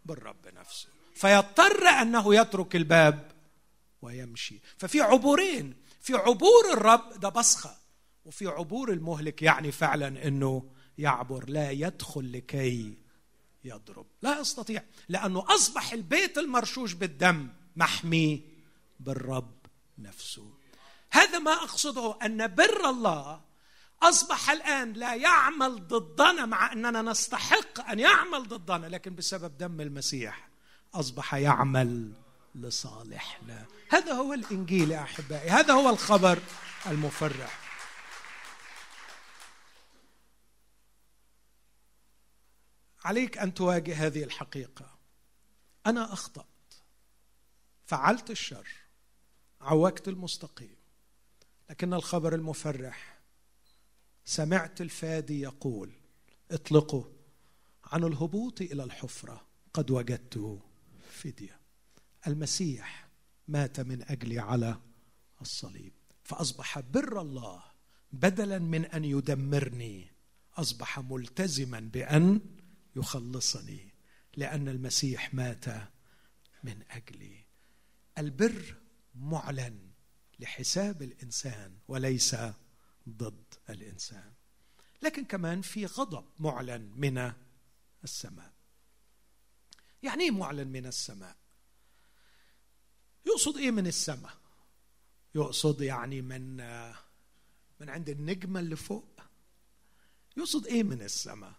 بالرب 0.06 0.48
نفسه. 0.54 0.88
فيضطر 1.16 1.88
أنه 1.88 2.36
يترك 2.36 2.76
الباب 2.76 3.32
ويمشي. 4.02 4.60
ففي 4.78 5.02
عبورين. 5.02 5.74
في 6.02 6.14
عبور 6.14 6.74
الرب 6.74 7.20
ده 7.20 7.30
بصخه 7.30 7.78
وفي 8.26 8.48
عبور 8.48 8.92
المهلك 8.92 9.42
يعني 9.42 9.72
فعلا 9.72 10.28
إنه 10.28 10.70
يعبر. 10.98 11.50
لا 11.50 11.72
يدخل 11.72 12.32
لكي 12.32 12.98
يضرب. 13.64 14.06
لا 14.22 14.40
يستطيع. 14.40 14.84
لأنه 15.10 15.46
أصبح 15.48 15.92
البيت 15.92 16.38
المرشوش 16.38 16.94
بالدم 16.94 17.50
محمي 17.76 18.42
بالرب 19.00 19.56
نفسه. 19.98 20.54
هذا 21.12 21.40
ما 21.40 21.54
أقصده 21.54 22.18
أن 22.24 22.56
بر 22.56 22.90
الله 22.90 23.42
أصبح 24.10 24.50
الآن 24.50 24.94
لا 24.94 25.16
يعمل 25.16 25.88
ضدنا 25.88 26.46
مع 26.46 26.74
أننا 26.74 27.02
نستحق 27.02 27.90
أن 27.90 28.00
يعمل 28.00 28.48
ضدنا 28.48 28.88
لكن 28.88 29.16
بسبب 29.16 29.58
دم 29.58 29.82
المسيح 29.82 30.50
أصبح 30.94 31.34
يعمل 31.34 32.14
لصالحنا. 32.56 33.66
هذا 33.90 34.14
هو 34.14 34.34
الإنجيل 34.34 34.92
يا 34.92 35.02
أحبائي 35.02 35.50
هذا 35.50 35.74
هو 35.74 35.90
الخبر 35.90 36.40
المفرح. 36.86 37.60
عليك 43.06 43.38
أن 43.38 43.54
تواجه 43.54 44.06
هذه 44.06 44.24
الحقيقة. 44.24 44.96
أنا 45.86 46.14
أخطأت. 46.14 46.46
فعلت 47.86 48.30
الشر. 48.30 48.68
عوجت 49.62 50.08
المستقيم. 50.08 50.76
لكن 51.70 51.94
الخبر 51.94 52.36
المفرح 52.36 53.15
سمعت 54.26 54.82
الفادي 54.82 55.42
يقول 55.42 55.92
اطلقوا. 56.52 57.04
عن 57.84 58.04
الهبوط 58.04 58.62
إلى 58.62 58.84
الحفرة 58.84 59.48
قد 59.74 59.92
وجدت 59.92 60.60
فدية. 61.12 61.60
المسيح 62.28 63.10
مات 63.48 63.80
من 63.80 64.02
اجلي 64.02 64.40
على 64.40 64.80
الصليب 65.42 65.94
فأصبح 66.24 66.80
بر 66.80 67.22
الله 67.22 67.64
بدلا 68.12 68.60
من 68.60 68.86
أن 68.86 69.06
يدمرني. 69.06 70.16
أصبح 70.58 71.00
ملتزما 71.00 71.80
بأن 71.80 72.42
يخلصني 72.96 73.94
لأن 74.38 74.70
المسيح 74.70 75.34
مات 75.34 75.66
من 76.64 76.84
اجلي 76.92 77.46
البر 78.18 78.76
معلن 79.16 79.80
لحساب 80.40 81.02
الإنسان 81.02 81.78
وليس 81.88 82.36
ضد 83.10 83.54
الإنسان. 83.70 84.34
لكن 85.02 85.26
كمان 85.26 85.62
في 85.62 85.86
غضب 85.86 86.26
معلن 86.40 86.92
من 86.96 87.34
السماء. 88.04 88.54
يعني 90.04 90.24
إيه 90.24 90.32
معلن 90.32 90.68
من 90.68 90.86
السماء؟ 90.86 91.36
يقصد 93.26 93.58
إيه 93.58 93.72
من 93.72 93.88
السماء؟ 93.88 94.38
يقصد 95.36 95.82
يعني 95.82 96.22
من 96.22 96.58
من 97.80 97.90
عند 97.90 98.10
النجمة 98.10 98.60
اللي 98.60 98.76
فوق؟ 98.76 99.22
يقصد 100.38 100.68
إيه 100.68 100.84
من 100.84 101.02
السماء؟ 101.02 101.54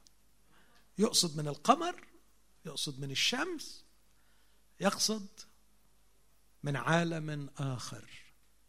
يقصد 0.98 1.36
من 1.36 1.48
القمر؟ 1.48 2.06
يقصد 2.64 3.00
من 3.00 3.10
الشمس؟ 3.10 3.84
يقصد 4.80 5.28
من 6.62 6.76
عالم 6.76 7.50
آخر 7.58 8.10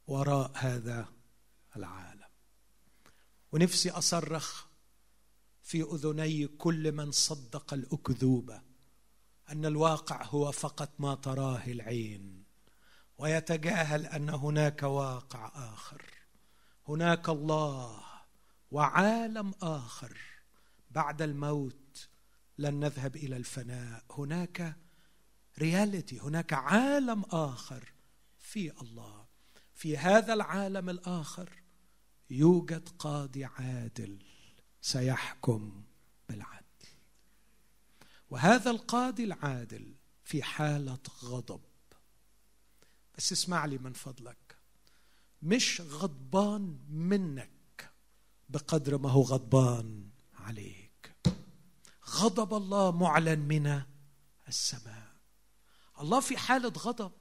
وراء 0.07 0.51
هذا 0.55 1.13
العالم. 1.75 2.16
ونفسي 3.51 3.89
أصرخ 3.89 4.65
في 5.63 5.81
أذني 5.81 6.47
كل 6.47 6.91
من 6.91 7.11
صدق 7.11 7.73
الاكذوبه 7.73 8.61
أن 9.49 9.65
الواقع 9.65 10.23
هو 10.25 10.51
فقط 10.51 10.89
ما 10.99 11.15
تراه 11.15 11.63
العين 11.67 12.43
ويتجاهل 13.17 14.05
أن 14.05 14.29
هناك 14.29 14.83
واقع 14.83 15.51
آخر. 15.73 16.01
هناك 16.87 17.29
الله 17.29 18.03
وعالم 18.71 19.53
آخر. 19.61 20.17
بعد 20.91 21.21
الموت 21.21 22.09
لن 22.57 22.79
نذهب 22.79 23.15
إلى 23.15 23.37
الفناء. 23.37 24.03
هناك 24.11 24.75
رياليتي 25.59 26.19
هناك 26.19 26.53
عالم 26.53 27.23
آخر 27.31 27.93
في 28.39 28.81
الله. 28.81 29.25
في 29.73 29.97
هذا 29.97 30.33
العالم 30.33 30.89
الآخر 30.89 31.49
يوجد 32.29 32.89
قاضي 32.89 33.45
عادل 33.45 34.19
سيحكم 34.81 35.83
بالعدل. 36.29 36.63
وهذا 38.29 38.71
القاضي 38.71 39.23
العادل 39.23 39.95
في 40.23 40.43
حالة 40.43 40.99
غضب. 41.23 41.61
بس 43.17 43.31
اسمع 43.31 43.65
لي 43.65 43.77
من 43.77 43.93
فضلك. 43.93 44.57
مش 45.41 45.81
غضبان 45.81 46.79
منك 46.89 47.91
بقدر 48.49 48.97
ما 48.97 49.09
هو 49.09 49.21
غضبان 49.21 50.09
عليك. 50.33 51.15
غضب 52.09 52.53
الله 52.53 52.91
معلن 52.91 53.39
من 53.39 53.81
السماء. 54.47 55.15
الله 56.01 56.19
في 56.19 56.37
حالة 56.37 56.73
غضب. 56.77 57.11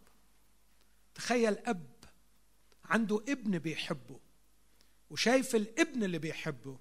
تخيل 1.14 1.59
أب 1.59 1.96
عنده 2.84 3.24
ابن 3.28 3.59
بيحبه. 3.59 4.20
وشايف 5.11 5.57
الابن 5.57 6.04
اللي 6.04 6.18
بيحبه 6.18 6.78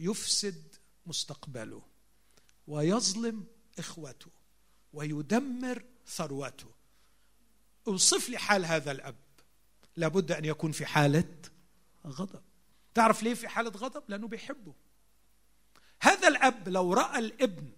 يفسد 0.00 0.74
مستقبله 1.06 1.82
ويظلم 2.68 3.44
إخوته 3.78 4.30
ويدمر 4.92 5.84
ثروته. 6.06 6.70
أوصف 7.88 8.28
لي 8.28 8.38
حال 8.38 8.64
هذا 8.64 8.90
الأب. 8.90 9.16
لابد 9.96 10.32
أن 10.32 10.44
يكون 10.44 10.72
في 10.72 10.86
حالة 10.86 11.34
غضب. 12.06 12.42
تعرف 12.94 13.22
ليه 13.22 13.34
في 13.34 13.48
حالة 13.48 13.70
غضب؟ 13.70 14.02
لأنه 14.08 14.28
بيحبه. 14.28 14.74
هذا 16.00 16.28
الأب 16.28 16.68
لو 16.68 16.92
رأى 16.92 17.18
الابن 17.18 17.70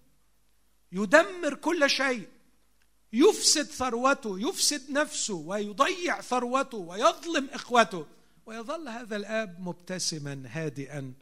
يدمر 0.91 1.53
كل 1.53 1.89
شيء 1.89 2.29
يفسد 3.13 3.65
ثروته 3.65 4.39
يفسد 4.39 4.91
نفسه 4.91 5.33
ويضيع 5.33 6.21
ثروته 6.21 6.77
ويظلم 6.77 7.49
إخوته 7.49 8.05
ويظل 8.47 8.87
هذا 8.87 9.15
الآب 9.15 9.59
مبتسما 9.59 10.43
هادئا. 10.47 11.13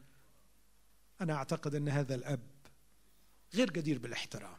أنا 1.20 1.34
أعتقد 1.34 1.74
أن 1.74 1.88
هذا 1.88 2.14
الآب 2.14 2.40
غير 3.54 3.70
جدير 3.70 3.98
بالاحترام. 3.98 4.56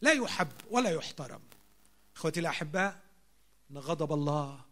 لا 0.00 0.12
يحب 0.12 0.48
ولا 0.70 0.90
يحترم. 0.90 1.40
إخوتي 2.16 2.40
الأحباء 2.40 3.02
إن 3.70 3.78
غضب 3.78 4.12
الله 4.12 4.64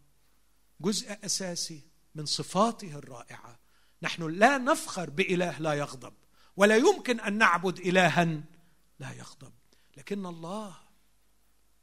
جزء 0.80 1.18
أساسي 1.24 1.82
من 2.14 2.26
صفاته 2.26 2.98
الرائعة. 2.98 3.58
نحن 4.02 4.22
لا 4.22 4.58
نفخر 4.58 5.10
بإله 5.10 5.58
لا 5.58 5.72
يغضب 5.72 6.12
ولا 6.56 6.76
يمكن 6.76 7.20
أن 7.20 7.38
نعبد 7.38 7.78
الها 7.78 8.24
لا 8.98 9.12
يغضب. 9.12 9.52
لكن 9.96 10.26
الله 10.26 10.76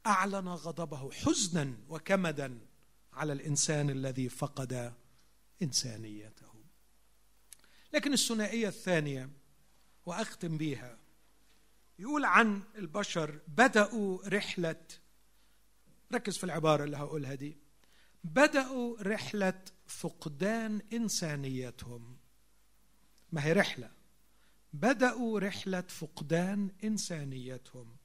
أعلن 0.06 0.48
غضبه 0.48 1.10
حزنا 1.12 1.74
وكمدا 1.88 2.58
على 3.12 3.32
الإنسان 3.32 3.90
الذي 3.90 4.28
فقد 4.28 4.92
إنسانيته. 5.62 6.52
لكن 7.92 8.12
الثنائية 8.12 8.68
الثانية 8.68 9.30
وأختم 10.06 10.56
بها 10.58 10.98
يقول 11.98 12.24
عن 12.24 12.62
البشر 12.78 13.40
بدأوا 13.48 14.28
رحلة 14.28 14.84
ركز 16.14 16.36
في 16.36 16.44
العبارة 16.44 16.84
اللي 16.84 16.96
هقولها 16.96 17.34
دي. 17.34 17.56
بدأوا 18.24 19.02
رحلة 19.02 19.62
فقدان 19.86 20.82
إنسانيتهم. 20.92 22.16
ما 23.32 23.44
هي 23.44 23.52
رحلة؟ 23.52 23.90
بدأوا 24.72 25.40
رحلة 25.40 25.80
فقدان 25.80 26.70
إنسانيتهم. 26.84 27.96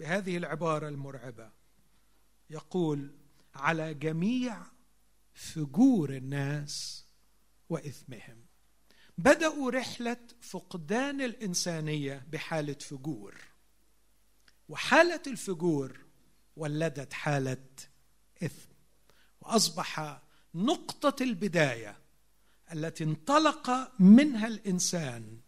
بهذه 0.00 0.36
العبارة 0.36 0.88
المرعبة 0.88 1.50
يقول 2.50 3.14
على 3.54 3.94
جميع 3.94 4.62
فجور 5.38 6.10
الناس 6.10 7.04
وإثمهم. 7.68 8.46
بدأوا 9.18 9.70
رحلة 9.70 10.16
فقدان 10.40 11.20
الإنسانية 11.20 12.26
بحالة 12.32 12.72
فجور. 12.74 13.34
وحالة 14.68 15.22
الفجور 15.26 15.98
ولدت 16.56 17.12
حالة 17.12 17.66
إثم. 18.42 18.72
وأصبح 19.40 20.20
نقطة 20.54 21.22
البداية 21.22 21.96
التي 22.72 23.04
انطلق 23.04 23.92
منها 24.00 24.46
الإنسان 24.46 25.40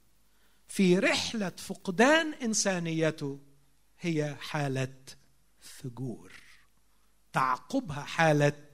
في 0.68 0.98
رحلة 0.98 1.48
فقدان 1.48 2.34
إنسانيته 2.34 3.40
هي 4.00 4.36
حالة 4.40 4.96
فجور. 5.60 6.32
تعقبها 7.32 8.04
حالة 8.04 8.70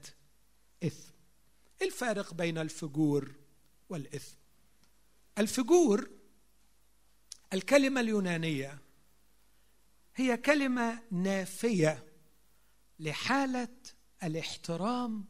الفارق 1.81 2.33
بين 2.33 2.57
الفجور 2.57 3.35
والإثم. 3.89 4.35
الفجور 5.37 6.09
الكلمة 7.53 8.01
اليونانية 8.01 8.79
هي 10.15 10.37
كلمة 10.37 11.03
نافية 11.11 12.05
لحالة 12.99 13.75
الاحترام 14.23 15.25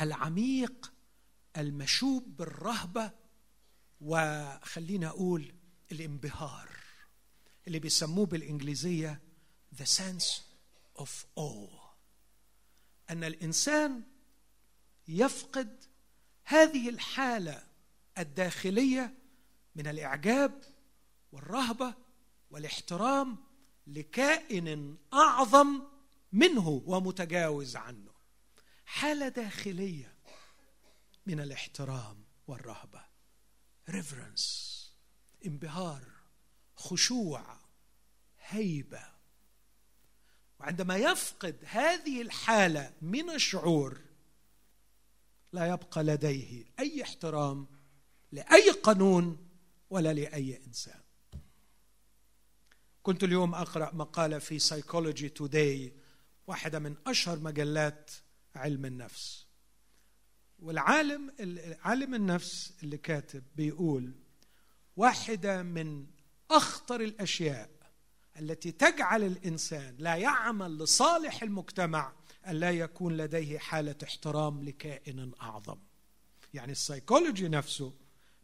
العميق 0.00 0.92
المشوب 1.56 2.36
بالرهبة 2.36 3.10
وخلينا 4.00 5.08
أقول 5.08 5.54
الانبهار 5.92 6.68
اللي 7.66 7.78
بيسموه 7.78 8.26
بالإنجليزية 8.26 9.20
the 9.76 9.84
sense 9.86 10.40
of 10.98 11.08
awe. 11.38 11.78
أن 13.10 13.24
الإنسان 13.24 14.02
يفقد 15.08 15.84
هذه 16.44 16.88
الحالة 16.88 17.62
الداخلية 18.18 19.14
من 19.74 19.86
الإعجاب 19.86 20.62
والرهبة 21.32 21.94
والاحترام 22.50 23.36
لكائن 23.86 24.96
أعظم 25.12 25.82
منه 26.32 26.82
ومتجاوز 26.86 27.76
عنه. 27.76 28.12
حالة 28.84 29.28
داخلية 29.28 30.14
من 31.26 31.40
الاحترام 31.40 32.24
والرهبة. 32.46 33.04
ريفرنس 33.88 34.78
انبهار. 35.46 36.04
خشوع. 36.76 37.56
هيبة. 38.40 39.04
وعندما 40.60 40.96
يفقد 40.96 41.64
هذه 41.66 42.22
الحالة 42.22 42.92
من 43.02 43.30
الشعور 43.30 44.07
لا 45.52 45.66
يبقى 45.66 46.04
لديه 46.04 46.64
أي 46.78 47.02
احترام 47.02 47.66
لأي 48.32 48.70
قانون 48.70 49.48
ولا 49.90 50.12
لأي 50.12 50.60
إنسان. 50.66 51.00
كنت 53.02 53.24
اليوم 53.24 53.54
أقرأ 53.54 53.94
مقالة 53.94 54.38
في 54.38 54.58
سايكولوجي 54.58 55.28
توداي 55.28 55.92
واحدة 56.46 56.78
من 56.78 56.96
أشهر 57.06 57.38
مجلات 57.38 58.10
علم 58.54 58.84
النفس. 58.86 59.46
والعالم 60.58 61.32
عالم 61.82 62.14
النفس 62.14 62.72
اللي 62.82 62.98
كاتب 62.98 63.42
بيقول 63.56 64.12
واحدة 64.96 65.62
من 65.62 66.06
أخطر 66.50 67.00
الأشياء 67.00 67.70
التي 68.40 68.72
تجعل 68.72 69.24
الإنسان 69.24 69.96
لا 69.98 70.14
يعمل 70.16 70.78
لصالح 70.78 71.42
المجتمع 71.42 72.12
ان 72.48 72.54
لا 72.54 72.70
يكون 72.70 73.16
لديه 73.16 73.58
حالة 73.58 73.94
احترام 74.04 74.64
لكائن 74.64 75.32
أعظم. 75.42 75.78
يعني 76.54 76.72
السيكولوجي 76.72 77.48
نفسه 77.48 77.92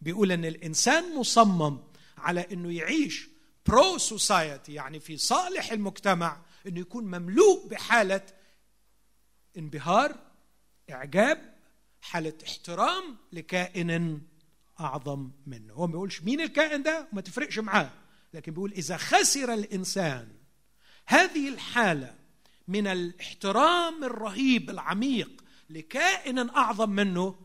بيقول 0.01 0.33
إن 0.33 0.45
الإنسان 0.45 1.17
مصمم 1.17 1.79
على 2.19 2.47
إنه 2.53 2.73
يعيش 2.73 3.29
pro 3.67 3.99
society 3.99 4.73
يعني 4.73 5.01
في 5.01 5.17
صالح 5.17 5.73
المجتمع 5.73 6.43
إنه 6.67 6.81
يكون 6.81 7.05
مملوء 7.05 7.69
بحالة 7.69 8.27
انبهار 9.59 10.17
إعجاب 10.91 11.55
حالة 12.01 12.35
احترام 12.47 13.17
لكائن 13.33 14.21
أعظم 14.81 15.31
منه. 15.47 15.73
هو 15.75 15.87
ما 15.87 15.93
بيقولش 15.93 16.23
مين 16.23 16.41
الكائن 16.41 16.83
ده؟ 16.83 17.09
وما 17.13 17.21
تفرقش 17.21 17.59
معاه. 17.59 17.91
لكن 18.35 18.53
بيقول 18.53 18.73
إذا 18.73 18.97
خسر 18.97 19.55
الإنسان 19.55 20.29
هذه 21.07 21.49
الحالة 21.49 22.15
من 22.69 22.87
الاحترام 22.87 24.05
الرهيب 24.05 24.71
العميق 24.71 25.45
لكائن 25.71 26.51
أعظم 26.51 26.91
منه 26.91 27.39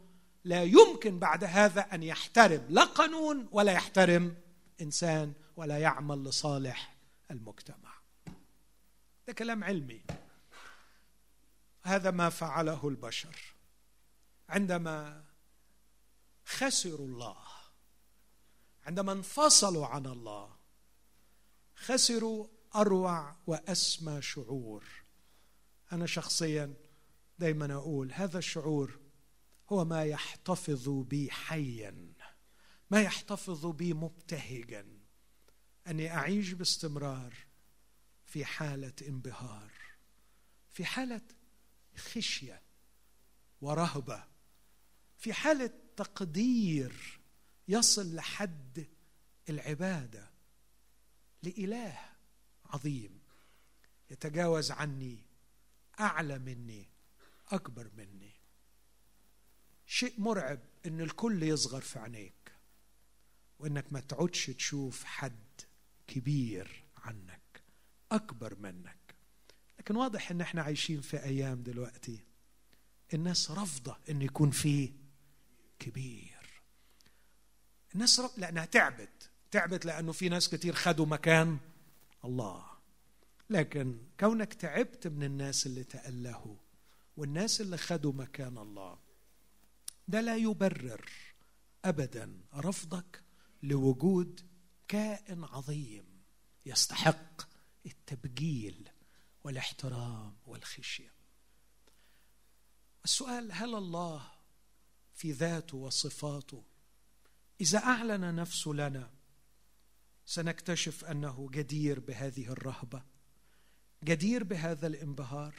لا 0.43 0.63
يمكن 0.63 1.19
بعد 1.19 1.43
هذا 1.43 1.81
أن 1.81 2.03
يحترم 2.03 2.65
لا 2.69 2.83
قانون 2.83 3.47
ولا 3.51 3.71
يحترم 3.71 4.37
إنسان 4.81 5.33
ولا 5.55 5.77
يعمل 5.77 6.23
لصالح 6.23 6.95
المجتمع. 7.31 7.93
ده 9.27 9.33
كلام 9.33 9.63
علمي. 9.63 10.01
هذا 11.83 12.11
ما 12.11 12.29
فعله 12.29 12.87
البشر. 12.87 13.53
عندما 14.49 15.23
خسروا 16.45 17.07
الله 17.07 17.37
عندما 18.85 19.11
انفصلوا 19.11 19.87
عن 19.87 20.05
الله 20.05 20.55
خسروا 21.75 22.47
أروع 22.75 23.35
وأسمى 23.47 24.21
شعور. 24.21 24.83
أنا 25.91 26.05
شخصيا 26.05 26.73
دايما 27.39 27.73
أقول 27.73 28.11
هذا 28.13 28.37
الشعور 28.37 28.99
هو 29.69 29.85
ما 29.85 30.03
يحتفظ 30.05 30.89
بي 30.89 31.31
حيا 31.31 32.13
ما 32.91 33.01
يحتفظ 33.01 33.65
بي 33.65 33.93
مبتهجا 33.93 34.99
أني 35.87 36.11
أعيش 36.13 36.51
باستمرار 36.51 37.33
في 38.25 38.45
حالة 38.45 38.93
انبهار 39.07 39.71
في 40.69 40.85
حالة 40.85 41.21
خشية 41.95 42.61
ورهبة 43.61 44.23
في 45.17 45.33
حالة 45.33 45.71
تقدير 45.97 47.19
يصل 47.67 48.15
لحد 48.15 48.87
العبادة 49.49 50.31
لإله 51.43 51.99
عظيم 52.65 53.19
يتجاوز 54.11 54.71
عني 54.71 55.28
أعلى 55.99 56.39
مني 56.39 56.89
أكبر 57.47 57.91
مني. 57.97 58.31
شيء 59.85 60.21
مرعب 60.21 60.59
إن 60.85 61.01
الكل 61.01 61.43
يصغر 61.43 61.81
في 61.81 61.99
عينيك 61.99 62.51
وإنك 63.59 63.93
ما 63.93 63.99
تعودش 63.99 64.45
تشوف 64.45 65.03
حد 65.03 65.61
كبير 66.07 66.83
عنك 66.97 67.63
أكبر 68.11 68.55
منك. 68.55 69.15
لكن 69.79 69.95
واضح 69.95 70.31
إن 70.31 70.41
إحنا 70.41 70.61
عايشين 70.61 71.01
في 71.01 71.23
أيام 71.23 71.63
دلوقتي 71.63 72.23
الناس 73.13 73.51
رافضة 73.51 73.97
إن 74.09 74.21
يكون 74.21 74.51
في 74.51 74.93
كبير. 75.79 76.61
الناس 77.95 78.19
رب... 78.19 78.31
لأنها 78.37 78.65
تعبت 78.65 79.29
تعبت 79.51 79.85
لأنه 79.85 80.11
في 80.11 80.29
ناس 80.29 80.49
كتير 80.49 80.73
خدوا 80.75 81.05
مكان 81.05 81.57
الله. 82.25 82.68
لكن 83.49 83.97
كونك 84.19 84.53
تعبت 84.53 85.07
من 85.07 85.23
الناس 85.23 85.65
اللي 85.65 85.83
تألهوا 85.83 86.57
والناس 87.17 87.61
اللي 87.61 87.77
خدوا 87.77 88.13
مكان 88.13 88.57
الله 88.57 88.99
ده 90.07 90.21
لا 90.21 90.35
يبرر 90.35 91.11
ابدا 91.85 92.41
رفضك 92.55 93.23
لوجود 93.63 94.41
كائن 94.87 95.43
عظيم 95.43 96.05
يستحق 96.65 97.41
التبجيل 97.85 98.89
والاحترام 99.43 100.37
والخشية. 100.45 101.13
السؤال 103.03 103.51
هل 103.51 103.75
الله 103.75 104.31
في 105.13 105.31
ذاته 105.31 105.77
وصفاته 105.77 106.63
إذا 107.61 107.79
أعلن 107.79 108.35
نفسه 108.35 108.71
لنا 108.71 109.11
سنكتشف 110.25 111.05
أنه 111.05 111.49
جدير 111.51 111.99
بهذه 111.99 112.47
الرهبة؟ 112.47 113.03
جدير 114.03 114.43
بهذا 114.43 114.87
الانبهار 114.87 115.55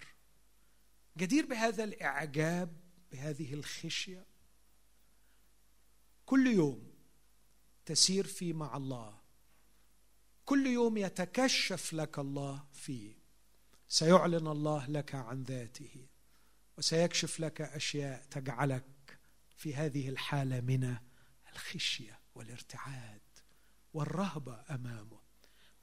جدير 1.17 1.47
بهذا 1.47 1.85
الإعجاب 1.85 2.77
بهذه 3.13 3.55
الخشية. 3.55 4.27
كل 6.27 6.47
يوم 6.47 6.91
تسير 7.87 8.27
فيه 8.27 8.53
مع 8.53 8.77
الله 8.77 9.21
كل 10.45 10.67
يوم 10.67 10.97
يتكشف 10.97 11.93
لك 11.93 12.19
الله 12.19 12.65
فيه. 12.73 13.21
سيعلن 13.89 14.47
الله 14.47 14.87
لك 14.87 15.15
عن 15.15 15.43
ذاته 15.43 16.07
وسيكشف 16.79 17.41
لك 17.41 17.61
أشياء 17.61 18.25
تجعلك 18.31 19.19
في 19.57 19.75
هذه 19.75 20.09
الحالة 20.09 20.61
من 20.61 20.97
الخشية 21.53 22.21
والارتعاد 22.35 23.21
والرهبة 23.93 24.65
أمامه. 24.71 25.21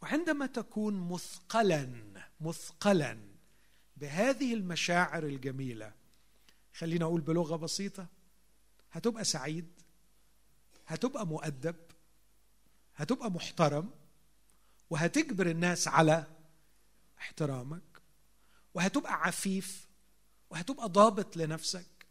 وعندما 0.02 0.46
تكون 0.46 1.10
مثقلا 1.10 1.90
مثقلا 2.42 3.20
بهذه 3.98 4.54
المشاعر 4.54 5.24
الجميلة 5.24 5.94
خلينا 6.74 7.06
أقول 7.06 7.22
بلغة 7.22 7.56
بسيطة 7.56 8.08
هتبقى 8.92 9.24
سعيد 9.24 9.68
هتبقى 10.88 11.28
مؤدب 11.28 11.76
هتبقى 12.96 13.32
محترم 13.32 13.90
وهتجبر 14.90 15.48
الناس 15.50 15.88
على 15.88 16.26
احترامك 17.18 18.02
وهتبقى 18.74 19.14
عفيف 19.14 19.88
وهتبقى 20.50 20.90
ضابط 20.90 21.38
لنفسك 21.38 22.06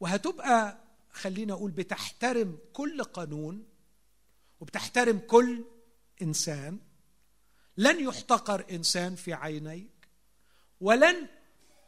وهتبقى 0.00 0.78
خلينا 1.12 1.52
أقول 1.52 1.70
بتحترم 1.70 2.58
كل 2.72 3.02
قانون 3.04 3.64
وبتحترم 4.60 5.18
كل 5.18 5.64
إنسان 6.22 6.78
لن 7.80 8.04
يحتقر 8.04 8.64
إنسان 8.70 9.14
في 9.14 9.34
عينيك 9.34 10.08
ولن 10.80 11.28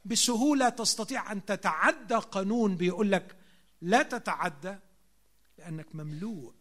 بسهولة 0.05 0.68
تستطيع 0.68 1.32
أن 1.32 1.45
تتعدى 1.45 2.14
قانون 2.14 2.76
بيقول 2.76 3.12
لك 3.12 3.36
لا 3.80 4.03
تتعدى 4.03 4.76
لأنك 5.59 5.95
مملوء 5.95 6.55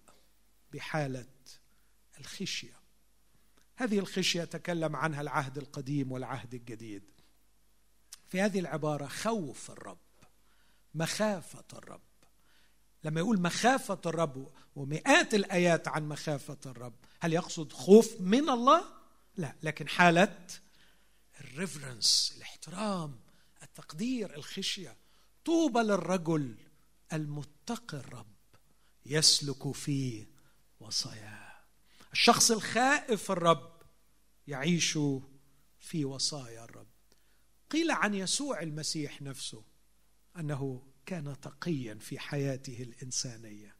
بحالة 0.73 1.25
الخشية. 2.19 2.79
هذه 3.75 3.99
الخشية 3.99 4.43
تكلم 4.43 4.95
عنها 4.95 5.21
العهد 5.21 5.57
القديم 5.57 6.11
والعهد 6.11 6.53
الجديد. 6.53 7.03
في 8.27 8.41
هذه 8.41 8.59
العبارة 8.59 9.07
خوف 9.07 9.71
الرب 9.71 9.97
مخافة 10.95 11.65
الرب. 11.73 12.01
لما 13.03 13.19
يقول 13.19 13.41
مخافة 13.41 14.01
الرب 14.05 14.51
ومئات 14.75 15.33
الآيات 15.33 15.87
عن 15.87 16.07
مخافة 16.07 16.57
الرب 16.65 16.95
هل 17.19 17.33
يقصد 17.33 17.73
خوف 17.73 18.21
من 18.21 18.49
الله؟ 18.49 19.00
لا 19.35 19.55
لكن 19.63 19.87
حالة 19.87 20.47
الريفرنس 21.41 22.33
الاحترام 22.37 23.19
التقدير 23.63 24.35
الخشية. 24.35 24.97
طوبى 25.45 25.79
للرجل 25.79 26.57
المتقي 27.13 27.97
الرب 27.97 28.35
يسلك 29.05 29.71
في 29.71 30.27
وصاياه. 30.79 31.51
الشخص 32.13 32.51
الخائف 32.51 33.31
الرب 33.31 33.81
يعيش 34.47 34.99
في 35.79 36.05
وصايا 36.05 36.63
الرب. 36.63 36.87
قيل 37.69 37.91
عن 37.91 38.13
يسوع 38.13 38.61
المسيح 38.61 39.21
نفسه 39.21 39.63
أنه 40.37 40.87
كان 41.05 41.39
تقيا 41.41 41.95
في 41.95 42.19
حياته 42.19 42.83
الإنسانية. 42.83 43.75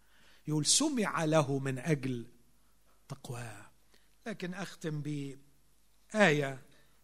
يقول 0.48 0.66
سمع 0.66 1.26
له 1.26 1.60
من 1.60 1.80
أجل 1.80 2.28
تقواه. 3.08 3.71
لكن 4.26 4.54
أختم 4.54 5.02
بآية 5.02 6.62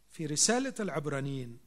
في 0.09 0.25
رسالة 0.25 0.73
العبرانيين. 0.79 1.59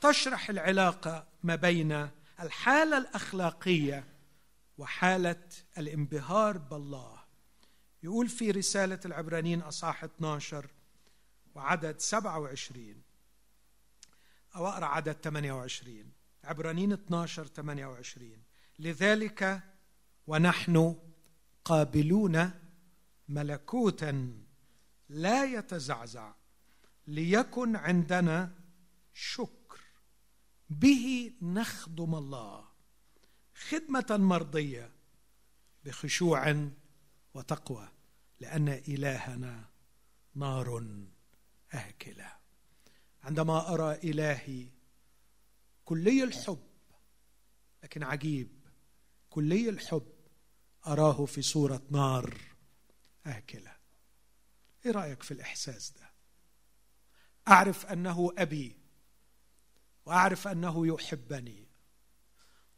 تشرح 0.00 0.50
العلاقة 0.50 1.26
ما 1.42 1.54
بين 1.54 2.08
الحالة 2.40 2.98
الأخلاقية 2.98 4.04
وحالة 4.78 5.48
الانبهار 5.78 6.58
بالله. 6.58 7.20
يقول 8.02 8.28
في 8.28 8.50
رسالة 8.50 9.00
العبرانيين 9.04 9.60
أصحاح 9.60 10.04
12 10.04 10.70
وعدد 11.54 11.98
27 11.98 13.02
أو 14.56 14.66
أقرأ 14.66 14.86
عدد 14.86 15.12
28 15.12 16.12
عبرانيين 16.44 16.92
12 16.92 17.46
28 17.46 18.42
لذلك 18.78 19.62
ونحن 20.26 20.96
قابلون 21.64 22.50
ملكوتا 23.30 24.42
لا 25.08 25.44
يتزعزع 25.44 26.34
ليكن 27.06 27.76
عندنا 27.76 28.54
شكر. 29.14 29.80
به 30.70 31.32
نخدم 31.42 32.14
الله 32.14 32.68
خدمة 33.54 34.06
مرضية 34.10 34.92
بخشوع 35.84 36.68
وتقوى 37.34 37.88
لأن 38.40 38.68
إلهنا 38.68 39.64
نار 40.34 40.96
آكلة. 41.72 42.32
عندما 43.22 43.74
أرى 43.74 43.94
إلهي 43.94 44.68
كلي 45.84 46.24
الحب 46.24 46.66
لكن 47.82 48.02
عجيب 48.02 48.48
كلي 49.30 49.68
الحب 49.68 50.12
أراه 50.86 51.24
في 51.24 51.42
صورة 51.42 51.82
نار. 51.90 52.49
آكلة. 53.26 53.76
إيه 54.86 54.92
رأيك 54.92 55.22
في 55.22 55.30
الإحساس 55.30 55.90
ده؟ 55.90 56.10
أعرف 57.48 57.86
أنه 57.86 58.32
أبي 58.38 58.76
وأعرف 60.06 60.48
أنه 60.48 60.86
يحبني 60.86 61.68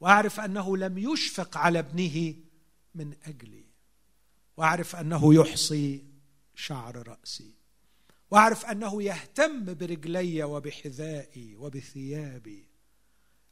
وأعرف 0.01 0.41
أنه 0.41 0.77
لم 0.77 0.99
يشفق 0.99 1.57
على 1.57 1.79
ابنه 1.79 2.35
من 2.95 3.15
أجلي 3.23 3.67
وأعرف 4.57 4.97
أنه 4.97 5.35
يحصي 5.35 6.05
شعر 6.55 7.09
رأسي 7.09 7.55
وأعرف 8.31 8.67
أنه 8.67 9.03
يهتم 9.03 9.75
برجلي 9.75 10.43
وبحذائي 10.43 11.57
وبثيابي 11.57 12.69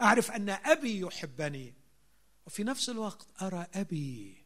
أعرف 0.00 0.30
أن 0.30 0.50
أبي 0.50 1.00
يحبني 1.00 1.74
وفي 2.46 2.64
نفس 2.64 2.90
الوقت 2.90 3.42
أرى 3.42 3.66
أبي 3.74 4.44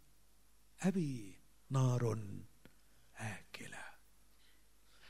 أبي 0.81 1.39
نار 1.71 2.19
آكلة. 3.17 3.85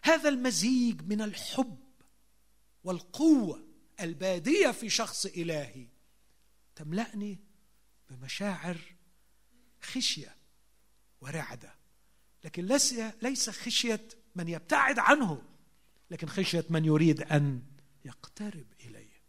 هذا 0.03 0.29
المزيج 0.29 1.03
من 1.03 1.23
الحب 1.23 1.79
والقوة 2.85 3.67
البادية 4.01 4.71
في 4.71 4.91
شخص 4.91 5.27
إلهي. 5.27 5.87
تملأني 6.77 7.39
بمشاعر 8.11 8.79
خشية 9.83 10.37
ورعدة. 11.21 11.75
لكن 12.45 12.67
ليس 13.23 13.51
خشية 13.51 14.09
من 14.35 14.49
يبتعد 14.49 14.99
عنه 14.99 15.43
لكن 16.11 16.27
خشية 16.27 16.65
من 16.71 16.85
يريد 16.85 17.23
أن 17.23 17.63
يقترب 18.05 18.67
إليه. 18.81 19.23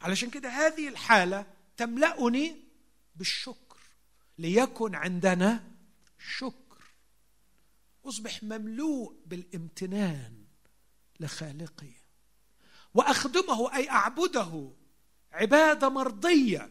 علشان 0.00 0.30
كده 0.30 0.48
هذه 0.48 0.88
الحالة 0.88 1.46
تملأني 1.76 2.56
بالشكر. 3.16 3.78
ليكن 4.38 4.94
عندنا 4.94 5.70
شكر. 6.18 6.61
أصبح 8.04 8.42
مملوء 8.42 9.16
بالامتنان 9.26 10.44
لخالقي. 11.20 11.92
وأخدمه 12.94 13.74
أي 13.76 13.90
أعبده 13.90 14.70
عبادة 15.32 15.88
مرضية. 15.88 16.70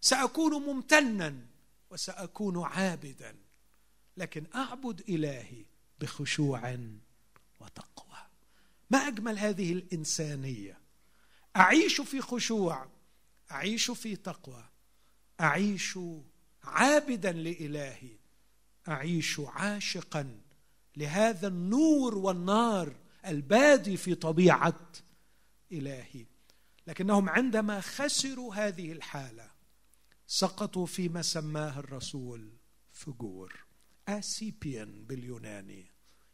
سأكون 0.00 0.62
ممتنا 0.62 1.46
وسأكون 1.90 2.62
عابدا 2.62 3.36
لكن 4.16 4.46
أعبد 4.54 5.00
إلهي 5.08 5.64
بخشوع 6.00 6.78
وتقوى. 7.60 8.18
ما 8.90 8.98
أجمل 8.98 9.38
هذه 9.38 9.72
الإنسانية؟ 9.72 10.78
أعيش 11.56 12.00
في 12.00 12.20
خشوع 12.20 12.88
أعيش 13.50 13.90
في 13.90 14.16
تقوى 14.16 14.64
أعيش 15.40 15.98
عابدا 16.64 17.32
لإلهي. 17.32 18.21
أعيش 18.88 19.40
عاشقا 19.40 20.40
لهذا 20.96 21.48
النور 21.48 22.18
والنار 22.18 22.96
البادي 23.26 23.96
في 23.96 24.14
طبيعة 24.14 24.92
إلهي. 25.72 26.26
لكنهم 26.86 27.28
عندما 27.28 27.80
خسروا 27.80 28.54
هذه 28.54 28.92
الحالة 28.92 29.50
سقطوا 30.26 30.86
فيما 30.86 31.22
سماه 31.22 31.78
الرسول 31.78 32.52
فجور 32.92 33.64
آسيبيان 34.08 35.04
باليوناني 35.04 35.86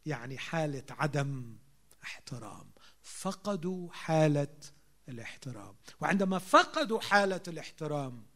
يعني 0.06 0.38
حالة 0.38 0.84
عدم 0.90 1.58
احترام. 2.04 2.70
فقدوا 3.02 3.92
حالة 3.92 4.56
الاحترام. 5.08 5.76
وعندما 6.00 6.38
فقدوا 6.38 7.00
حالة 7.00 7.42
الاحترام 7.48 8.26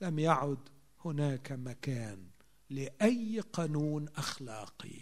لم 0.00 0.18
يعد 0.18 0.68
هناك 1.04 1.52
مكان 1.52 2.31
لأي 2.72 3.40
قانون 3.40 4.08
أخلاقي. 4.08 5.00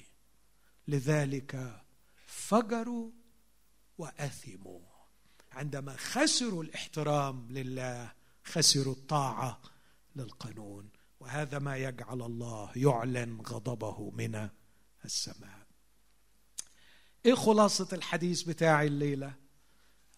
لذلك 0.88 1.82
فجروا 2.26 3.10
وأثموا. 3.98 4.80
عندما 5.52 5.96
خسروا 5.96 6.62
الاحترام 6.62 7.48
لله 7.50 8.12
خسروا 8.44 8.94
الطاعة 8.94 9.60
للقانون. 10.16 10.90
وهذا 11.20 11.58
ما 11.58 11.76
يجعل 11.76 12.22
الله 12.22 12.72
يعلن 12.76 13.40
غضبه 13.40 14.10
من 14.10 14.48
السماء. 15.04 15.66
إيه 17.26 17.34
خلاصة 17.34 17.88
الحديث 17.92 18.42
بتاعي 18.42 18.86
الليلة؟ 18.86 19.34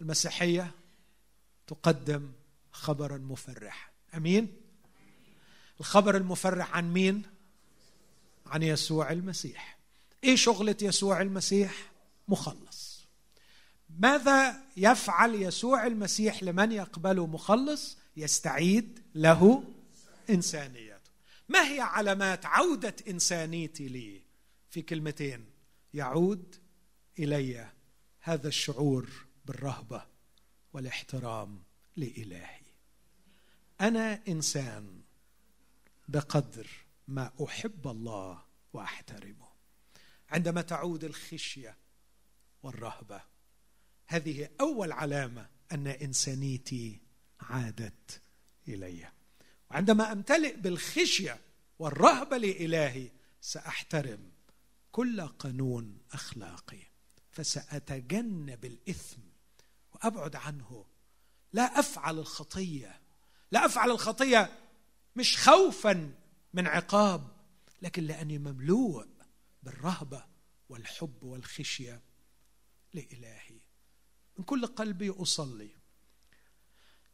المسيحية 0.00 0.74
تقدم 1.66 2.32
خبرا 2.72 3.18
مفرحا 3.18 3.90
أمين؟ 4.14 4.57
الخبر 5.80 6.16
المفرح 6.16 6.76
عن 6.76 6.92
مين؟ 6.92 7.22
عن 8.53 8.62
يسوع 8.62 9.12
المسيح. 9.12 9.78
إيه 10.24 10.36
شغلة 10.36 10.76
يسوع 10.82 11.22
المسيح؟ 11.22 11.92
مخلص. 12.28 13.07
ماذا 13.98 14.61
يفعل 14.76 15.34
يسوع 15.34 15.86
المسيح 15.86 16.42
لمن 16.42 16.72
يقبله 16.72 17.26
مخلص؟ 17.26 17.98
يستعيد 18.16 19.03
له 19.14 19.64
إنسانيته. 20.30 21.11
ما 21.48 21.68
هي 21.72 21.80
علامات 21.80 22.46
عودة 22.46 22.96
إنسانيتي 23.09 23.88
لي؟ 23.88 24.22
في 24.70 24.82
كلمتين 24.82 25.44
يعود 25.94 26.55
إلي 27.18 27.68
هذا 28.20 28.48
الشعور 28.48 29.11
بالرهبة 29.44 30.07
والاحترام 30.72 31.62
لإلهي. 31.96 32.62
أنا 33.80 34.20
إنسان 34.28 35.00
بقدر 36.09 36.66
ما 37.09 37.32
أحب 37.44 37.88
الله 37.88 38.44
وأحترمه. 38.72 39.48
عندما 40.28 40.62
تعود 40.62 41.05
الخشية 41.05 41.76
والرهبة 42.62 43.22
هذه 44.07 44.48
أول 44.61 44.92
علامة 44.92 45.48
أن 45.72 45.86
إنسانيتي 45.86 47.00
عادت 47.40 48.20
إلي. 48.68 49.09
وعندما 49.70 50.12
أمتلئ 50.12 50.57
بالخشية 50.57 51.40
والرهبة 51.78 52.36
لإلهي 52.36 53.11
سأحترم 53.40 54.32
كل 54.92 55.20
قانون 55.20 55.98
أخلاقي 56.12 56.82
فسأتجنب 57.30 58.64
الإثم 58.64 59.20
وأبعد 59.92 60.36
عنه. 60.36 60.84
لا 61.53 61.62
أفعل 61.62 62.18
الخطية 62.18 63.00
لا 63.53 63.66
أفعل 63.66 63.90
الخطية 63.90 64.59
مش 65.16 65.48
خوفا 65.48 66.14
من 66.53 66.66
عقاب 66.66 67.28
لكن 67.82 68.03
لأني 68.05 68.38
مملوء 68.38 69.09
بالرهبة 69.62 70.24
والحب 70.68 71.22
والخشية 71.22 72.03
لإلهي. 72.94 73.61
من 74.38 74.44
كل 74.44 74.66
قلبي 74.66 75.11
أصلي 75.11 75.70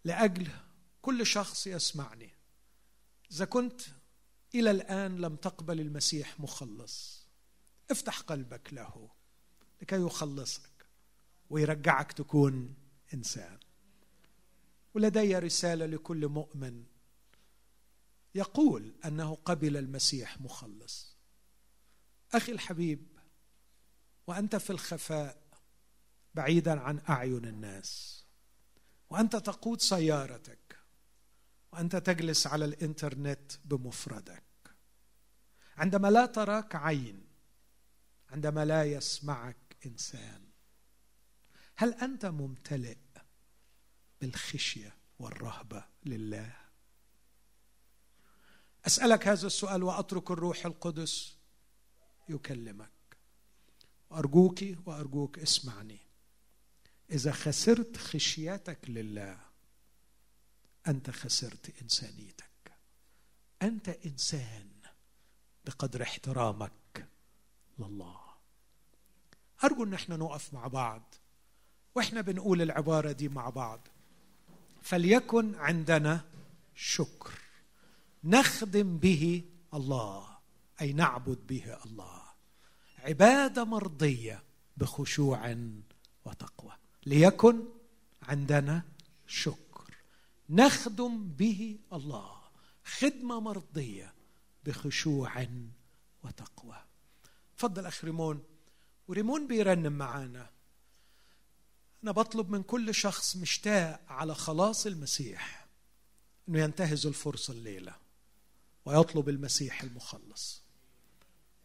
لأجل 0.04 0.50
كل 1.02 1.26
شخص 1.26 1.66
يسمعني. 1.66 2.30
إذا 3.32 3.44
كنت 3.44 3.80
إلى 4.54 4.70
الآن 4.70 5.16
لم 5.16 5.36
تقبل 5.36 5.80
المسيح 5.80 6.40
مخلص 6.40 7.26
افتح 7.90 8.20
قلبك 8.20 8.72
له 8.72 9.10
لكي 9.82 10.02
يخلصك 10.02 10.86
ويرجعك 11.50 12.12
تكون 12.12 12.74
إنسان. 13.14 13.58
ولدي 14.94 15.38
رسالة 15.38 15.86
لكل 15.86 16.28
مؤمن 16.28 16.84
يقول 18.34 18.94
أنه 19.04 19.34
قبل 19.34 19.76
المسيح 19.76 20.40
مخلص. 20.40 21.16
أخي 22.32 22.52
الحبيب 22.52 23.18
وأنت 24.26 24.56
في 24.56 24.70
الخفاء 24.70 25.42
بعيدا 26.34 26.80
عن 26.80 27.00
أعين 27.08 27.44
الناس 27.44 28.24
وأنت 29.10 29.36
تقود 29.36 29.80
سيارتك 29.80 30.78
وأنت 31.72 31.96
تجلس 31.96 32.46
على 32.46 32.64
الإنترنت 32.64 33.52
بمفردك. 33.64 34.42
عندما 35.76 36.10
لا 36.10 36.26
تراك 36.26 36.76
عين 36.76 37.28
عندما 38.30 38.64
لا 38.64 38.84
يسمعك 38.84 39.76
إنسان 39.86 40.48
هل 41.76 41.94
أنت 41.94 42.26
ممتلئ 42.26 42.96
بالخشية 44.20 44.96
والرهبة 45.18 45.84
لله؟ 46.04 46.56
أسألك 48.88 49.28
هذا 49.28 49.46
السؤال 49.46 49.82
وأترك 49.82 50.30
الروح 50.30 50.66
القدس 50.66 51.36
يكلمك. 52.28 52.90
ارجوك 54.12 54.64
وأرجوك 54.86 55.38
اسمعني. 55.38 55.98
إذا 57.10 57.32
خسرت 57.32 57.96
خشيتك 57.96 58.78
لله 58.88 59.38
أنت 60.86 61.10
خسرت 61.10 61.82
إنسانيتك. 61.82 62.72
أنت 63.62 63.88
إنسان 63.88 64.68
بقدر 65.64 66.02
احترامك 66.02 67.08
لله. 67.78 68.20
أرجو 69.64 69.84
أن 69.84 69.94
إحنا 69.94 70.16
نقف 70.16 70.54
مع 70.54 70.66
بعض 70.66 71.14
وإحنا 71.94 72.20
بنقول 72.20 72.62
العبارة 72.62 73.12
دي 73.12 73.28
مع 73.28 73.50
بعض. 73.50 73.88
فليكن 74.82 75.54
عندنا 75.54 76.24
شكر. 76.74 77.47
نخدم 78.24 78.98
به 78.98 79.44
الله 79.74 80.38
أي 80.80 80.92
نعبد 80.92 81.46
به 81.46 81.78
الله. 81.86 82.22
عباده 82.98 83.64
مرضية 83.64 84.42
بخشوع 84.76 85.56
وتقوى. 86.24 86.72
ليكن 87.06 87.62
عندنا 88.22 88.82
شكر. 89.26 89.94
نخدم 90.50 91.28
به 91.28 91.78
الله. 91.92 92.38
خدمة 92.84 93.40
مرضية 93.40 94.14
بخشوع 94.64 95.46
وتقوى. 96.24 96.84
تفضل 97.58 97.86
أخ 97.86 98.04
ريمون. 98.04 98.42
وريمون 99.08 99.46
بيرنم 99.46 99.92
معانا. 99.92 100.50
أنا 102.02 102.12
بطلب 102.12 102.50
من 102.50 102.62
كل 102.62 102.94
شخص 102.94 103.36
مشتاق 103.36 104.00
على 104.08 104.34
خلاص 104.34 104.86
المسيح 104.86 105.68
إنه 106.48 106.58
ينتهز 106.58 107.06
الفرصة 107.06 107.52
الليلة. 107.52 108.07
ويطلب 108.88 109.28
المسيح 109.28 109.82
المخلص. 109.82 110.62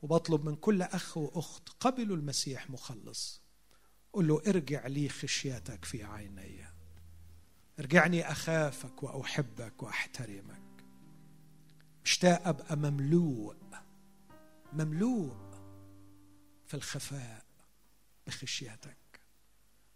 وبطلب 0.01 0.45
من 0.45 0.55
كل 0.55 0.81
أخ 0.81 1.17
وأخت 1.17 1.69
قبلوا 1.69 2.17
المسيح 2.17 2.69
مخلص 2.69 3.41
قل 4.13 4.27
له 4.27 4.41
ارجع 4.47 4.87
لي 4.87 5.09
خشيتك 5.09 5.85
في 5.85 6.03
عيني. 6.03 6.65
ارجعني 7.79 8.31
أخافك 8.31 9.03
وأحبك 9.03 9.83
وأحترمك. 9.83 10.85
مشتاق 12.05 12.47
أبقى 12.47 12.75
مملوء 12.75 13.55
مملوء 14.73 15.35
في 16.65 16.73
الخفاء 16.73 17.45
بخشيتك. 18.27 19.19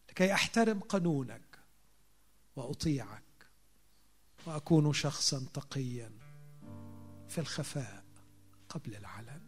لكي 0.10 0.34
أحترم 0.34 0.80
قانونك 0.80 1.60
وأطيعك 2.56 3.24
وأكون 4.46 4.94
شخصا 4.94 5.46
تقيا. 5.54 6.27
في 7.30 7.38
الخفاء 7.38 8.04
قبل 8.70 8.96
العلن. 8.96 9.47